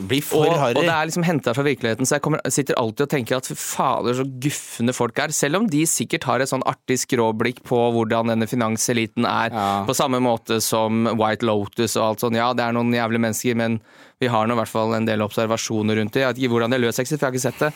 Det 0.00 0.08
blir 0.10 0.22
Og, 0.24 0.28
for 0.32 0.48
og 0.50 0.58
harry. 0.60 0.80
det 0.80 0.94
er 0.94 1.08
liksom 1.10 1.26
henta 1.26 1.54
fra 1.56 1.64
virkeligheten, 1.66 2.08
så 2.08 2.16
jeg 2.16 2.24
kommer, 2.24 2.42
sitter 2.48 2.78
alltid 2.80 3.06
og 3.06 3.12
tenker 3.12 3.38
at 3.38 3.50
fader, 3.52 4.16
så 4.18 4.26
gufne 4.42 4.94
folk 4.96 5.20
er. 5.22 5.34
Selv 5.36 5.60
om 5.60 5.68
de 5.70 5.84
sikkert 5.88 6.26
har 6.28 6.40
et 6.42 6.50
sånn 6.50 6.64
artig 6.68 6.98
skråblikk 7.04 7.62
på 7.68 7.78
hvordan 7.94 8.32
denne 8.32 8.48
finanseliten 8.50 9.28
er. 9.28 9.52
Ja. 9.54 9.68
På 9.88 9.96
samme 9.96 10.22
måte 10.24 10.60
som 10.64 11.06
White 11.20 11.46
Lotus 11.46 11.96
og 12.00 12.06
alt 12.08 12.24
sånn. 12.26 12.38
Ja, 12.40 12.50
det 12.56 12.66
er 12.66 12.76
noen 12.76 12.92
jævlige 12.96 13.26
mennesker, 13.28 13.58
men 13.60 13.80
vi 14.20 14.28
har 14.32 14.48
nå 14.48 14.56
i 14.56 14.60
hvert 14.60 14.72
fall 14.72 14.96
en 14.96 15.08
del 15.08 15.22
observasjoner 15.24 15.96
rundt 16.00 16.16
det. 16.16 16.24
Jeg 16.24 16.34
vet 16.34 16.42
ikke 16.42 16.54
hvordan 16.56 16.74
det 16.74 16.82
løser 16.82 17.04
seg, 17.04 17.14
for 17.14 17.20
jeg 17.20 17.28
har 17.28 17.36
ikke 17.36 17.46
sett 17.48 17.64
det. 17.68 17.72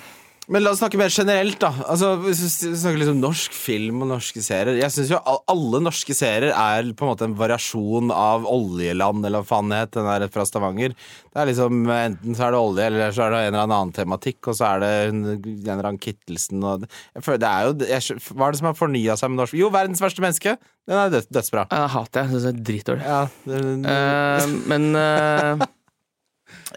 Men 0.53 0.65
la 0.65 0.75
oss 0.75 0.81
snakke 0.83 0.99
mer 1.01 1.13
generelt, 1.13 1.57
da. 1.63 1.71
Altså, 1.89 2.11
hvis 2.21 2.43
vi 2.45 2.75
snakker 2.77 3.01
liksom 3.01 3.21
norsk 3.23 3.55
film 3.57 4.03
og 4.05 4.11
norske 4.11 4.43
serier. 4.45 4.77
Jeg 4.83 4.93
syns 4.93 5.13
jo 5.15 5.21
alle 5.25 5.81
norske 5.81 6.17
serier 6.17 6.53
er 6.53 6.91
på 6.93 7.07
en 7.07 7.13
måte 7.15 7.29
en 7.29 7.37
variasjon 7.39 8.13
av 8.13 8.45
Oljeland, 8.51 9.25
eller 9.25 9.41
hva 9.41 9.49
faen 9.55 9.73
det 9.73 9.81
het, 9.81 9.95
den 9.97 10.09
der 10.11 10.27
fra 10.35 10.45
Stavanger. 10.49 10.93
Det 11.33 11.41
er 11.41 11.51
liksom 11.51 11.81
Enten 11.95 12.37
så 12.37 12.47
er 12.47 12.55
det 12.55 12.61
olje, 12.61 12.89
eller 12.91 13.15
så 13.15 13.25
er 13.25 13.33
det 13.35 13.41
en 13.45 13.55
eller 13.55 13.65
annen 13.65 13.95
tematikk, 13.97 14.51
og 14.51 14.59
så 14.59 14.69
er 14.75 14.85
det 14.85 14.93
en, 15.09 15.25
en 15.33 15.59
eller 15.65 15.89
annen 15.89 16.03
Kittelsen 16.03 16.65
og 16.65 16.85
jeg 16.85 17.25
føler, 17.25 17.41
det 17.41 17.51
er 17.51 17.67
jo, 17.67 17.75
jeg, 17.89 18.21
Hva 18.35 18.47
er 18.47 18.55
det 18.55 18.61
som 18.61 18.69
har 18.69 18.79
fornya 18.79 19.17
seg 19.19 19.33
med 19.33 19.41
norsk 19.41 19.57
Jo, 19.59 19.71
'Verdens 19.73 20.03
verste 20.03 20.25
menneske'. 20.25 20.57
Den 20.85 20.99
er 21.01 21.13
død, 21.15 21.31
dødsbra. 21.33 21.65
Jeg 21.73 21.93
hater 21.95 22.21
jeg. 22.21 22.31
Synes 22.31 22.45
det 22.45 22.51
er 22.53 22.65
dritdårlig. 22.69 23.05
Ja, 23.09 23.21
det, 23.49 23.61
Eh, 23.95 24.47
men 24.69 24.91
eh, 24.97 25.65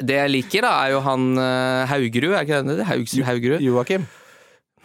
det 0.02 0.20
jeg 0.22 0.34
liker, 0.36 0.62
da, 0.68 0.76
er 0.86 0.92
jo 0.98 1.02
han 1.06 1.28
eh, 1.38 1.86
Haugerud, 1.94 2.34
er 2.34 2.46
ikke 2.46 2.64
det 2.68 2.78
det? 2.82 2.86
Haugs, 2.92 3.18
Haugerud? 3.32 3.62
Joakim. 3.62 4.08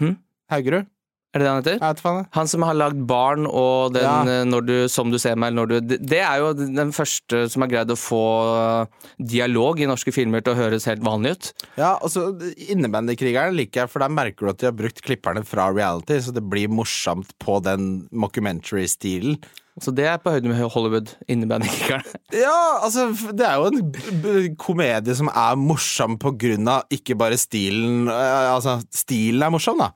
Hm? 0.00 0.16
Haugerud? 0.50 0.88
Er 1.33 1.40
det 1.40 1.46
det 1.46 1.48
han 1.48 1.61
heter? 1.62 1.76
Jeg 1.81 1.94
vet 1.94 2.00
faen. 2.05 2.26
Han 2.37 2.48
som 2.50 2.64
har 2.66 2.74
lagd 2.76 2.98
barn 3.09 3.46
og 3.48 3.94
den 3.94 4.02
Ja. 4.05 4.18
eh, 4.28 4.44
når 4.44 4.66
du, 4.68 4.72
'Som 4.88 5.11
du 5.11 5.16
ser 5.18 5.35
meg' 5.35 5.46
eller 5.48 5.64
når 5.64 5.68
du 5.88 5.96
det- 5.96 6.12
er 6.20 6.37
jo 6.42 6.52
den 6.52 6.92
første 6.92 7.48
som 7.50 7.62
har 7.62 7.68
greid 7.70 7.88
å 7.88 7.96
få 7.96 8.83
eh, 8.83 8.87
dialog 9.18 9.81
i 9.81 9.87
norske 9.88 10.12
filmer 10.12 10.42
til 10.44 10.52
å 10.52 10.57
høres 10.61 10.85
helt 10.85 11.00
vanlig 11.00 11.31
ut. 11.33 11.52
Ja, 11.78 11.94
og 12.02 12.11
så 12.11 12.37
Innebandykrigeren 12.68 13.57
liker 13.57 13.81
jeg, 13.81 13.88
for 13.90 14.00
der 14.00 14.11
merker 14.11 14.40
du 14.44 14.48
at 14.50 14.59
de 14.59 14.66
har 14.66 14.72
brukt 14.76 15.00
klipperne 15.00 15.42
fra 15.42 15.72
reality, 15.72 16.20
så 16.20 16.35
det 16.35 16.44
blir 16.50 16.68
morsomt 16.68 17.33
på 17.40 17.62
den 17.62 18.09
mockumentary-stilen. 18.12 19.38
Så 19.80 19.92
det 19.96 20.04
er 20.04 20.18
på 20.20 20.35
høyde 20.35 20.50
med 20.50 20.61
Hollywood. 20.74 21.14
Innebandykeren. 21.32 22.04
Ja, 22.37 22.82
altså, 22.85 23.06
det 23.32 23.46
er 23.46 23.56
jo 23.56 23.70
en 23.72 24.56
komedie 24.61 25.14
som 25.16 25.30
er 25.32 25.56
morsom 25.56 26.18
på 26.20 26.35
grunn 26.37 26.68
av 26.68 26.92
ikke 26.92 27.16
bare 27.16 27.38
stilen 27.40 28.04
Altså, 28.11 28.78
stilen 28.92 29.46
er 29.46 29.52
morsom, 29.54 29.80
da. 29.80 29.92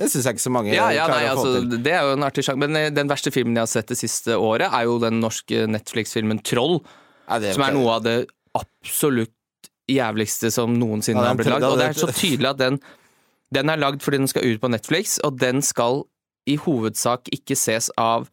Det 0.00 0.08
syns 0.08 0.24
jeg 0.24 0.38
ikke 0.38 0.46
så 0.46 0.52
mange 0.54 0.72
Ja, 0.72 0.86
ja, 0.96 1.04
nei, 1.10 1.26
å 1.28 1.34
få 1.36 1.42
altså, 1.42 1.60
til. 1.60 1.82
det 1.84 1.92
er 1.92 2.06
jo 2.08 2.14
en 2.16 2.24
artig 2.24 2.44
sjanse. 2.46 2.60
Men 2.62 2.78
eh, 2.80 2.88
den 2.96 3.10
verste 3.10 3.32
filmen 3.34 3.58
jeg 3.58 3.66
har 3.66 3.72
sett 3.74 3.92
det 3.92 3.98
siste 4.00 4.38
året, 4.40 4.70
er 4.72 4.86
jo 4.88 4.96
den 5.02 5.20
norske 5.20 5.66
Netflix-filmen 5.68 6.40
Troll. 6.46 6.78
Ja, 7.26 7.36
er 7.36 7.52
Som 7.58 7.66
er 7.66 7.76
noe 7.76 7.98
av 7.98 8.06
det 8.06 8.16
absolutt 8.56 9.36
jævligste 9.90 10.48
som 10.54 10.72
noensinne 10.78 11.22
har 11.26 11.36
blitt 11.36 11.50
lagd. 11.52 11.66
Og 11.68 11.76
det 11.80 11.90
er 11.90 11.98
så 11.98 12.08
tydelig 12.14 12.54
at 12.54 12.62
den, 12.62 12.80
den 13.52 13.72
er 13.72 13.82
lagd 13.82 14.00
fordi 14.04 14.22
den 14.22 14.30
skal 14.30 14.46
ut 14.48 14.62
på 14.62 14.70
Netflix, 14.72 15.18
og 15.26 15.36
den 15.42 15.60
skal 15.66 16.04
i 16.48 16.56
hovedsak 16.56 17.28
ikke 17.36 17.58
ses 17.58 17.90
av 18.00 18.30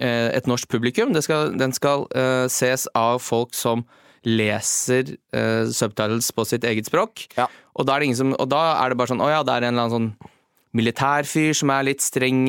et 0.00 0.46
norsk 0.50 0.68
publikum. 0.70 1.14
Det 1.16 1.24
skal, 1.24 1.54
den 1.58 1.72
skal 1.74 2.06
eh, 2.14 2.46
ses 2.52 2.86
av 2.98 3.22
folk 3.24 3.56
som 3.56 3.86
leser 4.26 5.14
eh, 5.34 5.68
subtitles 5.70 6.32
på 6.34 6.44
sitt 6.48 6.66
eget 6.66 6.88
språk. 6.90 7.26
Ja. 7.38 7.46
Og, 7.74 7.86
da 7.86 7.94
er 7.94 8.02
det 8.02 8.10
ingen 8.10 8.20
som, 8.20 8.34
og 8.36 8.50
da 8.50 8.62
er 8.82 8.90
det 8.90 8.98
bare 8.98 9.12
sånn 9.12 9.22
Å 9.22 9.30
ja, 9.30 9.40
det 9.46 9.54
er 9.54 9.68
en 9.68 9.74
eller 9.74 9.86
annen 9.86 9.96
sånn 9.96 10.34
militærfyr 10.78 11.56
som 11.56 11.72
er 11.72 11.86
litt 11.88 12.02
streng 12.04 12.42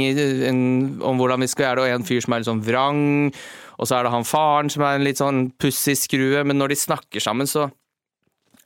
om 1.06 1.20
hvordan 1.22 1.40
vi 1.46 1.50
skal 1.50 1.70
gjøre 1.70 1.80
det, 1.80 1.86
og 1.86 2.00
en 2.02 2.08
fyr 2.10 2.24
som 2.26 2.36
er 2.36 2.42
litt 2.42 2.50
sånn 2.50 2.64
vrang. 2.66 3.04
Og 3.80 3.88
så 3.88 3.96
er 3.96 4.06
det 4.06 4.14
han 4.14 4.28
faren 4.28 4.72
som 4.74 4.84
er 4.84 4.98
en 4.98 5.06
litt 5.08 5.22
sånn 5.22 5.46
pussig 5.62 5.96
skrue, 6.02 6.44
men 6.44 6.60
når 6.60 6.74
de 6.74 6.82
snakker 6.84 7.24
sammen, 7.24 7.48
så 7.48 7.70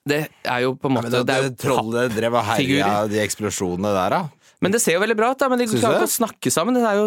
Det 0.04 0.26
er 0.44 0.64
jo 0.66 0.74
på 0.76 0.90
en 0.90 0.98
Ja, 0.98 1.02
måte 1.02 1.04
men 1.06 1.14
det, 1.14 1.20
det 1.28 1.36
er 1.36 1.44
det, 1.44 1.52
jo 1.52 1.60
trollet 1.62 2.16
drev 2.18 2.34
og 2.36 2.44
herja 2.50 2.88
de 3.08 3.22
eksplosjonene 3.24 3.94
der, 3.96 4.16
da. 4.18 4.43
Men 4.64 4.74
det 4.74 4.80
ser 4.84 4.96
jo 4.96 5.04
veldig 5.04 5.18
bra 5.20 5.34
ut, 5.34 5.42
da. 5.42 5.50
Men 5.52 5.62
de 5.62 5.68
klarer 5.68 6.00
ikke 6.00 6.08
å 6.08 6.14
snakke 6.14 6.54
sammen. 6.54 6.78
Det 6.80 6.94
jo 6.98 7.06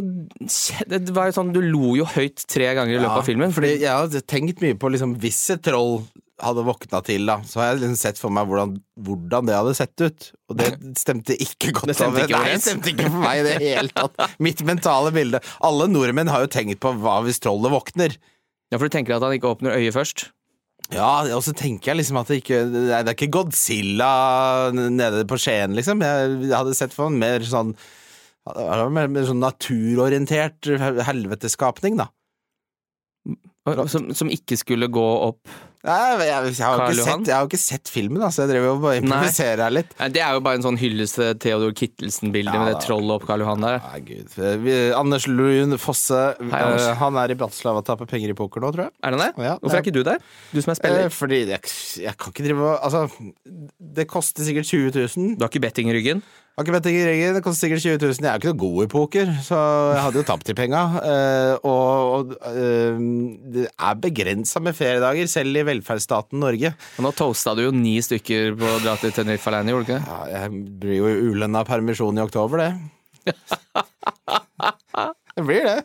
Det 0.92 1.16
var 1.16 1.30
jo 1.30 1.36
sånn 1.38 1.54
Du 1.56 1.62
lo 1.64 1.96
jo 1.98 2.06
høyt 2.16 2.44
tre 2.50 2.68
ganger 2.76 2.98
i 2.98 3.00
løpet 3.00 3.22
av 3.22 3.26
filmen. 3.26 3.54
Fordi 3.56 3.72
jeg 3.80 3.90
har 3.90 4.28
tenkt 4.28 4.62
mye 4.64 4.78
på 4.78 4.92
liksom, 4.92 5.16
Hvis 5.22 5.40
et 5.56 5.64
troll 5.66 6.00
hadde 6.42 6.66
våkna 6.66 7.00
til, 7.00 7.24
da, 7.24 7.38
så 7.48 7.62
har 7.62 7.70
jeg 7.70 7.78
liksom 7.80 7.96
sett 7.96 8.18
for 8.20 8.34
meg 8.34 8.44
hvordan, 8.50 8.74
hvordan 9.06 9.46
det 9.48 9.54
hadde 9.56 9.72
sett 9.78 10.02
ut. 10.04 10.26
Og 10.52 10.58
det 10.60 10.66
stemte 11.02 11.32
ikke 11.32 11.72
godt. 11.78 11.88
Det 11.88 11.96
stemte 11.96 12.26
ikke 12.26 12.40
Nei, 12.42 12.50
det 12.52 12.64
stemte 12.66 12.92
ikke 12.92 13.08
for 13.08 13.24
meg 13.24 13.40
i 13.40 13.46
det 13.46 13.54
hele 13.62 13.94
tatt. 13.96 14.36
Mitt 14.44 14.60
mentale 14.68 15.14
bilde. 15.16 15.40
Alle 15.64 15.88
nordmenn 15.88 16.28
har 16.28 16.44
jo 16.44 16.52
tenkt 16.52 16.82
på 16.84 16.92
hva 17.00 17.22
hvis 17.24 17.40
trollet 17.40 17.72
våkner. 17.72 18.18
Ja, 18.68 18.76
for 18.76 18.84
du 18.84 18.92
tenker 18.92 19.16
at 19.16 19.24
han 19.24 19.32
ikke 19.36 19.54
åpner 19.54 19.78
øyet 19.78 19.96
først? 19.96 20.28
Ja, 20.94 21.26
og 21.34 21.42
så 21.42 21.50
tenker 21.56 21.90
jeg 21.90 21.98
liksom 21.98 22.18
at 22.20 22.28
det 22.30 22.40
ikke 22.44 22.58
Det 22.70 22.82
er 22.94 23.08
ikke 23.10 23.32
Godzilla 23.34 24.10
nede 24.70 25.24
på 25.26 25.38
Skien, 25.40 25.74
liksom. 25.74 26.02
Jeg 26.04 26.52
hadde 26.52 26.76
sett 26.78 26.94
for 26.94 27.10
meg 27.10 27.22
mer 27.24 27.46
sånn 27.46 27.74
mer, 28.46 29.08
mer 29.10 29.24
sånn 29.26 29.42
naturorientert 29.42 30.68
helveteskapning, 31.08 31.98
da. 31.98 32.06
Som, 33.90 34.12
som 34.14 34.30
ikke 34.30 34.54
skulle 34.60 34.86
gå 34.94 35.06
opp 35.26 35.50
Nei, 35.86 35.96
jeg, 35.96 36.26
jeg, 36.26 36.52
jeg, 36.56 36.64
har 36.64 36.80
Karl 36.80 36.94
ikke 36.94 37.06
sett, 37.06 37.28
jeg 37.28 37.34
har 37.36 37.44
jo 37.44 37.50
ikke 37.50 37.60
sett 37.60 37.90
filmen, 37.92 38.18
da, 38.22 38.30
så 38.34 38.44
jeg 38.44 38.52
driver 38.54 38.68
jo 38.68 38.76
bare 38.82 39.00
improviserer 39.02 39.62
her 39.66 39.74
litt. 39.74 39.92
Nei, 40.00 40.08
Det 40.14 40.22
er 40.24 40.36
jo 40.36 40.42
bare 40.46 40.58
en 40.58 40.64
sånn 40.64 40.78
hyllest 40.80 41.18
til 41.18 41.36
Theodor 41.44 41.74
Kittelsen-bilde 41.76 42.54
Ja, 42.54 42.62
med 42.62 42.72
det 42.72 42.80
trollet 42.86 43.14
opp 43.18 43.26
Karl 43.28 43.44
Johan 43.44 43.66
der. 43.66 43.78
Nei, 43.84 44.00
gud. 44.08 44.38
Vi, 44.64 44.78
Anders 44.96 45.28
Lund 45.30 45.76
Fosse, 45.82 46.22
Hei, 46.40 46.62
Anders. 46.62 46.88
Uh, 46.88 46.96
han 47.02 47.20
er 47.22 47.34
i 47.34 47.38
Bratislava 47.38 47.84
og 47.84 47.86
taper 47.86 48.10
penger 48.10 48.32
i 48.32 48.38
poker 48.38 48.64
nå, 48.64 48.72
tror 48.74 48.88
jeg. 48.88 48.94
Er 49.04 49.14
det 49.14 49.20
det? 49.22 49.30
Ja, 49.46 49.58
Hvorfor 49.60 49.78
er 49.78 49.84
ikke 49.84 49.94
du 49.94 50.02
der? 50.06 50.24
Du 50.50 50.58
som 50.62 50.72
er 50.72 50.80
spiller. 50.80 51.04
spiller. 51.06 51.14
fordi 51.20 51.42
jeg, 51.52 52.16
kan 52.16 52.34
ikke 52.34 52.48
drive 52.48 52.72
og 52.72 52.74
Altså, 52.86 53.06
det 54.00 54.08
koster 54.10 54.46
sikkert 54.46 54.66
20 54.66 54.90
000. 54.96 55.36
Du 55.36 55.46
har 55.46 55.52
ikke 55.52 55.64
betting 55.68 55.90
i 55.92 55.96
ryggen? 55.96 56.24
Har 56.56 56.64
ikke 56.64 56.72
betting 56.78 56.96
i 56.96 57.04
ryggen, 57.04 57.34
det 57.36 57.42
koster 57.44 57.66
sikkert 57.66 57.82
20 57.84 57.98
000. 58.00 58.24
Jeg 58.24 58.30
er 58.30 58.38
jo 58.38 58.40
ikke 58.40 58.52
noe 58.54 58.60
god 58.62 58.78
i 58.80 58.88
poker, 58.88 59.32
så 59.44 59.56
jeg 59.92 60.04
hadde 60.06 60.20
jo 60.22 60.26
tapt 60.30 60.48
de 60.48 60.54
penga. 60.56 60.84
Uh, 61.04 61.66
og 61.68 62.30
det 63.52 63.66
er 63.68 63.98
begrensa 64.00 64.62
med 64.64 64.78
feriedager, 64.78 65.28
selv 65.28 65.60
i 65.60 65.65
velferdsstaten 65.66 66.38
Norge. 66.42 66.70
Og 66.96 67.02
nå 67.06 67.10
toasta 67.16 67.50
du 67.56 67.62
jo 67.66 67.72
ni 67.74 67.96
stykker 68.04 68.42
på 68.58 68.66
å 68.76 68.80
dra 68.84 68.94
til 69.00 69.10
Tenerife 69.16 69.48
alene, 69.52 69.70
gjorde 69.74 69.86
du 69.86 69.90
ikke? 69.92 70.04
Ja, 70.06 70.18
jeg 70.34 70.44
blir 70.82 70.96
jo 71.00 71.06
ulønna 71.32 71.60
permisjon 71.68 72.18
i 72.18 72.24
oktober, 72.24 72.56
det. 72.64 72.72
det 75.36 75.44
blir 75.46 75.64
det. 75.66 75.78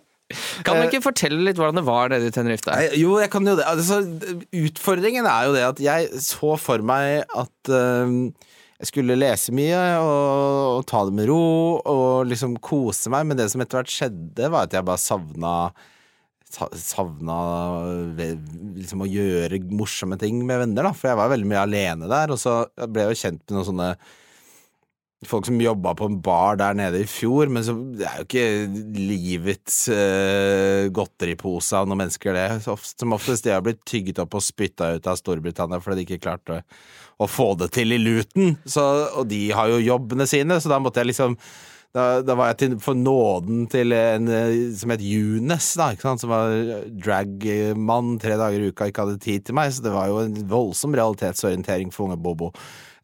Kan 0.63 0.79
du 0.79 0.85
ikke 0.87 1.03
fortelle 1.03 1.41
litt 1.43 1.57
hvordan 1.59 1.81
det 1.81 1.87
var 1.87 2.11
nede 2.13 2.29
i 2.29 2.33
Tenerife 2.33 2.67
der? 2.69 2.93
Jo, 2.99 3.17
jeg 3.19 3.31
kan 3.33 3.47
jo 3.47 3.57
det. 3.59 3.65
Altså, 3.67 3.99
utfordringen 4.61 5.27
er 5.27 5.49
jo 5.49 5.55
det 5.57 5.65
at 5.67 5.81
jeg 5.83 6.21
så 6.23 6.55
for 6.61 6.83
meg 6.87 7.25
at 7.27 7.73
uh, 7.73 8.07
jeg 8.81 8.89
skulle 8.89 9.17
lese 9.19 9.53
mye 9.53 9.77
og, 10.01 10.79
og 10.79 10.85
ta 10.89 11.03
det 11.05 11.13
med 11.19 11.27
ro 11.29 11.41
og 11.77 12.29
liksom 12.31 12.55
kose 12.63 13.11
meg, 13.13 13.27
men 13.29 13.37
det 13.39 13.49
som 13.51 13.61
etter 13.61 13.81
hvert 13.81 13.93
skjedde, 13.93 14.47
var 14.49 14.69
at 14.69 14.77
jeg 14.77 14.87
bare 14.87 15.01
savna 15.01 15.55
sa- 15.69 15.89
savna 16.51 17.37
liksom 18.17 19.05
å 19.05 19.09
gjøre 19.09 19.61
morsomme 19.71 20.17
ting 20.21 20.41
med 20.47 20.65
venner, 20.65 20.89
da. 20.89 20.95
For 20.95 21.11
jeg 21.11 21.19
var 21.19 21.31
veldig 21.31 21.51
mye 21.51 21.67
alene 21.67 22.11
der, 22.11 22.33
og 22.33 22.41
så 22.41 22.63
ble 22.87 23.05
jeg 23.05 23.13
jo 23.13 23.21
kjent 23.25 23.45
med 23.45 23.57
noen 23.57 23.69
sånne 23.71 23.93
folk 25.27 25.45
som 25.45 25.59
jobba 25.61 25.93
på 25.97 26.07
en 26.09 26.17
bar 26.23 26.57
der 26.57 26.77
nede 26.77 27.03
i 27.03 27.09
fjor, 27.09 27.49
men 27.53 27.65
så 27.65 27.75
det 27.93 28.07
er 28.07 28.21
jo 28.21 28.25
ikke 28.25 28.45
livets 28.97 29.83
uh, 29.93 30.89
godteripose 30.93 31.77
av 31.77 31.89
noen 31.89 32.03
mennesker, 32.03 32.33
det. 32.33 32.63
Som 32.65 33.13
oftest 33.13 33.45
de 33.45 33.53
har 33.53 33.61
blitt 33.65 33.83
tygget 33.85 34.21
opp 34.23 34.39
og 34.39 34.45
spytta 34.45 34.95
ut 34.97 35.09
av 35.09 35.19
Storbritannia 35.19 35.81
fordi 35.81 36.01
de 36.01 36.07
ikke 36.07 36.23
klarte 36.25 36.57
å, 36.57 36.63
å 37.21 37.29
få 37.29 37.51
det 37.61 37.69
til 37.77 37.93
i 37.93 38.01
Luton. 38.01 38.55
Og 38.65 39.27
de 39.29 39.43
har 39.53 39.69
jo 39.69 39.83
jobbene 39.91 40.25
sine, 40.29 40.57
så 40.57 40.73
da 40.73 40.81
måtte 40.81 41.03
jeg 41.03 41.13
liksom 41.13 41.37
da, 41.95 42.05
da 42.23 42.35
var 42.39 42.51
jeg 42.51 42.59
til, 42.61 42.75
for 42.83 42.97
nåden 42.97 43.65
til 43.71 43.91
en 43.95 44.29
eh, 44.31 44.53
som 44.77 44.93
het 44.93 45.03
Junes, 45.03 45.73
da, 45.79 45.89
som 45.99 46.31
var 46.31 46.53
dragmann 47.03 48.15
tre 48.21 48.37
dager 48.39 48.63
i 48.63 48.71
uka, 48.71 48.87
ikke 48.87 49.05
hadde 49.05 49.19
tid 49.23 49.47
til 49.47 49.57
meg, 49.57 49.73
så 49.75 49.83
det 49.85 49.93
var 49.95 50.07
jo 50.11 50.21
en 50.23 50.39
voldsom 50.51 50.95
realitetsorientering 50.95 51.91
for 51.91 52.07
unge 52.07 52.19
Bobo. 52.21 52.51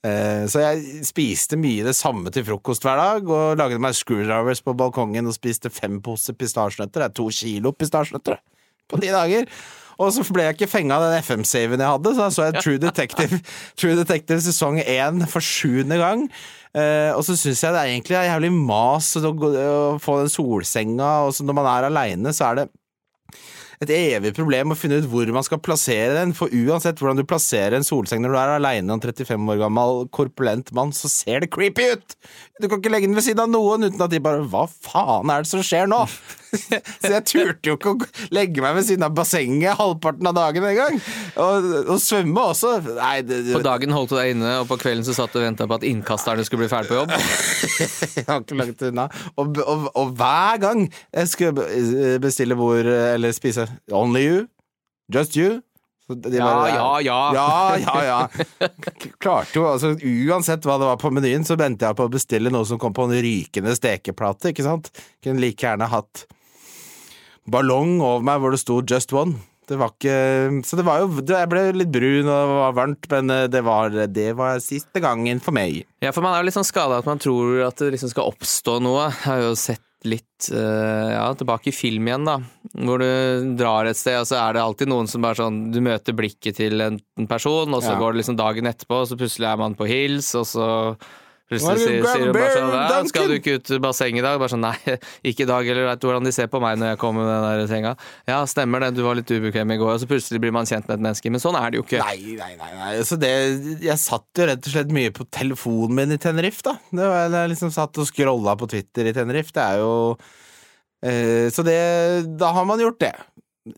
Eh, 0.08 0.46
Så 0.48 0.64
jeg 0.64 1.08
spiste 1.08 1.60
mye 1.60 1.84
det 1.88 1.96
samme 2.00 2.32
til 2.32 2.46
frokost 2.48 2.86
hver 2.88 3.00
dag, 3.02 3.28
og 3.28 3.58
lagde 3.60 3.82
meg 3.82 3.98
screwdrivers 3.98 4.64
på 4.64 4.76
balkongen 4.78 5.28
og 5.28 5.36
spiste 5.36 5.74
fem 5.74 6.00
poser 6.02 6.38
pistasjenøtter. 6.38 7.04
Det 7.04 7.10
er 7.12 7.18
to 7.20 7.28
kilo 7.34 7.76
pistasjenøtter 7.76 8.40
på 8.88 9.02
ti 9.02 9.12
dager. 9.14 9.50
Og 9.98 10.12
så 10.14 10.22
ble 10.30 10.46
jeg 10.46 10.58
ikke 10.58 10.70
fenga 10.70 11.00
av 11.00 11.08
den 11.08 11.24
FM-saven 11.26 11.82
jeg 11.82 11.90
hadde, 11.90 12.14
så 12.14 12.22
da 12.22 12.34
så 12.34 12.48
jeg 12.48 12.62
True 12.62 12.82
Detective, 12.82 13.40
True 13.80 13.98
Detective 13.98 14.44
sesong 14.46 14.82
én 14.84 15.24
for 15.30 15.44
sjuende 15.44 15.98
gang. 15.98 16.28
Uh, 16.78 17.16
og 17.16 17.24
så 17.26 17.34
syns 17.40 17.64
jeg 17.64 17.74
det 17.74 17.82
er 17.82 17.94
egentlig 17.96 18.18
er 18.20 18.28
jævlig 18.30 18.52
mas 18.54 19.16
å, 19.18 19.32
få 20.04 20.20
den 20.22 20.30
solsenga, 20.30 21.14
og 21.26 21.40
når 21.42 21.58
man 21.58 21.72
er 21.72 21.88
aleine, 21.90 22.36
så 22.36 22.52
er 22.52 22.60
det 22.60 22.68
et 23.78 23.92
evig 23.94 24.32
problem 24.34 24.74
å 24.74 24.78
finne 24.78 24.98
ut 24.98 25.08
hvor 25.10 25.30
man 25.34 25.46
skal 25.46 25.62
plassere 25.62 26.16
den, 26.18 26.34
for 26.38 26.54
uansett 26.54 26.98
hvordan 27.02 27.20
du 27.20 27.26
plasserer 27.30 27.78
en 27.78 27.86
solseng 27.86 28.24
når 28.24 28.34
du 28.34 28.38
er 28.42 28.54
aleine 28.56 28.90
og 28.90 28.98
en 28.98 29.14
35 29.14 29.52
år 29.54 29.62
gammel 29.62 30.02
korpulent 30.14 30.72
mann, 30.78 30.94
så 30.98 31.10
ser 31.14 31.46
det 31.46 31.52
creepy 31.54 31.92
ut! 31.94 32.18
Du 32.62 32.66
kan 32.66 32.82
ikke 32.82 32.94
legge 32.94 33.10
den 33.10 33.18
ved 33.18 33.26
siden 33.26 33.46
av 33.46 33.54
noen 33.54 33.86
uten 33.86 34.02
at 34.02 34.14
de 34.14 34.22
bare 34.24 34.46
Hva 34.50 34.66
faen 34.70 35.34
er 35.34 35.46
det 35.46 35.52
som 35.52 35.62
skjer 35.66 35.90
nå? 35.90 36.00
så 37.02 37.12
jeg 37.12 37.24
turte 37.28 37.72
jo 37.72 37.76
ikke 37.78 37.94
å 37.94 38.28
legge 38.36 38.64
meg 38.64 38.78
ved 38.78 38.88
siden 38.88 39.06
av 39.08 39.16
bassenget 39.18 39.78
halvparten 39.80 40.30
av 40.30 40.38
dagen 40.38 40.68
engang. 40.70 41.00
Og, 41.44 41.70
og 41.94 42.02
svømme 42.04 42.48
også. 42.54 42.74
Nei, 42.98 43.16
det, 43.28 43.42
På 43.54 43.64
dagen 43.66 43.96
holdt 43.96 44.14
du 44.14 44.18
deg 44.20 44.34
inne, 44.36 44.56
og 44.62 44.70
på 44.72 44.80
kvelden 44.82 45.06
så 45.08 45.16
satt 45.18 45.36
du 45.36 45.42
og 45.42 45.48
venta 45.48 45.68
på 45.70 45.80
at 45.80 45.88
innkasterne 45.88 46.46
skulle 46.48 46.66
bli 46.66 46.72
ferdig 46.72 46.92
på 46.94 47.02
jobb. 47.02 47.16
Jeg 48.18 48.28
har 48.28 48.42
ikke 48.42 48.60
langt 48.60 48.84
unna. 48.90 49.08
Og, 49.36 49.62
og, 49.64 49.88
og 49.98 50.14
hver 50.18 50.60
gang 50.62 50.86
jeg 51.14 51.30
skulle 51.30 52.20
bestille 52.22 52.56
hvor 52.58 52.86
Eller 52.88 53.34
spise 53.36 53.68
Only 53.94 54.24
you, 54.26 54.44
just 55.14 55.38
you 55.38 55.62
bare, 56.08 56.36
Ja, 56.70 57.02
ja, 57.02 57.02
ja. 57.02 57.32
Ja, 57.34 57.78
ja, 57.78 58.04
ja. 58.04 58.68
Klarte 59.20 59.60
jo, 59.60 59.66
altså 59.68 59.92
Uansett 60.00 60.66
hva 60.66 60.78
det 60.80 60.88
var 60.88 61.00
på 61.02 61.12
menyen, 61.12 61.44
så 61.44 61.58
ventet 61.60 61.88
jeg 61.88 61.98
på 62.00 62.08
å 62.08 62.14
bestille 62.14 62.52
noe 62.54 62.68
som 62.68 62.80
kom 62.80 62.96
på 62.96 63.08
en 63.10 63.16
rykende 63.24 63.76
stekeplate. 63.76 64.54
ikke 64.54 64.64
sant? 64.64 64.92
Kunne 65.24 65.44
like 65.44 65.68
gjerne 65.68 65.90
hatt 65.92 66.24
ballong 67.50 67.98
over 68.02 68.26
meg 68.28 68.42
hvor 68.42 68.52
det 68.52 68.60
sto 68.64 68.82
'just 68.82 69.14
one'. 69.16 69.38
Det 69.68 69.76
var 69.78 69.92
ikke 69.92 70.64
Så 70.64 70.78
det 70.80 70.86
var 70.88 71.02
jo 71.02 71.10
Jeg 71.28 71.50
ble 71.52 71.64
litt 71.76 71.92
brun 71.92 72.24
og 72.24 72.38
det 72.40 72.54
var 72.56 72.74
varmt, 72.78 73.10
men 73.12 73.30
eh, 73.30 73.48
det 73.52 73.64
var, 73.68 73.90
det 73.90 74.30
var 74.38 74.60
siste 74.64 75.02
gangen 75.04 75.42
for 75.44 75.52
meg. 75.52 75.84
Ja, 76.02 76.12
for 76.16 76.22
man 76.24 76.34
er 76.34 76.40
jo 76.42 76.48
litt 76.48 76.56
sånn 76.56 76.64
skada 76.70 77.00
at 77.00 77.06
man 77.10 77.20
tror 77.20 77.68
at 77.68 77.76
det 77.76 77.92
liksom 77.92 78.10
skal 78.14 78.32
oppstå 78.32 78.78
noe. 78.82 79.10
Jeg 79.12 79.26
har 79.28 79.42
jo 79.44 79.56
sett 79.60 79.84
litt 80.08 80.48
eh, 80.54 81.10
ja, 81.18 81.34
tilbake 81.36 81.68
i 81.68 81.76
film 81.76 82.08
igjen, 82.08 82.24
da. 82.24 82.38
Hvor 82.78 83.02
du 83.02 83.56
drar 83.58 83.90
et 83.90 83.98
sted, 83.98 84.22
og 84.22 84.28
så 84.30 84.38
er 84.40 84.54
det 84.56 84.62
alltid 84.64 84.88
noen 84.88 85.08
som 85.10 85.24
bare 85.26 85.36
sånn 85.42 85.72
Du 85.74 85.82
møter 85.84 86.16
blikket 86.16 86.56
til 86.62 86.80
en 86.80 87.00
person, 87.28 87.74
og 87.74 87.82
så 87.84 87.92
Ja. 87.92 88.00
går 88.00 88.14
det 88.14 88.22
liksom 88.22 88.38
dagen 88.38 88.68
etterpå, 88.70 89.02
og 89.04 89.08
så 89.10 89.18
plutselig 89.20 89.52
er 89.52 89.58
man 89.58 89.76
på 89.76 89.88
hils, 89.90 90.34
og 90.36 90.46
så 90.46 90.68
Plutselig 91.48 91.80
sier, 91.80 92.04
sier 92.04 92.26
hun 92.28 92.34
bare 92.36 92.52
sånn 92.52 92.74
«Ja, 92.76 93.04
'Skal 93.08 93.30
du 93.32 93.36
ikke 93.38 93.54
ut 93.56 93.70
i 93.72 93.78
bassenget 93.80 94.20
i 94.20 94.24
dag?' 94.26 94.40
Bare 94.42 94.52
sånn 94.52 94.66
'Nei, 94.66 94.98
ikke 95.32 95.46
i 95.46 95.48
dag', 95.48 95.70
eller 95.72 95.86
vet 95.88 96.02
du 96.04 96.08
hvordan 96.10 96.26
de 96.28 96.34
ser 96.36 96.50
på 96.52 96.60
meg 96.60 96.76
når 96.82 96.90
jeg 96.92 97.00
kommer 97.00 97.24
med 97.24 97.32
den 97.32 97.46
der 97.62 97.70
senga? 97.72 97.94
'Ja, 98.28 98.42
stemmer 98.52 98.84
det, 98.84 98.90
du 98.98 99.04
var 99.06 99.16
litt 99.16 99.32
ubekvem 99.32 99.72
i 99.72 99.78
går', 99.80 99.94
og 99.96 100.02
så 100.04 100.10
plutselig 100.12 100.42
blir 100.44 100.52
man 100.52 100.68
kjent 100.68 100.90
med 100.92 100.98
et 101.00 101.06
menneske. 101.06 101.32
Men 101.32 101.40
sånn 101.40 101.56
er 101.56 101.72
det 101.72 101.80
jo 101.80 101.86
ikke. 101.88 102.02
Nei, 102.04 102.36
nei, 102.36 102.52
nei. 102.60 102.72
nei. 102.76 102.92
Så 103.08 103.16
det, 103.22 103.32
jeg 103.80 103.96
satt 104.04 104.28
jo 104.36 104.50
rett 104.52 104.68
og 104.68 104.76
slett 104.76 104.92
mye 104.92 105.14
på 105.16 105.24
telefonen 105.32 105.96
min 106.02 106.12
i 106.12 106.20
Tenerife, 106.20 106.66
da. 106.68 106.76
Det 106.92 107.08
var, 107.14 107.32
jeg 107.32 107.54
liksom 107.56 107.72
satt 107.72 107.96
og 108.04 108.12
scrolla 108.12 108.58
på 108.60 108.68
Twitter 108.76 109.08
i 109.08 109.16
Tenerife. 109.16 109.56
Det 109.56 109.64
er 109.64 109.80
jo 109.86 109.96
eh, 111.04 111.48
Så 111.54 111.64
det 111.64 111.80
Da 112.38 112.52
har 112.52 112.66
man 112.68 112.80
gjort 112.84 113.00
det. 113.00 113.16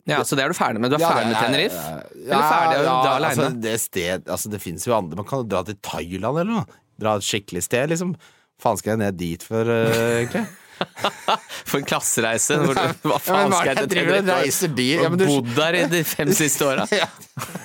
Ja, 0.09 0.23
Så 0.25 0.35
det 0.37 0.43
er 0.45 0.49
du 0.49 0.57
ferdig 0.57 0.81
med? 0.81 0.91
Du 0.91 0.97
er 0.97 1.01
Ja, 1.05 1.09
ferdig 1.13 1.29
med 1.29 1.37
er- 1.37 1.45
Tenerife? 1.45 1.85
Ja, 1.85 2.33
Eller 2.33 2.49
ferdig 2.49 2.75
å 2.77 2.83
ja, 2.83 2.97
dra 3.05 3.13
altså, 3.29 3.47
det 3.61 3.77
sted 3.81 4.27
Altså, 4.29 4.49
det 4.53 4.61
fins 4.61 4.85
jo 4.85 4.93
andre 4.97 5.17
Man 5.17 5.25
kan 5.25 5.41
jo 5.43 5.47
dra 5.49 5.63
til 5.65 5.77
Thailand 5.81 6.37
eller 6.43 6.53
noe. 6.61 6.65
Dra 6.99 7.15
et 7.19 7.25
skikkelig 7.27 7.63
sted, 7.65 7.89
liksom. 7.93 8.15
Faen 8.59 8.79
skal 8.79 8.93
jeg 8.95 8.99
ned 9.05 9.17
dit 9.19 9.43
for, 9.45 9.69
eh, 9.71 10.25
egentlig? 10.25 10.45
For 11.69 11.79
en 11.81 11.85
klassereise. 11.87 12.55
Hvor, 12.61 12.75
du- 12.77 13.07
hva 13.09 13.17
faen 13.19 13.51
skal 13.51 13.67
jeg 13.73 13.77
det 13.81 13.85
til 13.91 13.97
Tenerife? 13.99 14.35
reiser 14.39 14.71
dit? 14.77 15.01
Ja, 15.03 15.09
du- 15.11 15.25
bodd 15.27 15.49
der 15.57 15.77
i 15.79 15.85
de 15.91 16.03
fem 16.07 16.31
siste 16.41 16.67
åra? 16.67 16.85
Ja. 16.95 17.07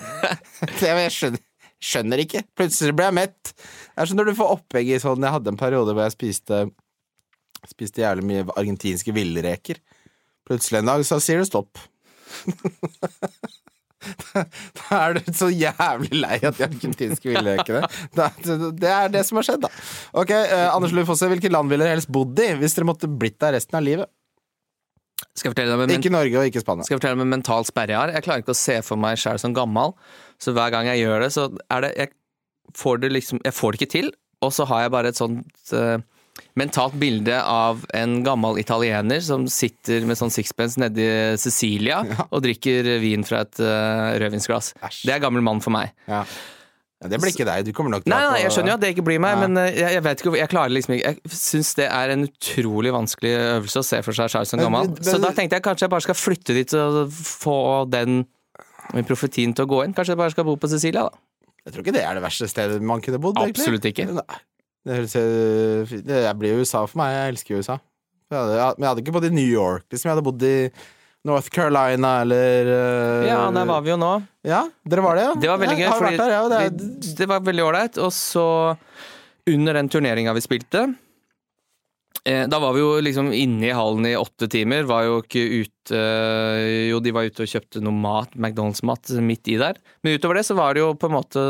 Jeg 0.82 1.10
skjønner, 1.14 1.42
skjønner 1.84 2.22
ikke. 2.24 2.40
Plutselig 2.56 2.94
ble 2.96 3.04
jeg 3.10 3.14
mett. 3.18 3.52
Det 3.54 4.02
er 4.02 4.08
som 4.10 4.18
når 4.18 4.30
du 4.30 4.38
får 4.38 4.54
opplegg 4.56 4.88
i 4.94 4.98
sånn 5.02 5.22
Jeg 5.26 5.34
hadde 5.34 5.50
en 5.52 5.58
periode 5.60 5.92
hvor 5.94 6.06
jeg 6.06 6.14
spiste 6.16 6.62
Spiste 7.68 8.02
jævlig 8.02 8.24
mye 8.28 8.46
argentinske 8.58 9.12
villreker. 9.16 9.78
Plutselig 10.48 10.80
en 10.82 10.90
dag 10.90 11.04
så 11.08 11.16
sier 11.22 11.40
du 11.40 11.46
stopp. 11.48 11.78
Da 14.34 14.98
er 14.98 15.16
du 15.18 15.30
så 15.36 15.48
jævlig 15.52 16.12
lei 16.18 16.38
at 16.40 16.58
de 16.58 16.66
argentinske 16.66 17.30
villrekene. 17.30 17.84
det, 18.16 18.58
Det 18.80 18.90
er 18.90 19.08
det 19.14 19.22
som 19.28 19.40
har 19.40 19.46
skjedd, 19.48 19.64
da. 19.64 19.70
Ok, 20.20 20.32
eh, 20.34 20.66
Anders 20.68 20.94
Lund 20.96 21.08
Fosse, 21.08 21.28
hvilke 21.30 21.50
land 21.52 21.72
ville 21.72 21.86
dere 21.86 21.96
helst 21.96 22.12
bodd 22.12 22.38
i 22.42 22.50
hvis 22.60 22.76
dere 22.76 22.88
måtte 22.90 23.10
blitt 23.10 23.38
der 23.42 23.56
resten 23.58 23.78
av 23.80 23.86
livet? 23.86 24.10
Skal 25.34 25.48
jeg 25.50 25.54
fortelle 25.54 25.74
deg 25.74 25.88
en 25.88 25.98
Ikke 25.98 26.12
Norge 26.14 26.38
og 26.40 26.48
ikke 26.50 26.62
Spania. 26.62 26.84
Skal 26.86 26.96
jeg 26.96 27.00
fortelle 27.00 27.18
om 27.18 27.24
en 27.24 27.32
mental 27.36 27.66
sperre 27.66 27.94
jeg 27.94 27.98
har. 27.98 28.12
Jeg 28.14 28.26
klarer 28.26 28.42
ikke 28.44 28.54
å 28.54 28.58
se 28.58 28.76
for 28.86 29.00
meg 29.00 29.18
sjæl 29.20 29.40
som 29.42 29.54
gammal, 29.56 29.94
så 30.42 30.54
hver 30.54 30.70
gang 30.74 30.90
jeg 30.90 31.04
gjør 31.04 31.24
det, 31.24 31.30
så 31.34 31.48
er 31.70 31.86
det 31.86 31.92
Jeg 31.98 32.12
får 32.78 33.00
det 33.02 33.10
liksom 33.14 33.40
Jeg 33.44 33.54
får 33.54 33.72
det 33.72 33.80
ikke 33.80 33.94
til, 33.94 34.10
og 34.44 34.52
så 34.54 34.66
har 34.70 34.84
jeg 34.84 34.92
bare 34.94 35.10
et 35.14 35.18
sånt 35.18 35.72
eh, 35.74 35.98
mentalt 36.58 36.94
bilde 36.98 37.36
av 37.42 37.84
en 37.94 38.16
gammel 38.26 38.58
italiener 38.62 39.20
som 39.22 39.46
sitter 39.50 40.04
med 40.08 40.18
sånn 40.18 40.32
sixpence 40.34 40.78
nedi 40.80 41.06
Sicilia 41.40 42.02
ja. 42.10 42.26
og 42.30 42.42
drikker 42.44 42.88
vin 43.02 43.24
fra 43.26 43.44
et 43.46 43.60
uh, 43.62 44.14
rødvinsglass. 44.22 44.72
Æsj. 44.82 45.04
Det 45.06 45.14
er 45.14 45.22
gammel 45.22 45.42
mann 45.46 45.62
for 45.64 45.74
meg. 45.74 45.92
Ja. 46.10 46.24
Det 47.04 47.18
blir 47.20 47.34
ikke 47.34 47.44
deg. 47.44 47.66
Du 47.66 47.72
kommer 47.76 47.92
nok 47.92 48.04
til 48.06 48.14
Nei, 48.14 48.20
nei, 48.30 48.38
jeg 48.46 48.52
skjønner 48.54 48.72
jo 48.72 48.76
at 48.78 48.82
det 48.86 48.90
ikke 48.94 49.02
blir 49.04 49.18
meg, 49.20 49.34
Ja. 49.36 49.40
men 49.44 49.58
eh, 49.60 49.74
jeg, 49.76 49.90
jeg 49.92 50.02
vet 50.06 50.22
ikke 50.22 50.38
Jeg 50.38 50.48
klarer 50.48 50.72
liksom 50.72 50.94
ikke 50.94 51.10
Jeg 51.10 51.34
syns 51.36 51.72
det 51.76 51.88
er 51.92 52.12
en 52.14 52.22
utrolig 52.24 52.92
vanskelig 52.94 53.32
øvelse 53.58 53.82
å 53.82 53.84
se 53.84 53.98
for 54.06 54.16
seg 54.16 54.30
Charles 54.32 54.48
som 54.54 54.62
gammel. 54.62 54.88
men- 54.88 55.04
Så 55.04 55.18
da 55.20 55.34
tenkte 55.36 55.58
jeg 55.58 55.66
kanskje 55.66 55.84
jeg 55.84 55.92
bare 55.92 56.06
skal 56.06 56.16
flytte 56.16 56.56
dit 56.56 56.72
og 56.80 57.12
få 57.12 57.58
den 57.92 58.24
profetien 59.04 59.52
til 59.52 59.66
å 59.66 59.68
gå 59.74 59.82
inn. 59.84 59.92
Kanskje 59.92 60.14
jeg 60.14 60.22
bare 60.22 60.32
skal 60.32 60.48
bo 60.48 60.56
på 60.56 60.70
Sicilia, 60.72 61.04
da. 61.10 61.52
Jeg 61.66 61.74
tror 61.74 61.84
ikke 61.84 61.94
det 61.98 62.04
er 62.08 62.14
det 62.16 62.24
verste 62.24 62.48
stedet 62.48 62.80
man 62.80 63.00
kunne 63.04 63.20
bodd. 63.20 63.36
egentlig. 63.42 63.64
Absolutt 63.64 63.86
ikke. 63.90 64.08
Nei. 64.14 64.40
Jeg 64.84 66.34
blir 66.40 66.58
USA 66.60 66.84
for 66.86 67.00
meg. 67.00 67.14
Jeg 67.14 67.34
elsker 67.34 67.60
USA. 67.62 67.78
Jeg 68.32 68.38
hadde, 68.40 68.56
jeg, 68.58 68.74
men 68.78 68.84
jeg 68.86 68.90
hadde 68.90 69.02
ikke 69.04 69.14
bodd 69.16 69.28
i 69.28 69.32
New 69.36 69.48
York. 69.48 69.86
Liksom. 69.92 70.08
Jeg 70.10 70.16
hadde 70.16 70.26
bodd 70.26 70.44
i 70.48 70.54
North 71.24 71.48
Carolina 71.54 72.10
eller 72.20 72.68
uh, 72.68 73.26
Ja, 73.28 73.38
der 73.54 73.68
var 73.70 73.84
vi 73.84 73.92
jo 73.94 73.96
nå. 74.00 74.10
Ja, 74.44 74.64
dere 74.84 75.04
var 75.06 75.16
det, 75.16 75.22
ja? 75.24 75.32
Det 75.40 75.48
var 75.48 75.62
veldig 75.62 75.78
gøy, 75.78 75.86
der, 76.18 76.34
ja, 76.34 76.42
det 76.52 76.58
er, 76.58 76.74
vi- 76.74 77.14
det 77.20 77.28
var 77.30 77.46
veldig 77.46 77.64
ålreit. 77.64 78.00
Og 78.04 78.12
så, 78.12 78.44
under 79.48 79.78
den 79.80 79.88
turneringa 79.92 80.34
vi 80.36 80.42
spilte 80.44 80.82
eh, 82.24 82.44
da 82.48 82.60
var 82.60 82.76
vi 82.76 82.80
jo 82.84 82.90
liksom 83.04 83.32
inne 83.36 83.70
i 83.70 83.72
hallen 83.76 84.04
i 84.10 84.14
åtte 84.20 84.50
timer. 84.52 84.84
Var 84.88 85.06
jo 85.08 85.16
ikke 85.24 85.46
ute 85.62 86.02
Jo, 86.90 87.00
de 87.04 87.12
var 87.16 87.26
ute 87.28 87.44
og 87.44 87.50
kjøpte 87.56 87.80
noe 87.84 87.96
mat, 88.04 88.36
McDonald's-mat, 88.36 89.12
midt 89.24 89.48
i 89.52 89.58
der. 89.60 89.80
Men 90.04 90.16
utover 90.18 90.40
det 90.40 90.46
så 90.48 90.56
var 90.60 90.76
det 90.76 90.84
jo 90.84 90.92
på 90.96 91.08
en 91.10 91.16
måte 91.18 91.42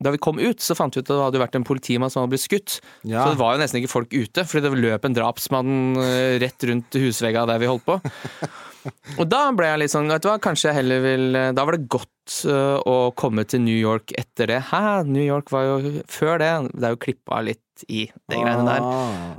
Da 0.00 0.12
vi 0.14 0.20
kom 0.22 0.40
ut, 0.40 0.62
så 0.64 0.76
fant 0.76 0.96
vi 0.96 1.02
ut 1.02 1.10
at 1.10 1.12
det 1.12 1.20
hadde 1.26 1.42
vært 1.42 1.58
en 1.58 1.66
politimann 1.66 2.12
som 2.12 2.22
hadde 2.22 2.32
blitt 2.32 2.46
skutt. 2.46 2.78
ja. 3.04 3.20
Så 3.20 3.34
det 3.34 3.40
var 3.40 3.54
jo 3.54 3.60
nesten 3.60 3.82
ikke 3.82 3.92
folk 3.92 4.14
ute, 4.14 4.46
fordi 4.48 4.64
det 4.64 4.80
løp 4.80 5.04
en 5.04 5.16
drapsmann 5.16 6.00
eh, 6.00 6.38
rett 6.40 6.68
rundt 6.70 6.96
husvegga 7.02 7.44
der 7.50 7.60
vi 7.60 7.68
holdt 7.68 7.84
på. 7.84 7.98
Og 9.20 9.26
da 9.28 9.42
ble 9.52 9.68
jeg 9.68 9.80
litt 9.82 9.92
sånn, 9.92 10.08
vet 10.08 10.24
du 10.24 10.30
hva, 10.30 10.38
kanskje 10.40 10.70
jeg 10.70 10.78
heller 10.78 11.02
vil 11.04 11.36
eh, 11.36 11.50
Da 11.52 11.66
var 11.68 11.76
det 11.76 11.90
godt 11.92 12.38
eh, 12.48 12.78
å 12.88 13.10
komme 13.12 13.44
til 13.44 13.60
New 13.66 13.76
York 13.76 14.14
etter 14.16 14.48
det. 14.48 14.62
Hæ, 14.70 15.02
New 15.04 15.24
York 15.24 15.52
var 15.52 15.66
jo 15.68 15.98
før 16.08 16.40
det. 16.40 16.52
Det 16.72 16.88
er 16.88 16.94
jo 16.96 17.02
klippa 17.04 17.42
litt 17.44 17.84
i 17.88 18.06
de 18.08 18.38
greiene 18.40 18.64
der. 18.64 18.86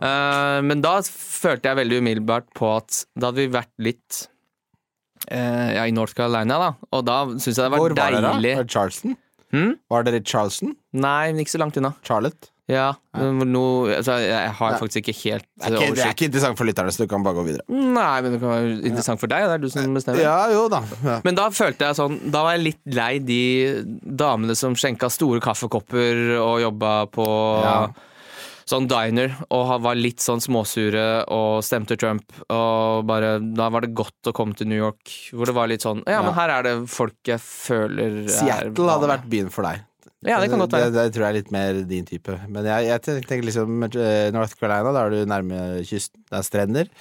Ah. 0.05 0.61
Men 0.65 0.85
da 0.85 0.99
følte 1.05 1.71
jeg 1.71 1.81
veldig 1.81 2.03
umiddelbart 2.05 2.53
på 2.57 2.69
at 2.75 3.03
da 3.17 3.31
hadde 3.31 3.47
vi 3.47 3.51
vært 3.53 3.73
litt 3.81 4.21
ja, 5.29 5.83
i 5.85 5.93
North 5.93 6.17
Carolina, 6.17 6.57
da. 6.57 6.69
Og 6.97 7.03
da 7.05 7.19
syns 7.35 7.53
jeg 7.53 7.61
det 7.61 7.69
var 7.69 7.81
Hvor 7.83 7.93
var 7.97 8.17
deilig 8.17 8.55
det 8.57 8.69
Charleston? 8.73 9.13
Hm? 9.51 9.75
Var 9.91 10.07
dere 10.07 10.21
i 10.21 10.25
Charleston? 10.25 10.75
Nei, 10.93 11.31
men 11.31 11.43
ikke 11.43 11.55
så 11.57 11.61
langt 11.61 11.77
unna. 11.79 11.93
Charlotte? 12.07 12.51
Ja, 12.71 12.93
noe, 13.17 13.97
altså, 13.97 14.13
jeg 14.21 14.51
har 14.55 14.75
faktisk 14.79 15.01
ikke 15.01 15.15
helt 15.25 15.43
Det 15.43 15.65
er 15.67 15.73
ikke, 15.75 15.95
det 15.97 16.03
er 16.05 16.13
ikke 16.13 16.27
interessant 16.29 16.59
for 16.59 16.69
lytterne, 16.69 16.93
så 16.93 17.03
du 17.03 17.09
kan 17.11 17.25
bare 17.25 17.35
gå 17.35 17.43
videre. 17.49 17.65
Nei, 17.67 18.21
men 18.23 18.35
det 18.35 18.39
kan 18.39 18.51
være 18.53 18.77
interessant 18.87 19.19
for 19.19 19.31
deg, 19.31 19.43
det 19.49 19.57
er 19.57 19.63
du 19.63 19.67
som 19.73 19.97
bestemmer. 19.97 20.21
Ja, 20.23 20.37
jo 20.53 20.61
da. 20.71 20.79
Ja. 21.03 21.17
Men 21.25 21.35
da 21.35 21.49
følte 21.51 21.89
jeg 21.89 21.97
sånn 21.99 22.15
Da 22.31 22.45
var 22.45 22.55
jeg 22.55 22.63
litt 22.69 22.95
lei 22.95 23.09
de 23.27 23.41
damene 24.21 24.55
som 24.55 24.77
skjenka 24.79 25.09
store 25.11 25.41
kaffekopper 25.43 26.37
og 26.37 26.61
jobba 26.63 26.93
på 27.11 27.27
Ja. 27.65 27.75
Sånn 28.71 28.87
diner 28.91 29.35
og 29.51 29.75
var 29.83 29.99
litt 29.99 30.23
sånn 30.23 30.41
småsure 30.43 31.05
og 31.31 31.61
stemte 31.65 31.97
Trump. 31.99 32.25
Og 32.47 33.05
bare 33.09 33.37
Da 33.41 33.69
var 33.73 33.85
det 33.85 33.93
godt 33.97 34.31
å 34.31 34.35
komme 34.35 34.57
til 34.57 34.69
New 34.71 34.79
York, 34.79 35.11
hvor 35.35 35.49
det 35.49 35.55
var 35.57 35.69
litt 35.71 35.85
sånn 35.85 36.03
Ja, 36.09 36.23
men 36.25 36.35
her 36.37 36.55
er 36.57 36.67
det 36.67 36.75
folk 36.91 37.19
jeg 37.27 37.41
føler 37.43 38.23
er 38.23 38.33
Seattle 38.33 38.91
hadde 38.91 39.09
vært 39.11 39.31
byen 39.31 39.51
for 39.53 39.67
deg. 39.67 39.87
Ja, 40.21 40.37
det 40.37 40.51
kan 40.51 40.61
godt. 40.61 40.75
Det, 40.75 40.91
det 40.93 41.07
tror 41.15 41.25
jeg 41.25 41.31
er 41.31 41.37
litt 41.39 41.53
mer 41.53 41.79
din 41.89 42.05
type. 42.05 42.35
Men 42.45 42.67
jeg, 42.69 42.91
jeg 42.91 43.01
tenker 43.07 43.29
tenker 43.31 43.47
liksom 43.47 43.87
eh, 43.89 44.27
North 44.35 44.53
Carolina, 44.59 44.93
da 44.93 45.05
er 45.07 45.15
du 45.15 45.29
nærme 45.29 45.61
kysten. 45.87 46.21
Det 46.29 46.37
er 46.37 46.45
strender. 46.45 46.91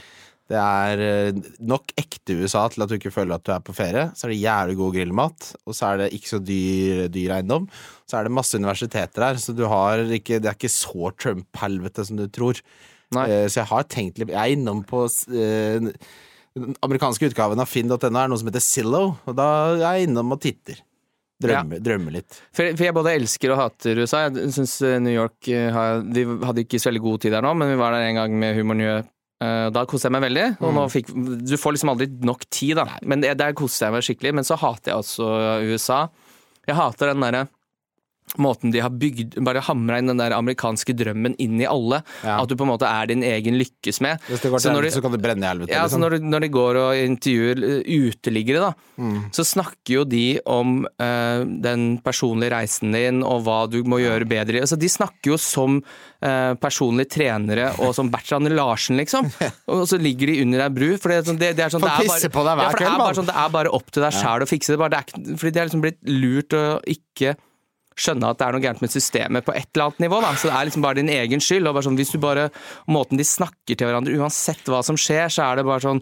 Det 0.50 0.58
er 0.58 1.00
eh, 1.04 1.36
nok 1.62 1.92
ekte 2.00 2.34
USA 2.40 2.64
til 2.72 2.82
at 2.82 2.90
du 2.90 2.96
ikke 2.96 3.12
føler 3.14 3.36
at 3.36 3.44
du 3.46 3.52
er 3.54 3.62
på 3.62 3.74
ferie. 3.76 4.08
Så 4.18 4.26
er 4.26 4.32
det 4.32 4.40
jævlig 4.42 4.78
god 4.80 4.94
grillmat, 4.96 5.50
og 5.62 5.76
så 5.78 5.92
er 5.92 6.00
det 6.02 6.08
ikke 6.16 6.32
så 6.32 6.40
dyr, 6.42 7.04
dyr 7.14 7.36
eiendom. 7.36 7.68
Så 8.10 8.18
er 8.18 8.26
det 8.26 8.34
masse 8.34 8.58
universiteter 8.58 9.28
her, 9.28 9.38
så 9.38 9.54
du 9.54 9.62
har 9.70 10.02
ikke, 10.10 10.40
det 10.42 10.50
er 10.50 10.58
ikke 10.58 10.72
så 10.74 11.12
Trump-helvete 11.22 12.06
som 12.08 12.18
du 12.18 12.24
tror. 12.34 12.58
Nei. 13.14 13.28
Eh, 13.30 13.46
Så 13.50 13.60
jeg 13.62 13.70
har 13.70 13.86
tenkt 13.90 14.18
litt 14.22 14.30
Jeg 14.30 14.38
er 14.38 14.54
innom 14.56 14.82
på 14.86 15.04
eh, 15.34 15.78
den 16.58 16.74
amerikanske 16.82 17.30
utgaven 17.30 17.62
av 17.62 17.70
finn.no 17.70 17.96
er 17.98 18.30
noe 18.30 18.38
som 18.38 18.50
heter 18.50 18.62
Zillow, 18.62 19.14
og 19.30 19.38
da 19.38 19.46
er 19.70 19.84
jeg 19.84 20.08
innom 20.08 20.34
og 20.34 20.42
titter. 20.42 20.82
Drømmer, 21.40 21.78
drømme, 21.80 22.10
litt. 22.12 22.36
For, 22.52 22.74
for 22.74 22.84
jeg 22.84 22.94
både 22.98 23.14
elsker 23.16 23.54
og 23.54 23.62
hater 23.62 24.02
USA. 24.02 24.26
Jeg 24.26 24.50
syns 24.52 24.74
New 25.00 25.14
York 25.14 25.48
har, 25.72 26.02
Vi 26.04 26.26
hadde 26.26 26.66
ikke 26.66 26.82
så 26.82 26.90
veldig 26.90 27.00
god 27.06 27.22
tid 27.22 27.32
der 27.38 27.46
nå, 27.46 27.54
men 27.56 27.70
vi 27.70 27.78
var 27.80 27.94
der 27.96 28.10
en 28.10 28.18
gang 28.18 28.34
med 28.42 28.58
Humor 28.58 28.76
Njø. 28.76 28.98
Eh, 29.40 29.68
Da 29.72 29.84
koser 29.88 30.08
jeg 30.10 30.16
meg 30.18 30.26
veldig. 30.28 30.46
Og 30.60 30.74
nå 30.76 30.86
fikk, 30.92 31.12
du 31.48 31.56
får 31.56 31.76
liksom 31.76 31.92
aldri 31.94 32.10
nok 32.28 32.44
tid, 32.52 32.76
da. 32.80 32.98
Men 33.08 33.22
det, 33.24 33.36
der 33.40 33.54
koser 33.56 33.86
jeg 33.88 33.96
meg 33.96 34.04
skikkelig. 34.06 34.34
Men 34.40 34.44
så 34.48 34.58
hater 34.60 34.92
jeg 34.92 35.00
også 35.04 35.30
USA. 35.70 36.00
Jeg 36.68 36.76
hater 36.76 37.12
den 37.14 37.24
derre 37.24 37.46
måten 38.38 38.70
de 38.70 38.78
har 38.84 38.90
bygd 38.94 39.38
Bare 39.42 39.62
hamra 39.66 39.98
inn 39.98 40.06
den 40.10 40.20
der 40.20 40.30
amerikanske 40.36 40.94
drømmen 40.94 41.34
inn 41.42 41.58
i 41.60 41.66
alle. 41.66 42.02
Ja. 42.22 42.36
At 42.42 42.48
du 42.48 42.54
på 42.56 42.62
en 42.66 42.70
måte 42.70 42.86
er 42.86 43.06
din 43.10 43.24
egen 43.26 43.56
lykkes 43.58 44.00
med. 44.04 44.20
Hvis 44.28 44.44
det 44.44 44.50
går 44.52 44.62
til 44.62 44.70
når 44.70 44.82
helvete, 44.86 44.94
så 44.98 45.02
kan 45.02 45.12
du 45.16 45.18
brenne 45.18 45.42
i 45.46 45.50
helvete. 45.50 45.74
Ja, 45.74 45.82
liksom. 45.88 46.00
når, 46.04 46.10
de, 46.18 46.30
når 46.30 46.40
de 46.46 46.50
går 46.54 46.78
og 46.84 47.00
intervjuer 47.00 47.64
eh, 47.70 48.08
uteliggere, 48.10 48.60
da, 48.68 48.72
Mm. 49.00 49.30
så 49.32 49.40
snakker 49.48 49.94
jo 49.94 50.02
de 50.04 50.38
om 50.44 50.82
eh, 51.00 51.42
den 51.64 51.84
personlige 52.04 52.52
reisen 52.52 52.92
din 52.92 53.22
og 53.24 53.46
hva 53.46 53.62
du 53.72 53.78
må 53.88 53.96
gjøre 54.02 54.26
bedre. 54.28 54.60
Altså, 54.60 54.76
de 54.76 54.90
snakker 54.92 55.32
jo 55.32 55.38
som 55.40 55.78
eh, 56.20 56.52
personlige 56.60 57.08
trenere 57.16 57.70
og 57.80 57.94
som 57.96 58.10
Bertrand 58.12 58.50
Larsen, 58.52 58.98
liksom. 59.00 59.30
Og 59.72 59.86
så 59.88 59.96
ligger 59.96 60.28
de 60.28 60.42
under 60.42 60.66
ei 60.66 60.68
bru. 60.74 60.90
For 61.00 61.08
det, 61.14 61.22
sånn- 61.30 61.38
det, 61.40 61.54
det 61.56 61.64
er 61.64 61.72
sånn 61.72 61.80
det 61.80 61.88
er 61.88 62.10
bare, 62.10 62.58
ja, 62.60 62.70
for 62.74 62.84
det 62.84 62.86
er 62.90 62.90
bare 62.92 62.98
mann. 63.06 63.16
sånn, 63.22 63.30
det 63.30 63.38
er 63.40 63.54
bare 63.56 63.72
opp 63.80 63.88
til 63.94 64.04
deg 64.04 64.12
sjæl 64.20 64.44
å 64.44 64.50
fikse 64.50 64.74
det. 64.74 64.80
Bare, 64.84 64.92
det 64.92 65.00
er, 65.00 65.36
fordi 65.40 65.54
de 65.56 65.62
er 65.64 65.70
liksom 65.70 65.84
blitt 65.86 66.00
lurt 66.12 66.56
å 66.60 66.64
ikke 66.92 67.36
skjønne 68.00 68.30
at 68.32 68.40
det 68.40 68.46
er 68.48 68.56
noe 68.56 68.64
gærent 68.64 68.80
med 68.84 68.92
systemet 68.94 69.44
på 69.46 69.52
et 69.54 69.68
eller 69.74 69.90
annet 69.90 70.04
nivå. 70.06 70.20
Da. 70.24 70.32
Så 70.40 70.48
det 70.48 70.56
er 70.56 70.68
liksom 70.70 70.84
bare 70.86 70.98
din 71.00 71.12
egen 71.12 71.42
skyld. 71.44 71.68
Og 71.68 71.76
bare 71.76 71.86
sånn, 71.86 71.98
hvis 72.00 72.12
du 72.14 72.18
bare, 72.22 72.48
Måten 72.90 73.20
de 73.20 73.24
snakker 73.28 73.76
til 73.76 73.86
hverandre, 73.90 74.16
uansett 74.18 74.64
hva 74.70 74.80
som 74.86 74.96
skjer, 74.98 75.28
så 75.30 75.44
er 75.50 75.60
det 75.60 75.66
bare 75.68 75.84
sånn 75.84 76.00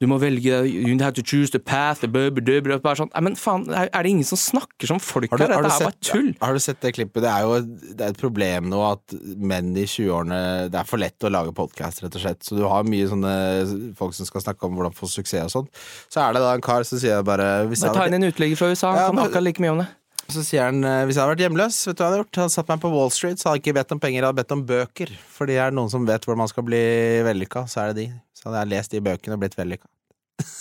Du 0.00 0.06
må 0.08 0.16
velge 0.22 0.62
You 0.70 0.94
have 1.02 1.12
to 1.18 1.22
choose 1.26 1.50
the 1.52 1.58
path. 1.60 2.00
The 2.00 2.08
bub, 2.08 2.38
blah, 2.40 2.60
blah. 2.64 2.78
Bare 2.80 3.02
sånn, 3.02 3.10
men 3.20 3.36
faen, 3.36 3.66
er 3.74 3.90
det 3.92 4.12
ingen 4.14 4.24
som 4.28 4.38
snakker 4.40 4.88
som 4.88 5.00
folk 5.02 5.28
her? 5.34 5.42
Dette 5.42 5.58
er 5.58 5.66
bare 5.68 5.92
tull. 6.00 6.30
har 6.40 6.56
du 6.56 6.62
sett 6.62 6.80
det 6.80 6.94
klippet? 6.96 7.20
Det 7.26 7.28
er 7.30 7.44
jo 7.44 7.58
det 7.60 8.06
er 8.06 8.14
et 8.14 8.20
problem 8.20 8.70
nå 8.70 8.80
at 8.86 9.16
menn 9.36 9.74
i 9.76 9.84
20-årene 9.84 10.40
Det 10.72 10.78
er 10.80 10.88
for 10.88 11.02
lett 11.02 11.26
å 11.26 11.32
lage 11.32 11.52
podkast, 11.56 12.00
rett 12.04 12.16
og 12.16 12.22
slett. 12.24 12.40
Så 12.46 12.56
du 12.56 12.64
har 12.70 12.86
mye 12.88 13.10
sånne 13.10 13.34
folk 13.98 14.14
som 14.16 14.28
skal 14.28 14.44
snakke 14.46 14.68
om 14.70 14.78
hvordan 14.78 14.96
få 14.96 15.10
suksess 15.10 15.50
og 15.50 15.56
sånt. 15.66 15.84
Så 16.08 16.22
er 16.24 16.36
det 16.36 16.44
da 16.46 16.54
en 16.56 16.64
kar 16.64 16.86
som 16.88 17.00
sier 17.02 17.20
bare 17.26 17.50
hvis 17.68 17.84
ta 17.84 18.06
inn 18.08 18.16
en 18.16 18.28
uteligger 18.30 18.56
fra 18.60 18.70
USA, 18.72 18.94
han 18.94 19.02
Ja, 19.02 19.08
kan 19.12 19.24
akkurat 19.26 19.44
like 19.50 19.60
mye 19.62 19.74
om 19.74 19.82
det. 19.84 19.88
Så 20.30 20.44
sier 20.46 20.68
han 20.68 20.84
eh, 20.86 21.04
hvis 21.08 21.18
jeg 21.18 21.24
hadde 21.24 21.34
vært 21.34 21.44
hjemløs, 21.46 21.78
vet 21.88 21.98
du 21.98 22.02
hva 22.02 22.06
jeg 22.06 22.12
hadde 22.12 22.22
gjort? 22.22 22.34
Jeg 22.36 22.44
hadde 22.44 22.54
satt 22.56 22.70
meg 22.70 22.82
på 22.82 22.90
Wall 22.94 23.14
Street, 23.14 23.40
så 23.40 23.48
hadde 23.48 23.60
jeg 23.60 23.64
ikke 23.64 23.78
bedt 23.80 23.94
om 23.94 24.02
penger, 24.02 24.20
jeg 24.20 24.28
hadde 24.28 24.40
bedt 24.40 24.54
om 24.56 24.66
bøker. 24.68 25.14
Fordi 25.36 25.56
er 25.56 25.72
det 25.72 25.78
noen 25.78 25.92
som 25.92 26.06
vet 26.08 26.26
hvordan 26.26 26.42
man 26.44 26.50
skal 26.52 26.66
bli 26.66 26.82
vellykka, 27.26 27.64
så 27.70 27.82
er 27.84 27.90
det 27.90 28.04
de. 28.04 28.06
Så 28.36 28.48
hadde 28.48 28.62
jeg 28.62 28.72
lest 28.74 28.94
de 28.94 29.02
bøkene 29.10 29.36
og 29.36 29.42
blitt 29.42 29.58
vellykka. 29.58 29.90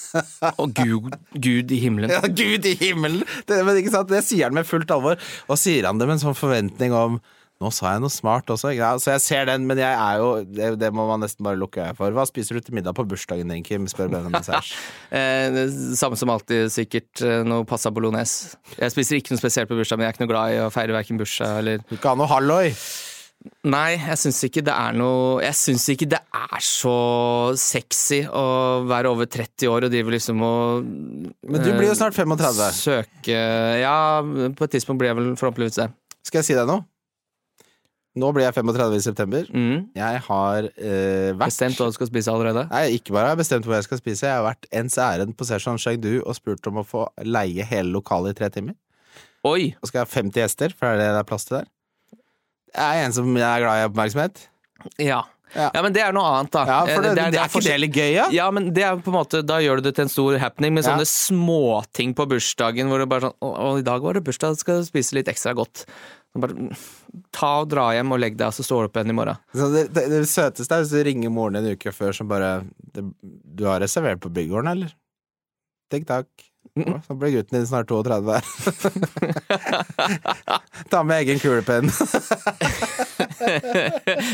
Og 0.61 0.74
Gud, 0.76 1.13
Gud 1.38 1.72
i 1.72 1.80
himmelen. 1.80 2.11
Ja, 2.15 2.22
Gud 2.26 2.65
i 2.67 2.76
himmelen! 2.80 3.22
Det, 3.47 3.59
men 3.65 3.78
ikke 3.80 3.93
sant? 3.93 4.09
det 4.11 4.24
sier 4.28 4.49
han 4.49 4.57
med 4.57 4.67
fullt 4.67 4.91
alvor. 4.91 5.20
Og 5.47 5.59
sier 5.61 5.88
han 5.88 6.01
det 6.01 6.07
med 6.09 6.17
en 6.17 6.24
sånn 6.30 6.38
forventning 6.38 6.95
om 6.95 7.20
nå 7.60 7.70
sa 7.76 7.89
jeg 7.91 8.03
noe 8.05 8.14
smart 8.14 8.47
også. 8.53 8.70
Ja, 8.72 8.93
så 9.03 9.12
jeg 9.18 9.24
ser 9.26 9.49
den, 9.49 9.66
men 9.68 9.80
jeg 9.82 9.91
er 9.91 10.22
jo 10.22 10.30
Det, 10.47 10.70
det 10.80 10.91
må 10.95 11.03
man 11.10 11.20
nesten 11.20 11.43
bare 11.43 11.60
lukke 11.60 11.82
øya 11.84 11.95
for. 11.97 12.14
Hva 12.16 12.24
spiser 12.30 12.55
du 12.55 12.64
til 12.64 12.78
middag 12.78 12.95
på 12.95 13.03
bursdagen 13.10 13.51
din, 13.51 13.66
Kim? 13.68 13.88
spør 13.91 14.07
Benjamin 14.14 14.45
Sæsj. 14.47 14.72
Eh, 15.12 15.60
samme 15.99 16.16
som 16.20 16.32
alltid, 16.32 16.72
sikkert 16.72 17.20
eh, 17.26 17.41
noe 17.43 17.68
pasta 17.68 17.91
bolognese. 17.91 18.55
Jeg 18.80 18.95
spiser 18.95 19.20
ikke 19.20 19.36
noe 19.36 19.43
spesielt 19.43 19.68
på 19.72 19.76
bursdag, 19.76 19.99
men 19.99 20.07
jeg 20.07 20.14
er 20.14 20.18
ikke 20.18 20.24
noe 20.26 20.32
glad 20.34 20.55
i 20.55 20.62
å 20.64 20.72
feire 20.74 20.95
verken 20.95 21.20
bursdag 21.20 21.60
eller 21.60 21.84
Du 21.89 21.97
kan 21.97 22.16
ha 22.16 22.22
noe 22.24 22.32
halloi! 22.32 22.66
Nei, 23.72 23.93
jeg 23.95 24.20
syns 24.20 24.41
ikke 24.43 24.62
det 24.68 24.74
er 24.76 24.95
noe 24.99 25.38
Jeg 25.39 25.55
syns 25.55 25.86
ikke 25.93 26.10
det 26.12 26.20
er 26.36 26.64
så 26.64 26.91
sexy 27.55 28.18
å 28.28 28.43
være 28.84 29.14
over 29.14 29.30
30 29.32 29.72
år 29.72 29.88
og 29.88 29.93
drive 29.93 30.12
liksom 30.12 30.43
og 30.43 30.84
Men 31.47 31.64
du 31.64 31.70
blir 31.72 31.88
jo 31.88 31.95
snart 31.95 32.18
35. 32.20 32.60
Søke 32.76 33.39
Ja, 33.80 34.20
på 34.24 34.68
et 34.68 34.76
tidspunkt 34.76 34.99
blir 34.99 35.14
jeg 35.14 35.20
vel 35.22 35.32
forhåpentligvis 35.39 35.80
det. 35.80 35.88
Skal 36.28 36.41
jeg 36.41 36.49
si 36.49 36.57
deg 36.60 36.68
noe? 36.68 36.84
Nå 38.18 38.32
blir 38.34 38.47
jeg 38.47 38.55
35 38.57 38.95
i 38.97 39.01
september. 39.05 39.49
Mm. 39.53 39.84
Jeg 39.95 40.22
har 40.26 40.66
eh, 40.74 41.30
vært 41.38 41.51
Bestemt 41.51 41.78
hva 41.78 41.89
du 41.91 41.95
skal 41.95 42.10
spise 42.10 42.34
allerede? 42.34 42.66
Nei, 42.72 42.84
ikke 42.97 43.14
bare 43.14 43.30
har 43.30 43.36
jeg 43.38 43.43
bestemt 43.43 43.68
hvor 43.70 43.78
jeg 43.78 43.86
skal 43.86 44.01
spise, 44.01 44.26
jeg 44.26 44.34
har 44.39 44.47
vært 44.47 44.66
ens 44.82 44.97
ærend 44.97 45.38
på 45.38 45.45
Sersan 45.47 45.78
Chengdu 45.82 46.16
og 46.24 46.34
spurt 46.38 46.66
om 46.72 46.82
å 46.82 46.86
få 46.88 47.05
leie 47.22 47.66
hele 47.70 47.93
lokalet 47.93 48.34
i 48.34 48.39
tre 48.41 48.49
timer. 48.57 48.76
Oi! 49.47 49.76
Og 49.80 49.88
skal 49.91 50.01
jeg 50.01 50.10
ha 50.10 50.14
50 50.18 50.41
gjester, 50.41 50.74
for 50.76 50.89
det 50.89 51.05
er 51.05 51.14
det 51.14 51.18
det 51.20 51.22
er 51.22 51.30
plass 51.30 51.45
til 51.47 51.60
der. 51.62 51.70
Jeg 52.74 53.01
er 53.01 53.05
en 53.07 53.16
som 53.16 53.30
jeg 53.38 53.45
er 53.49 53.64
glad 53.66 53.84
i 53.84 53.89
oppmerksomhet. 53.89 54.47
Ja. 55.01 55.22
Ja. 55.55 55.72
ja, 55.74 55.82
men 55.82 55.93
det 55.95 56.01
er 56.05 56.14
noe 56.14 56.28
annet, 56.30 56.51
da. 56.53 56.62
Ja, 56.70 56.80
for 56.86 57.01
det, 57.01 57.10
Eh, 57.10 57.32
det, 57.34 57.39
er, 57.39 57.47
ikke 57.49 57.64
det 57.66 57.78
litt 57.82 57.95
gøy, 57.97 58.10
ja? 58.14 58.26
Ja, 58.34 58.49
men 58.53 58.68
det 58.76 58.84
er 58.86 58.99
på 59.01 59.10
en 59.10 59.16
måte, 59.18 59.41
da 59.41 59.57
gjør 59.64 59.80
du 59.80 59.88
det 59.88 59.95
til 59.97 60.05
en 60.05 60.12
stor 60.14 60.38
happening 60.38 60.76
med 60.76 60.86
Ja. 60.86 60.91
sånne 60.91 61.07
småting 61.10 62.14
på 62.14 62.28
bursdagen 62.30 62.91
hvor 62.91 63.01
det 63.01 63.07
bare 63.10 63.30
sånn 63.30 63.38
å, 63.41 63.72
i 63.80 63.86
dag 63.86 64.05
var 64.05 64.14
det 64.14 64.24
bursdag, 64.28 64.60
skal 64.62 64.84
du 64.84 64.86
spise 64.86 65.18
litt 65.18 65.32
ekstra 65.32 65.55
godt. 65.57 65.88
Bare 66.38 66.54
mm, 66.54 66.74
ta 67.34 67.50
og 67.64 67.72
dra 67.72 67.88
hjem 67.96 68.14
og 68.14 68.20
legg 68.22 68.36
deg, 68.38 68.52
og 68.52 68.54
så 68.54 68.66
står 68.66 68.86
du 68.86 68.90
opp 68.90 69.00
igjen 69.00 69.14
i 69.14 69.18
morgen. 69.18 69.40
Det, 69.56 69.88
det, 69.96 70.04
det 70.12 70.22
søteste 70.30 70.76
er 70.76 70.84
hvis 70.84 70.94
du 70.94 71.00
ringer 71.08 71.34
moren 71.34 71.58
en 71.58 71.72
uke 71.74 71.94
før 71.96 72.14
som 72.16 72.30
bare 72.30 72.52
det, 72.94 73.06
'Du 73.24 73.66
har 73.66 73.82
reservert 73.82 74.22
på 74.22 74.32
bygården, 74.34 74.70
eller?' 74.72 74.94
Tikk 75.90 76.06
takk. 76.06 76.30
Mm. 76.80 77.01
Så 77.07 77.16
blir 77.16 77.32
gutten 77.32 77.60
din 77.60 77.68
snart 77.68 77.88
32. 77.88 78.41
Ta 80.89 81.03
med 81.03 81.18
egen 81.18 81.39
kulepenn. 81.39 81.89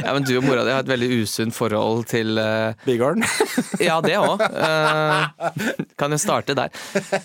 ja, 0.04 0.14
men 0.14 0.24
du 0.24 0.38
og 0.38 0.44
mora 0.46 0.66
di 0.66 0.74
har 0.74 0.84
et 0.84 0.90
veldig 0.92 1.10
usunt 1.24 1.56
forhold 1.56 2.06
til 2.12 2.38
uh... 2.38 2.76
Bygården. 2.86 3.24
Ja, 3.82 4.02
det 4.04 4.18
òg. 4.20 4.44
kan 5.98 6.12
jo 6.12 6.20
starte 6.22 6.58
der. 6.58 6.70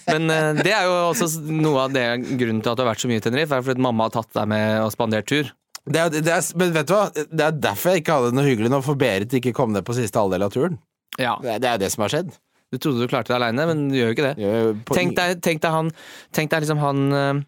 Men 0.08 0.30
uh, 0.30 0.52
det 0.60 0.72
er 0.72 0.88
jo 0.88 0.94
også 1.10 1.28
noe 1.48 1.88
av 1.88 1.96
det 1.96 2.06
grunnen 2.30 2.62
til 2.62 2.72
at 2.72 2.78
du 2.78 2.84
har 2.84 2.92
vært 2.92 3.04
så 3.04 3.10
mye 3.10 3.20
i 3.20 3.24
Tenerife, 3.24 3.56
er 3.56 3.66
fordi 3.66 3.86
mamma 3.88 4.08
har 4.08 4.14
tatt 4.20 4.32
deg 4.40 4.52
med 4.54 4.66
og 4.84 4.94
spandert 4.94 5.28
tur. 5.30 5.50
Det 5.90 6.00
er, 6.00 6.12
det 6.12 6.32
er, 6.32 6.44
men 6.60 6.74
vet 6.76 6.88
du 6.88 6.94
hva? 6.94 7.06
Det 7.10 7.44
er 7.44 7.56
derfor 7.56 7.94
jeg 7.94 8.04
ikke 8.04 8.18
hadde 8.18 8.30
det 8.30 8.38
noe 8.38 8.46
hyggelig 8.46 8.70
nå, 8.72 8.82
for 8.84 9.00
Berit 9.00 9.32
ikke 9.36 9.56
kom 9.56 9.72
ned 9.74 9.84
på 9.86 9.96
siste 9.96 10.20
halvdel 10.20 10.46
av 10.46 10.54
turen. 10.54 10.78
Ja. 11.18 11.34
Det, 11.42 11.58
det 11.64 11.68
er 11.70 11.78
jo 11.78 11.84
det 11.84 11.92
som 11.94 12.04
har 12.04 12.12
skjedd. 12.14 12.30
Du 12.70 12.78
trodde 12.78 13.00
du 13.02 13.08
klarte 13.10 13.32
det 13.32 13.38
aleine, 13.40 13.66
men 13.66 13.88
du 13.90 13.96
gjør 13.98 14.12
jo 14.12 14.14
ikke 14.14 14.28
det. 14.28 14.36
Jeg- 14.44 14.84
på- 14.86 14.94
Tenk 14.94 15.16
deg, 15.16 15.40
tenk 15.42 15.60
deg 15.60 15.70
han 15.74 15.90
Tenk 16.32 16.50
deg 16.50 16.62
liksom 16.62 16.78
han 16.78 17.12
eh, 17.12 17.42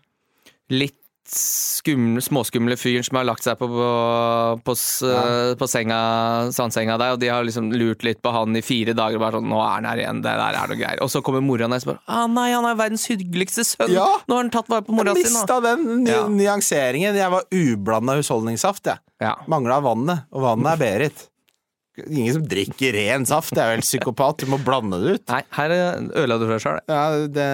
litt 0.71 0.99
skumle, 1.33 2.21
småskumle 2.21 2.75
fyren 2.77 3.05
som 3.07 3.17
har 3.17 3.25
lagt 3.25 3.45
seg 3.47 3.55
på, 3.57 3.65
på, 3.71 4.65
på, 4.67 4.75
Ja. 5.09 5.55
på 5.57 5.69
senga, 5.71 6.51
sandsenga 6.53 6.99
der, 6.99 7.13
og 7.15 7.21
de 7.23 7.29
har 7.31 7.45
liksom 7.47 7.71
lurt 7.73 8.03
litt 8.05 8.21
på 8.21 8.33
han 8.35 8.55
i 8.59 8.61
fire 8.61 8.93
dager. 8.93 9.15
og 9.17 9.21
Bare 9.23 9.39
sånn, 9.39 9.49
nå 9.49 9.61
er 9.63 9.71
han 9.79 9.85
her 9.89 10.03
igjen, 10.03 10.21
det 10.21 10.35
der 10.35 10.59
er 10.59 10.67
noe 10.69 10.77
greier. 10.77 11.01
Og 11.01 11.09
så 11.09 11.23
kommer 11.25 11.41
mora 11.41 11.69
hans 11.71 11.87
og 11.87 11.95
bare 11.95 12.01
ah, 12.09 12.27
nei, 12.27 12.51
han 12.53 12.67
er 12.69 12.75
verdens 12.77 13.07
hyggeligste 13.09 13.65
sønn! 13.65 13.95
Ja. 13.95 14.09
Nå 14.29 14.35
har 14.35 14.43
han 14.43 14.51
tatt 14.51 14.69
vare 14.69 14.83
på 14.85 14.93
mora 14.99 15.15
si! 15.15 15.23
nå." 15.23 15.31
mista 15.39 15.61
den 15.63 16.05
ny 16.05 16.11
Ja. 16.11 16.27
nyanseringen. 16.29 17.15
Jeg 17.17 17.31
var 17.31 17.45
ublanda 17.55 18.19
husholdningssaft, 18.19 18.85
jeg. 18.91 18.99
Ja. 19.23 19.37
Mangla 19.49 19.81
vannet, 19.81 20.27
og 20.33 20.43
vannet 20.43 20.75
er 20.75 20.83
Berit. 20.85 21.29
Ingen 22.01 22.39
som 22.39 22.45
drikker 22.49 22.95
ren 22.97 23.27
saft. 23.29 23.53
Det 23.53 23.61
er 23.61 23.75
helt 23.75 23.85
psykopat. 23.85 24.41
Du 24.41 24.53
må 24.53 24.59
blande 24.65 24.97
det 25.03 25.17
ut. 25.19 25.25
Nei, 25.29 25.43
her 25.59 25.75
ødela 25.75 26.39
du 26.41 26.47
deg 26.49 26.63
sjøl. 26.65 26.81
Ja, 26.89 27.03
det, 27.29 27.49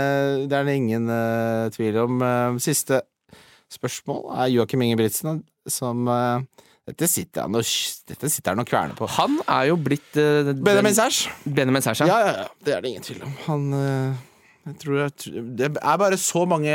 det 0.50 0.60
er 0.60 0.68
det 0.68 0.76
ingen 0.78 1.10
uh, 1.10 1.66
tvil 1.74 1.98
om. 2.04 2.22
Uh, 2.22 2.60
siste 2.62 3.02
spørsmål 3.72 4.28
er 4.38 4.52
Joakim 4.54 4.86
Ingebrigtsen, 4.86 5.42
som 5.68 6.06
uh, 6.06 6.38
dette, 6.86 7.10
sitter 7.10 7.48
han 7.48 7.58
og, 7.58 7.66
dette 8.08 8.30
sitter 8.30 8.54
han 8.54 8.62
og 8.62 8.70
kverner 8.70 8.94
på. 8.98 9.10
Han 9.18 9.40
er 9.42 9.72
jo 9.72 9.80
blitt 9.82 10.14
Benjamin 10.14 10.94
Sæsj? 10.96 11.26
Benjamin 11.44 11.84
Sæsj, 11.84 12.06
ja. 12.06 12.14
Ja, 12.14 12.38
ja. 12.44 12.48
Det 12.64 12.76
er 12.76 12.86
det 12.86 12.94
ingen 12.94 13.10
tvil 13.10 13.26
om. 13.26 13.36
Han 13.50 13.68
jeg 14.68 14.76
tror 14.82 14.98
jeg, 15.00 15.42
Det 15.56 15.68
er 15.80 16.00
bare 16.00 16.16
så 16.20 16.44
mange 16.48 16.72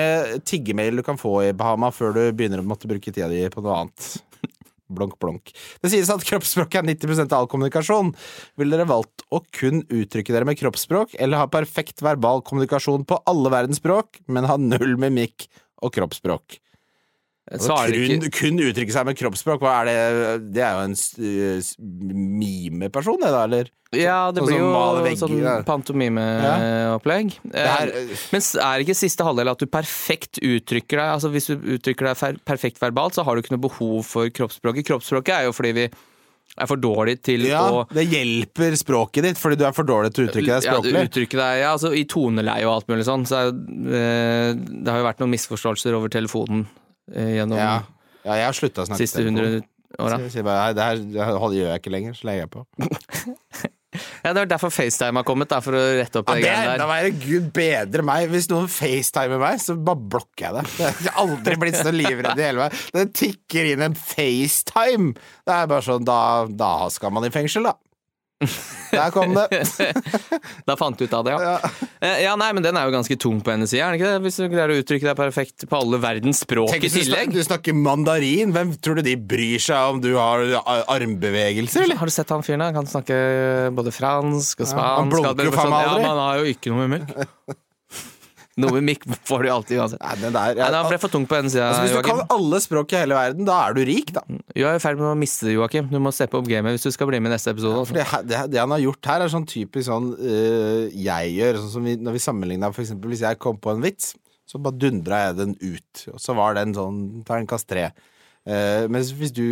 tiggemail 0.49 0.97
du 0.97 1.03
kan 1.05 1.19
få 1.19 1.35
i 1.45 1.55
Bahama 1.55 1.91
før 1.93 2.15
du 2.15 2.21
begynner 2.33 2.61
å 2.61 2.67
måtte 2.67 2.89
bruke 2.89 3.11
tida 3.11 3.29
di 3.31 3.43
på 3.53 3.61
noe 3.61 3.83
annet. 3.83 4.07
Blonk, 4.95 5.17
blonk. 5.21 5.53
Det 5.83 5.91
sies 5.93 6.11
at 6.13 6.25
kroppsspråk 6.27 6.79
er 6.79 6.87
90% 6.87 7.33
av 7.33 7.43
all 7.43 7.51
kommunikasjon. 7.51 8.13
Ville 8.61 8.77
dere 8.77 8.89
valgt 8.89 9.25
å 9.33 9.41
kun 9.55 9.83
uttrykke 9.87 10.35
dere 10.35 10.47
med 10.49 10.59
kroppsspråk, 10.59 11.17
eller 11.19 11.41
ha 11.41 11.51
perfekt 11.51 12.03
verbal 12.05 12.43
kommunikasjon 12.45 13.07
på 13.09 13.21
alle 13.29 13.53
verdens 13.53 13.81
språk, 13.81 14.21
men 14.27 14.49
ha 14.49 14.59
null 14.61 14.97
mimikk 15.01 15.49
og 15.83 15.93
kroppsspråk? 15.97 16.62
Kun, 17.51 18.29
kun 18.31 18.59
uttrykke 18.63 18.93
seg 18.95 19.05
med 19.05 19.17
kroppsspråk, 19.19 19.61
er 19.67 19.85
det? 19.89 20.51
Det 20.55 20.61
er 20.63 20.77
jo 20.77 20.83
en 20.87 20.95
s- 20.95 21.75
mimeperson, 21.79 23.19
det 23.19 23.31
da, 23.35 23.43
eller? 23.43 23.69
Ja, 23.93 24.31
det 24.33 24.41
Sånn 24.41 24.47
blir 24.47 24.57
jo 24.57 25.15
sånn 25.19 25.35
ja. 25.43 25.57
pantomimeopplegg. 25.67 27.35
er- 27.53 27.91
Eh, 27.93 28.15
Men 28.31 28.41
er 28.41 28.79
ikke 28.81 28.95
siste 28.95 29.23
halvdel 29.23 29.51
at 29.51 29.59
du 29.59 29.65
perfekt 29.67 30.39
uttrykker 30.41 30.97
deg 30.97 31.13
Altså 31.13 31.29
Hvis 31.29 31.47
du 31.47 31.57
uttrykker 31.77 32.07
deg 32.15 32.39
perfekt 32.45 32.79
verbalt, 32.79 33.13
så 33.13 33.23
har 33.23 33.35
du 33.35 33.41
ikke 33.43 33.51
noe 33.57 33.69
behov 33.69 34.03
for 34.05 34.29
kroppsspråket. 34.29 34.85
Kroppsspråket 34.87 35.29
er 35.37 35.43
jo 35.45 35.51
fordi 35.51 35.73
vi 35.73 35.89
er 36.57 36.65
for 36.67 36.77
dårlig 36.77 37.21
til 37.23 37.41
Ja, 37.45 37.69
å 37.69 37.87
det 37.93 38.07
hjelper 38.09 38.73
språket 38.77 39.23
ditt, 39.23 39.37
fordi 39.37 39.57
du 39.57 39.65
er 39.65 39.73
for 39.73 39.83
dårlig 39.83 40.13
til 40.13 40.25
å 40.25 40.29
uttrykke 40.31 40.59
deg 40.59 40.63
språklig. 40.63 40.93
ja, 40.93 41.03
du 41.03 41.09
uttrykker 41.09 41.37
deg 41.37 41.61
ja, 41.61 41.73
altså, 41.73 41.93
i 41.93 42.03
toneleie 42.05 42.65
og 42.65 42.73
alt 42.79 42.87
mulig 42.87 43.05
sånn. 43.05 43.25
Så 43.25 43.35
er, 43.35 43.47
eh, 43.53 44.53
det 44.53 44.87
har 44.87 44.99
jo 45.01 45.05
vært 45.05 45.19
noen 45.19 45.33
misforståelser 45.33 45.93
over 45.93 46.09
telefonen 46.09 46.65
gjennom 47.11 47.57
Ja. 47.59 47.83
ja, 48.23 48.33
jeg 48.41 48.45
har 48.49 48.57
slutta 48.57 48.83
å 48.83 48.89
snakke 48.89 49.03
siste 49.03 49.23
hundre 49.25 49.61
åra. 49.99 50.17
Bare 50.47 50.73
det 50.73 50.83
her 50.87 50.97
det 51.03 51.57
gjør 51.59 51.69
jeg 51.73 51.81
ikke 51.83 51.91
lenger, 51.93 52.13
så 52.17 52.29
legger 52.29 52.45
jeg 52.47 52.53
på. 52.55 52.65
Ja, 54.23 54.31
det 54.33 54.41
er 54.41 54.47
derfor 54.55 54.71
FaceTime 54.73 55.19
har 55.21 55.25
kommet, 55.27 55.51
da, 55.51 55.59
for 55.61 55.75
å 55.77 55.81
rette 55.99 56.21
opp 56.23 56.31
Ja, 56.31 56.33
det 56.33 56.41
det 56.41 56.47
greiene 56.49 56.77
der. 56.79 56.87
verre. 56.89 57.09
Gud 57.21 57.49
bedre 57.53 58.05
meg. 58.07 58.23
Hvis 58.31 58.47
noen 58.49 58.65
facetimer 58.71 59.37
meg, 59.37 59.59
så 59.61 59.75
bare 59.77 60.01
blokker 60.15 60.47
jeg 60.47 60.55
det. 60.55 60.63
Jeg 60.79 61.11
har 61.11 61.19
aldri 61.21 61.57
blitt 61.61 61.77
så 61.77 61.93
livredd 61.93 62.39
i 62.41 62.45
hele 62.47 62.63
meg. 62.63 62.79
Det 62.95 63.03
tikker 63.19 63.69
inn 63.75 63.83
en 63.85 63.93
FaceTime! 63.99 65.11
Det 65.45 65.53
er 65.59 65.69
bare 65.69 65.85
sånn, 65.85 66.07
da, 66.09 66.17
da 66.49 66.71
skal 66.89 67.13
man 67.13 67.27
i 67.27 67.31
fengsel, 67.35 67.69
da. 67.69 67.75
Der 68.93 69.09
kom 69.13 69.33
det. 69.33 69.47
Da 70.67 70.75
fant 70.77 70.99
du 70.99 71.05
ut 71.07 71.13
av 71.17 71.23
det, 71.25 71.33
ja. 71.33 71.53
Ja. 71.55 71.71
Eh, 72.03 72.19
Ja, 72.25 72.35
nei, 72.39 72.51
men 72.53 72.61
den 72.65 72.77
er 72.77 72.85
jo 72.87 72.93
ganske 72.93 73.17
tung 73.19 73.39
på 73.43 73.51
hennes 73.53 73.71
side, 73.73 73.81
er 73.81 73.91
den 73.95 73.99
ikke 73.99 74.11
det? 74.11 74.21
Hvis 74.27 74.37
du 74.37 74.45
greier 74.51 74.69
å 74.73 74.77
uttrykke 74.83 75.07
deg 75.09 75.17
perfekt 75.17 75.65
på 75.71 75.79
alle 75.79 75.97
verdens 76.03 76.43
språk 76.45 76.69
Tenk 76.75 76.85
i 76.87 76.91
tillegg. 76.93 77.33
du 77.33 77.41
snakker 77.43 77.73
mandarin. 77.77 78.53
Hvem 78.53 78.75
tror 78.83 78.99
du 79.01 79.03
de 79.07 79.15
bryr 79.17 79.59
seg 79.63 79.95
om 79.95 80.01
du 80.03 80.11
har 80.19 80.45
armbevegelser, 80.93 81.87
eller? 81.87 81.97
Har 81.99 82.09
du 82.11 82.15
sett 82.15 82.29
han 82.33 82.45
fyren? 82.45 82.61
da? 82.61 82.69
Han 82.71 82.79
kan 82.81 82.91
snakke 82.93 83.17
både 83.75 83.91
fransk 83.95 84.61
og 84.63 84.69
spansk. 84.69 84.79
Ja, 84.79 84.95
han 85.01 85.09
blunker 85.13 85.49
jo 85.49 85.55
faen 85.57 85.73
meg 85.73 85.89
sånn. 85.89 85.93
aldri. 85.93 86.03
Ja, 86.03 86.07
men 86.07 86.11
han 86.13 86.23
har 86.27 86.41
jo 86.43 86.53
ikke 86.53 86.73
noe 86.75 86.87
mimikk. 86.87 87.57
Noe 88.61 88.81
mikk 88.85 89.07
får 89.25 89.43
du 89.45 89.49
alltid 89.49 89.79
uansett. 89.81 90.01
Nei, 90.03 90.13
den 90.21 90.35
der, 90.35 90.53
Nei, 90.59 90.67
Den 90.75 90.87
ble 90.91 90.97
for 91.01 91.09
tung 91.09 91.23
på 91.25 91.39
den 91.39 91.49
sida, 91.49 91.71
altså, 91.71 91.81
hvis 91.87 91.93
du 91.93 91.97
Joakim. 91.97 92.19
kan 92.19 92.33
alle 92.35 92.59
språk 92.61 92.93
i 92.93 92.99
hele 93.01 93.17
verden, 93.17 93.47
da 93.49 93.55
er 93.65 93.73
du 93.73 93.81
rik, 93.87 94.11
da. 94.13 94.21
Du 94.29 94.61
er 94.61 94.77
i 94.77 94.81
ferd 94.83 94.99
med 95.01 95.09
å 95.09 95.15
miste 95.17 95.47
det, 95.49 95.55
Joakim. 95.55 95.87
Du 95.89 95.97
må 96.03 96.11
steppe 96.13 96.37
opp 96.37 96.45
gamet 96.51 96.75
hvis 96.77 96.85
du 96.85 96.93
skal 96.93 97.09
bli 97.09 97.17
med 97.23 97.31
i 97.31 97.33
neste 97.33 97.49
episode. 97.55 97.81
For 97.89 97.97
Altså. 97.97 98.21
det, 98.21 98.29
det, 98.29 98.43
det 98.53 98.61
han 98.61 98.75
har 98.75 98.83
gjort 98.83 99.09
her, 99.09 99.25
er 99.25 99.33
sånn 99.33 99.47
typisk 99.49 99.87
sånn 99.89 100.11
øh, 100.19 100.91
jeg 100.93 101.33
gjør. 101.39 101.61
Sånn 101.63 101.73
som 101.79 101.89
vi, 101.89 101.95
når 101.97 102.19
vi 102.19 102.21
sammenligna 102.27 102.69
eksempel 102.69 103.09
hvis 103.15 103.25
jeg 103.25 103.41
kom 103.41 103.57
på 103.57 103.73
en 103.73 103.81
vits, 103.81 104.13
så 104.45 104.59
bare 104.61 104.77
dundra 104.77 105.23
jeg 105.27 105.37
den 105.39 105.55
ut. 105.63 106.05
Og 106.13 106.19
så 106.21 106.35
var 106.37 106.53
den 106.59 106.75
sånn 106.77 106.99
terningkast 107.25 107.65
tre. 107.73 107.89
Eh, 108.43 108.85
mens 108.91 109.13
hvis 109.15 109.31
du 109.31 109.43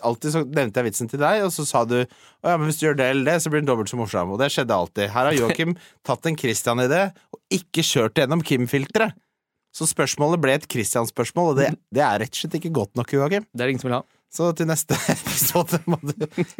Alltid 0.00 0.32
så 0.32 0.40
nevnte 0.40 0.80
jeg 0.80 0.88
vitsen 0.88 1.10
til 1.10 1.20
deg, 1.20 1.42
og 1.44 1.52
så 1.52 1.66
sa 1.68 1.82
du 1.84 1.98
ja, 2.00 2.54
men 2.54 2.64
hvis 2.68 2.80
du 2.80 2.86
gjør 2.86 2.96
det 2.96 3.08
eller 3.12 3.32
det, 3.32 3.38
så 3.44 3.52
blir 3.52 3.60
den 3.60 3.68
dobbelt 3.68 3.92
så 3.92 3.98
morsom. 4.00 4.32
Og 4.34 4.40
det 4.40 4.50
skjedde 4.54 4.76
alltid. 4.76 5.10
Her 5.12 5.30
har 5.30 5.36
Joakim 5.40 5.76
tatt 6.06 6.28
en 6.28 6.38
Christian-idé 6.38 7.02
og 7.34 7.42
ikke 7.60 7.84
kjørt 7.84 8.16
det 8.16 8.24
gjennom 8.24 8.44
Kim-filteret. 8.44 9.16
Så 9.76 9.86
spørsmålet 9.86 10.40
ble 10.42 10.54
et 10.56 10.64
Christian-spørsmål, 10.72 11.52
og 11.52 11.58
det, 11.60 11.72
det 11.94 12.02
er 12.02 12.22
rett 12.24 12.32
og 12.32 12.40
slett 12.40 12.56
ikke 12.58 12.72
godt 12.74 12.96
nok, 12.98 13.12
Joakim. 13.14 13.44
Det 13.52 13.62
er 13.62 13.68
det 13.68 13.76
ingen 13.76 13.84
som 13.84 13.90
vil 13.90 13.98
ha. 14.00 14.04
Så 14.28 14.50
til 14.52 14.68
neste 14.68 14.96
episode 15.14 15.78
må 15.88 15.96
du 16.02 16.12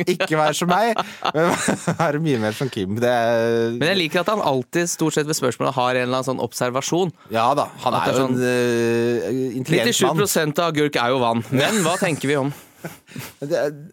ikke 0.06 0.38
være 0.38 0.54
som 0.56 0.70
meg, 0.70 0.96
men 1.34 1.50
være 1.98 2.20
mye 2.24 2.38
mer 2.40 2.56
som 2.56 2.70
Kim. 2.72 2.96
Det 3.00 3.10
er, 3.10 3.74
Men 3.76 3.90
jeg 3.92 4.00
liker 4.00 4.22
at 4.22 4.30
han 4.32 4.40
alltid, 4.40 4.88
stort 4.88 5.18
sett 5.18 5.28
ved 5.28 5.36
spørsmålet, 5.36 5.76
har 5.76 5.90
en 5.90 6.06
eller 6.06 6.20
annen 6.22 6.28
sånn 6.30 6.40
observasjon. 6.44 7.12
Ja 7.34 7.50
da, 7.58 7.68
han 7.84 7.98
er 7.98 8.08
er 8.08 8.16
jo 8.16 8.24
en 8.30 8.38
uh, 8.40 9.42
intelligent 9.60 10.00
mann. 10.08 10.24
97% 10.24 10.64
av 10.64 10.72
agurk 10.72 10.96
er 10.96 11.12
jo 11.12 11.20
vann. 11.22 11.44
Men 11.52 11.82
hva 11.84 11.98
tenker 12.00 12.32
vi 12.32 12.40
om? 12.40 12.54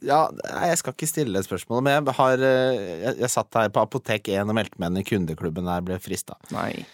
Ja, 0.05 0.27
jeg 0.69 0.77
skal 0.77 0.93
ikke 0.93 1.09
stille 1.09 1.33
det 1.33 1.47
spørsmålet, 1.47 1.87
men 1.87 1.95
jeg 1.95 2.15
har 2.19 2.43
øh, 2.45 2.75
jeg, 2.77 3.15
jeg 3.23 3.31
satt 3.33 3.57
her 3.57 3.71
på 3.73 3.81
Apotek 3.81 4.29
1 4.29 4.51
og 4.51 4.57
meldte 4.57 4.77
meg 4.77 4.91
inn 4.91 5.01
i 5.01 5.07
kundeklubben 5.09 5.65
der 5.65 5.79
jeg 5.79 5.87
ble 5.87 5.97
frista. 6.03 6.37
Nei. 6.53 6.85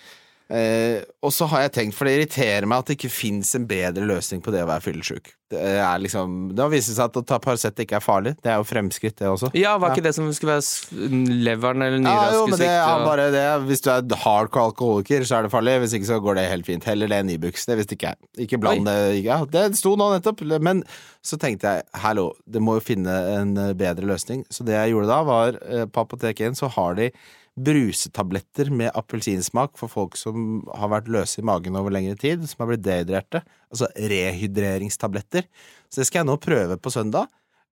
Eh, 0.52 1.04
og 1.24 1.32
så 1.32 1.45
har 1.47 1.64
jeg 1.64 1.72
tenkt, 1.78 1.95
for 1.95 2.08
det 2.08 2.18
irriterer 2.18 2.66
meg 2.68 2.82
at 2.82 2.89
det 2.89 2.97
ikke 2.97 3.14
fins 3.14 3.54
en 3.56 3.68
bedre 3.70 4.04
løsning 4.10 4.41
på 4.43 4.52
det 4.52 4.66
å 4.66 4.68
være 4.68 4.84
fyllesyk. 4.84 5.32
Det 5.52 5.62
liksom 5.99 6.56
Det 6.56 6.64
har 6.64 6.72
vist 6.72 6.91
seg 6.91 7.10
at 7.10 7.18
å 7.20 7.24
ta 7.28 7.38
Paracet 7.43 7.80
ikke 7.84 7.97
er 7.99 8.04
farlig. 8.04 8.34
Det 8.43 8.52
er 8.52 8.60
jo 8.60 8.68
fremskritt, 8.68 9.18
det 9.20 9.28
også. 9.28 9.52
Ja, 9.58 9.78
var 9.82 9.93
ikke 9.93 10.06
det 10.06 10.14
som 10.16 10.30
skulle 10.36 10.58
være 10.60 11.10
leveren 11.43 11.84
eller 11.86 12.04
nyra 12.04 12.14
Ja, 12.16 12.38
jo, 12.38 12.45
men 12.52 12.62
det 12.62 12.70
er 12.72 13.06
bare 13.06 13.28
det. 13.34 13.45
Hvis 13.68 13.84
du 13.84 13.89
er 13.93 14.24
hardcore 14.24 14.72
alkoholiker, 14.72 15.26
så 15.28 15.39
er 15.39 15.47
det 15.47 15.54
farlig. 15.54 15.78
Hvis 15.84 15.95
ikke, 15.97 16.10
så 16.12 16.22
går 16.24 16.39
det 16.39 16.47
helt 16.52 16.68
fint. 16.68 16.88
Heller 16.88 17.12
det 17.12 17.20
enn 17.24 17.34
Ibux. 17.36 17.68
Det 17.68 17.78
visste 17.80 17.97
ikke 17.97 18.14
jeg. 18.14 18.32
Ikke 18.47 18.62
bland 18.64 18.88
det. 18.88 18.97
Ja, 19.26 19.41
det 19.43 19.68
sto 19.80 19.97
nå 19.99 20.12
nettopp. 20.16 20.43
Men 20.64 20.86
så 21.24 21.39
tenkte 21.39 21.76
jeg, 21.76 21.88
hallo, 22.04 22.32
det 22.47 22.64
må 22.64 22.80
jo 22.80 22.88
finne 22.91 23.18
en 23.36 23.54
eh, 23.60 23.76
bedre 23.78 24.08
løsning. 24.08 24.45
Så 24.52 24.68
det 24.68 24.76
jeg 24.78 24.95
gjorde 24.95 25.12
da, 25.12 25.22
var 25.28 25.60
eh, 25.68 25.86
på 25.88 26.08
Apoteket 26.08 26.52
1 26.52 26.60
så 26.60 26.72
har 26.76 26.97
de 26.99 27.12
brusetabletter 27.60 28.72
med 28.72 28.93
appelsinsmak 28.95 29.76
for 29.80 29.91
folk 29.91 30.16
som 30.20 30.62
har 30.78 30.91
vært 30.93 31.10
løse 31.12 31.41
i 31.41 31.45
magen 31.45 31.76
over 31.76 31.93
lengre 31.93 32.16
tid, 32.20 32.45
som 32.47 32.64
har 32.64 32.72
blitt 32.72 32.86
dehydrerte. 32.86 33.43
Altså 33.72 33.89
rehydreringstabletter. 33.95 35.47
Så 35.91 36.02
det 36.02 36.08
skal 36.08 36.22
jeg 36.22 36.30
nå 36.32 36.38
prøve 36.41 36.78
på 36.80 36.93
søndag, 36.93 37.28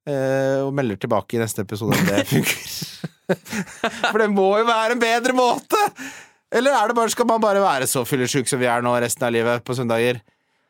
eh, 0.10 0.60
og 0.66 0.74
melder 0.76 1.00
tilbake 1.00 1.38
i 1.38 1.44
neste 1.44 1.64
episode 1.64 1.96
om 1.96 2.10
det 2.10 2.26
funker. 2.30 2.74
For 4.10 4.20
det 4.20 4.32
må 4.34 4.50
jo 4.60 4.68
være 4.68 4.98
en 4.98 5.04
bedre 5.04 5.38
måte! 5.38 5.86
Eller 6.50 6.74
er 6.74 6.90
det 6.90 6.98
bare, 6.98 7.14
skal 7.14 7.28
man 7.30 7.42
bare 7.44 7.62
være 7.62 7.88
så 7.88 8.02
fyllesyk 8.10 8.50
som 8.50 8.60
vi 8.62 8.68
er 8.68 8.82
nå 8.82 8.96
resten 9.00 9.28
av 9.28 9.34
livet 9.36 9.64
på 9.64 9.76
søndager? 9.78 10.18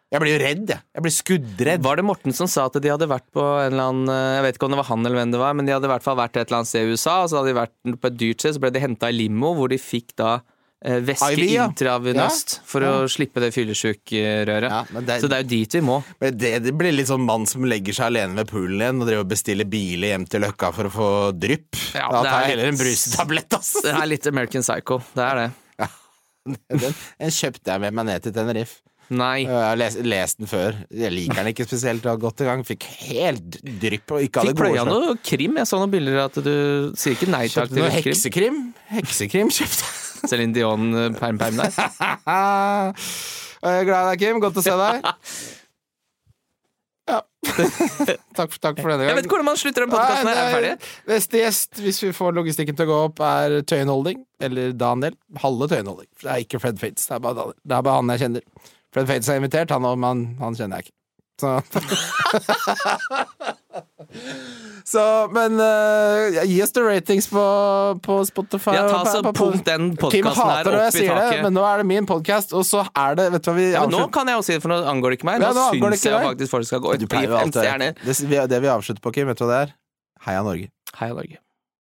Jeg 0.10 0.24
blir 0.24 0.32
jo 0.34 0.38
redd, 0.42 0.72
jeg. 0.74 0.82
Jeg 0.98 1.06
blir 1.06 1.14
skuddredd. 1.14 1.82
Var 1.86 2.00
det 2.00 2.06
Morten 2.08 2.34
som 2.34 2.50
sa 2.50 2.66
at 2.66 2.78
de 2.82 2.90
hadde 2.90 3.06
vært 3.10 3.28
på 3.36 3.44
en 3.46 3.68
eller 3.76 3.90
annen 3.92 4.10
Jeg 4.10 4.46
vet 4.48 4.56
ikke 4.58 4.66
om 4.66 4.74
det 4.74 4.80
var 4.82 4.88
han 4.90 5.06
eller 5.06 5.22
hvem 5.22 5.34
det 5.36 5.42
var, 5.42 5.58
men 5.58 5.68
de 5.68 5.76
hadde 5.76 5.86
i 5.86 5.92
hvert 5.92 6.06
fall 6.06 6.18
vært 6.18 6.40
et 6.40 6.48
eller 6.48 6.64
annet 6.64 6.72
sted 6.72 6.88
i 6.88 6.96
USA, 6.96 7.20
og 7.22 7.30
så 7.30 7.38
hadde 7.40 7.52
de 7.52 7.60
vært 7.60 8.00
på 8.02 8.10
et 8.10 8.18
dyrt 8.24 8.42
sted, 8.42 8.56
så 8.58 8.64
ble 8.64 8.72
de 8.74 8.82
henta 8.82 9.12
i 9.14 9.16
limo, 9.20 9.54
hvor 9.60 9.70
de 9.70 9.78
fikk 9.78 10.16
da 10.18 10.32
eh, 10.82 10.98
væske 11.06 11.30
IV, 11.38 11.44
ja. 11.54 11.68
intravenøst 11.70 12.56
for 12.72 12.88
å 12.90 12.96
slippe 13.12 13.44
det 13.46 13.52
fyllesjukrøret. 13.54 14.66
Ja, 14.66 14.82
Så 15.22 15.30
det 15.30 15.38
er 15.38 15.46
jo 15.46 15.50
dit 15.54 15.78
vi 15.78 15.84
må. 15.92 16.00
men 16.26 16.42
det, 16.42 16.54
det 16.66 16.76
blir 16.82 16.98
litt 16.98 17.12
sånn 17.14 17.30
mann 17.30 17.46
som 17.50 17.70
legger 17.70 18.02
seg 18.02 18.10
alene 18.10 18.42
ved 18.42 18.50
poolen 18.50 18.82
igjen 18.82 19.06
og 19.06 19.12
driver 19.12 19.28
og 19.28 19.32
bestiller 19.36 19.70
biler 19.70 20.16
hjem 20.16 20.26
til 20.26 20.46
Løkka 20.48 20.74
for 20.74 20.90
å 20.90 20.96
få 20.98 21.14
drypp. 21.38 21.70
Ja, 21.94 22.10
da 22.10 22.26
det 22.26 22.34
tar 22.34 22.48
jeg 22.48 22.56
heller 22.56 22.74
en 22.74 22.82
brusetablett, 22.82 23.60
ass! 23.62 23.74
Det 23.86 23.94
er 23.94 24.10
litt 24.10 24.34
American 24.34 24.66
Psycho. 24.66 25.04
Det 25.14 25.30
er 25.30 25.44
det. 25.46 25.50
Den, 26.50 26.94
den 27.20 27.34
kjøpte 27.36 27.76
jeg 27.76 27.82
med 27.84 27.94
meg 27.94 28.08
ned 28.10 28.24
til 28.26 28.34
Tenerife. 28.34 28.80
Nei. 29.10 29.46
Jeg 29.48 29.54
har 29.54 29.78
lest, 29.80 30.02
lest 30.06 30.42
den 30.42 30.50
før. 30.50 30.76
Jeg 30.94 31.10
liker 31.14 31.40
den 31.42 31.52
ikke 31.54 31.66
spesielt 31.66 32.06
godt 32.22 32.44
engang. 32.46 32.62
Fikk 32.68 32.86
helt 33.08 33.58
drypp 33.82 34.14
og 34.14 34.26
ikke 34.28 34.44
Fikk 34.50 34.60
pløya 34.60 34.86
noe 34.88 35.16
krim. 35.26 35.58
Jeg 35.58 35.70
så 35.70 35.80
noen 35.82 35.94
bilder 35.94 36.22
at 36.28 36.38
du 36.46 36.54
sier 37.00 37.18
ikke 37.18 37.32
nei 37.32 37.48
takk 37.50 37.72
til 37.74 37.88
krim. 37.88 37.96
heksekrim. 37.98 38.62
Heksekrim 38.94 39.50
kjøpte 39.54 39.96
Céline 40.20 40.30
Celine 40.30 40.54
Dion 40.54 40.94
eh, 40.94 41.10
der. 41.40 42.94
Jeg 43.60 43.82
er 43.82 43.88
glad 43.88 44.06
i 44.06 44.12
deg, 44.12 44.22
Kim. 44.22 44.40
Godt 44.44 44.60
å 44.62 44.66
se 44.66 44.76
deg. 44.80 45.10
Ja. 47.10 47.24
takk, 48.38 48.52
for, 48.52 48.60
takk 48.62 48.78
for 48.78 48.92
denne 48.92 49.08
Jeg 49.08 49.16
vet 49.18 49.26
ikke 49.26 49.34
hvordan 49.34 49.48
man 49.48 49.58
slutter 49.58 49.82
den 49.82 49.90
podkasten. 49.90 50.28
Er 50.30 50.52
ferdig? 50.54 50.90
Neste 51.10 51.40
gjest, 51.42 51.80
hvis 51.82 52.02
vi 52.04 52.12
får 52.14 52.36
logistikken 52.38 52.78
til 52.78 52.86
å 52.86 52.90
gå 52.92 52.98
opp, 53.08 53.24
er 53.26 53.64
Tøyen 53.66 53.90
Holding. 53.90 54.20
Eller 54.46 54.76
Daniel. 54.78 55.18
Halve 55.42 55.72
Tøyen 55.72 55.90
Holding. 55.90 56.06
Det 56.22 56.30
er 56.30 56.44
ikke 56.44 56.62
Fred 56.62 56.78
Fates. 56.78 57.08
Det 57.10 57.18
er 57.18 57.24
bare, 57.26 57.40
Daniel. 57.40 57.58
Det 57.66 57.80
er 57.80 57.88
bare 57.88 58.04
han 58.04 58.14
jeg 58.14 58.22
kjenner. 58.28 58.70
Fred 58.94 59.08
Fates 59.10 59.30
er 59.30 59.38
invitert, 59.42 59.70
han, 59.76 59.86
men 60.02 60.24
han 60.40 60.56
kjenner 60.58 60.76
jeg 60.80 60.90
ikke. 60.90 60.96
Så, 61.40 61.50
så 64.92 65.04
Men 65.32 65.56
uh, 65.62 66.42
gi 66.44 66.58
oss 66.64 66.74
the 66.76 66.82
ratings 66.84 67.28
på, 67.32 67.44
på 68.04 68.18
Spotify. 68.28 68.74
Ja, 68.76 68.88
ta 68.92 69.06
så 69.08 69.22
pump 69.24 69.64
den 69.68 69.94
podkasten 70.00 70.52
her 70.52 70.68
opp 70.68 70.90
i 70.90 70.92
sier 70.98 71.16
det, 71.16 71.38
men 71.46 71.56
nå 71.56 71.64
er 71.64 71.84
det 71.84 71.88
min 71.90 72.10
podkast, 72.10 72.52
og 72.58 72.66
så 72.68 72.84
er 72.92 73.16
det 73.20 73.30
Vet 73.38 73.46
du 73.46 73.52
hva 73.52 73.56
vi 73.60 73.68
Ja, 73.72 73.86
nå 73.90 74.02
kan 74.14 74.32
jeg 74.32 74.42
jo 74.42 74.46
si 74.50 74.58
det, 74.58 74.64
for 74.66 74.74
nå 74.74 74.82
angår 74.92 75.16
det 75.16 75.20
ikke 75.22 75.30
meg. 75.32 75.46
Ja, 75.46 75.54
Nå, 75.56 75.68
nå 75.80 75.92
syns 75.94 76.08
jeg 76.10 76.26
faktisk 76.28 76.56
folk 76.58 76.68
skal 76.72 76.84
gå 76.84 76.96
ut 76.96 77.06
det, 77.06 77.12
vi- 78.34 78.48
det 78.56 78.60
vi 78.66 78.74
avslutter 78.74 79.04
på, 79.06 79.14
Kim, 79.16 79.30
vet 79.32 79.40
du 79.40 79.46
hva 79.46 79.52
det 79.54 79.62
er? 79.68 79.76
Heia 80.28 80.44
Norge. 80.44 80.68
Heia 81.00 81.16
Norge. 81.16 81.40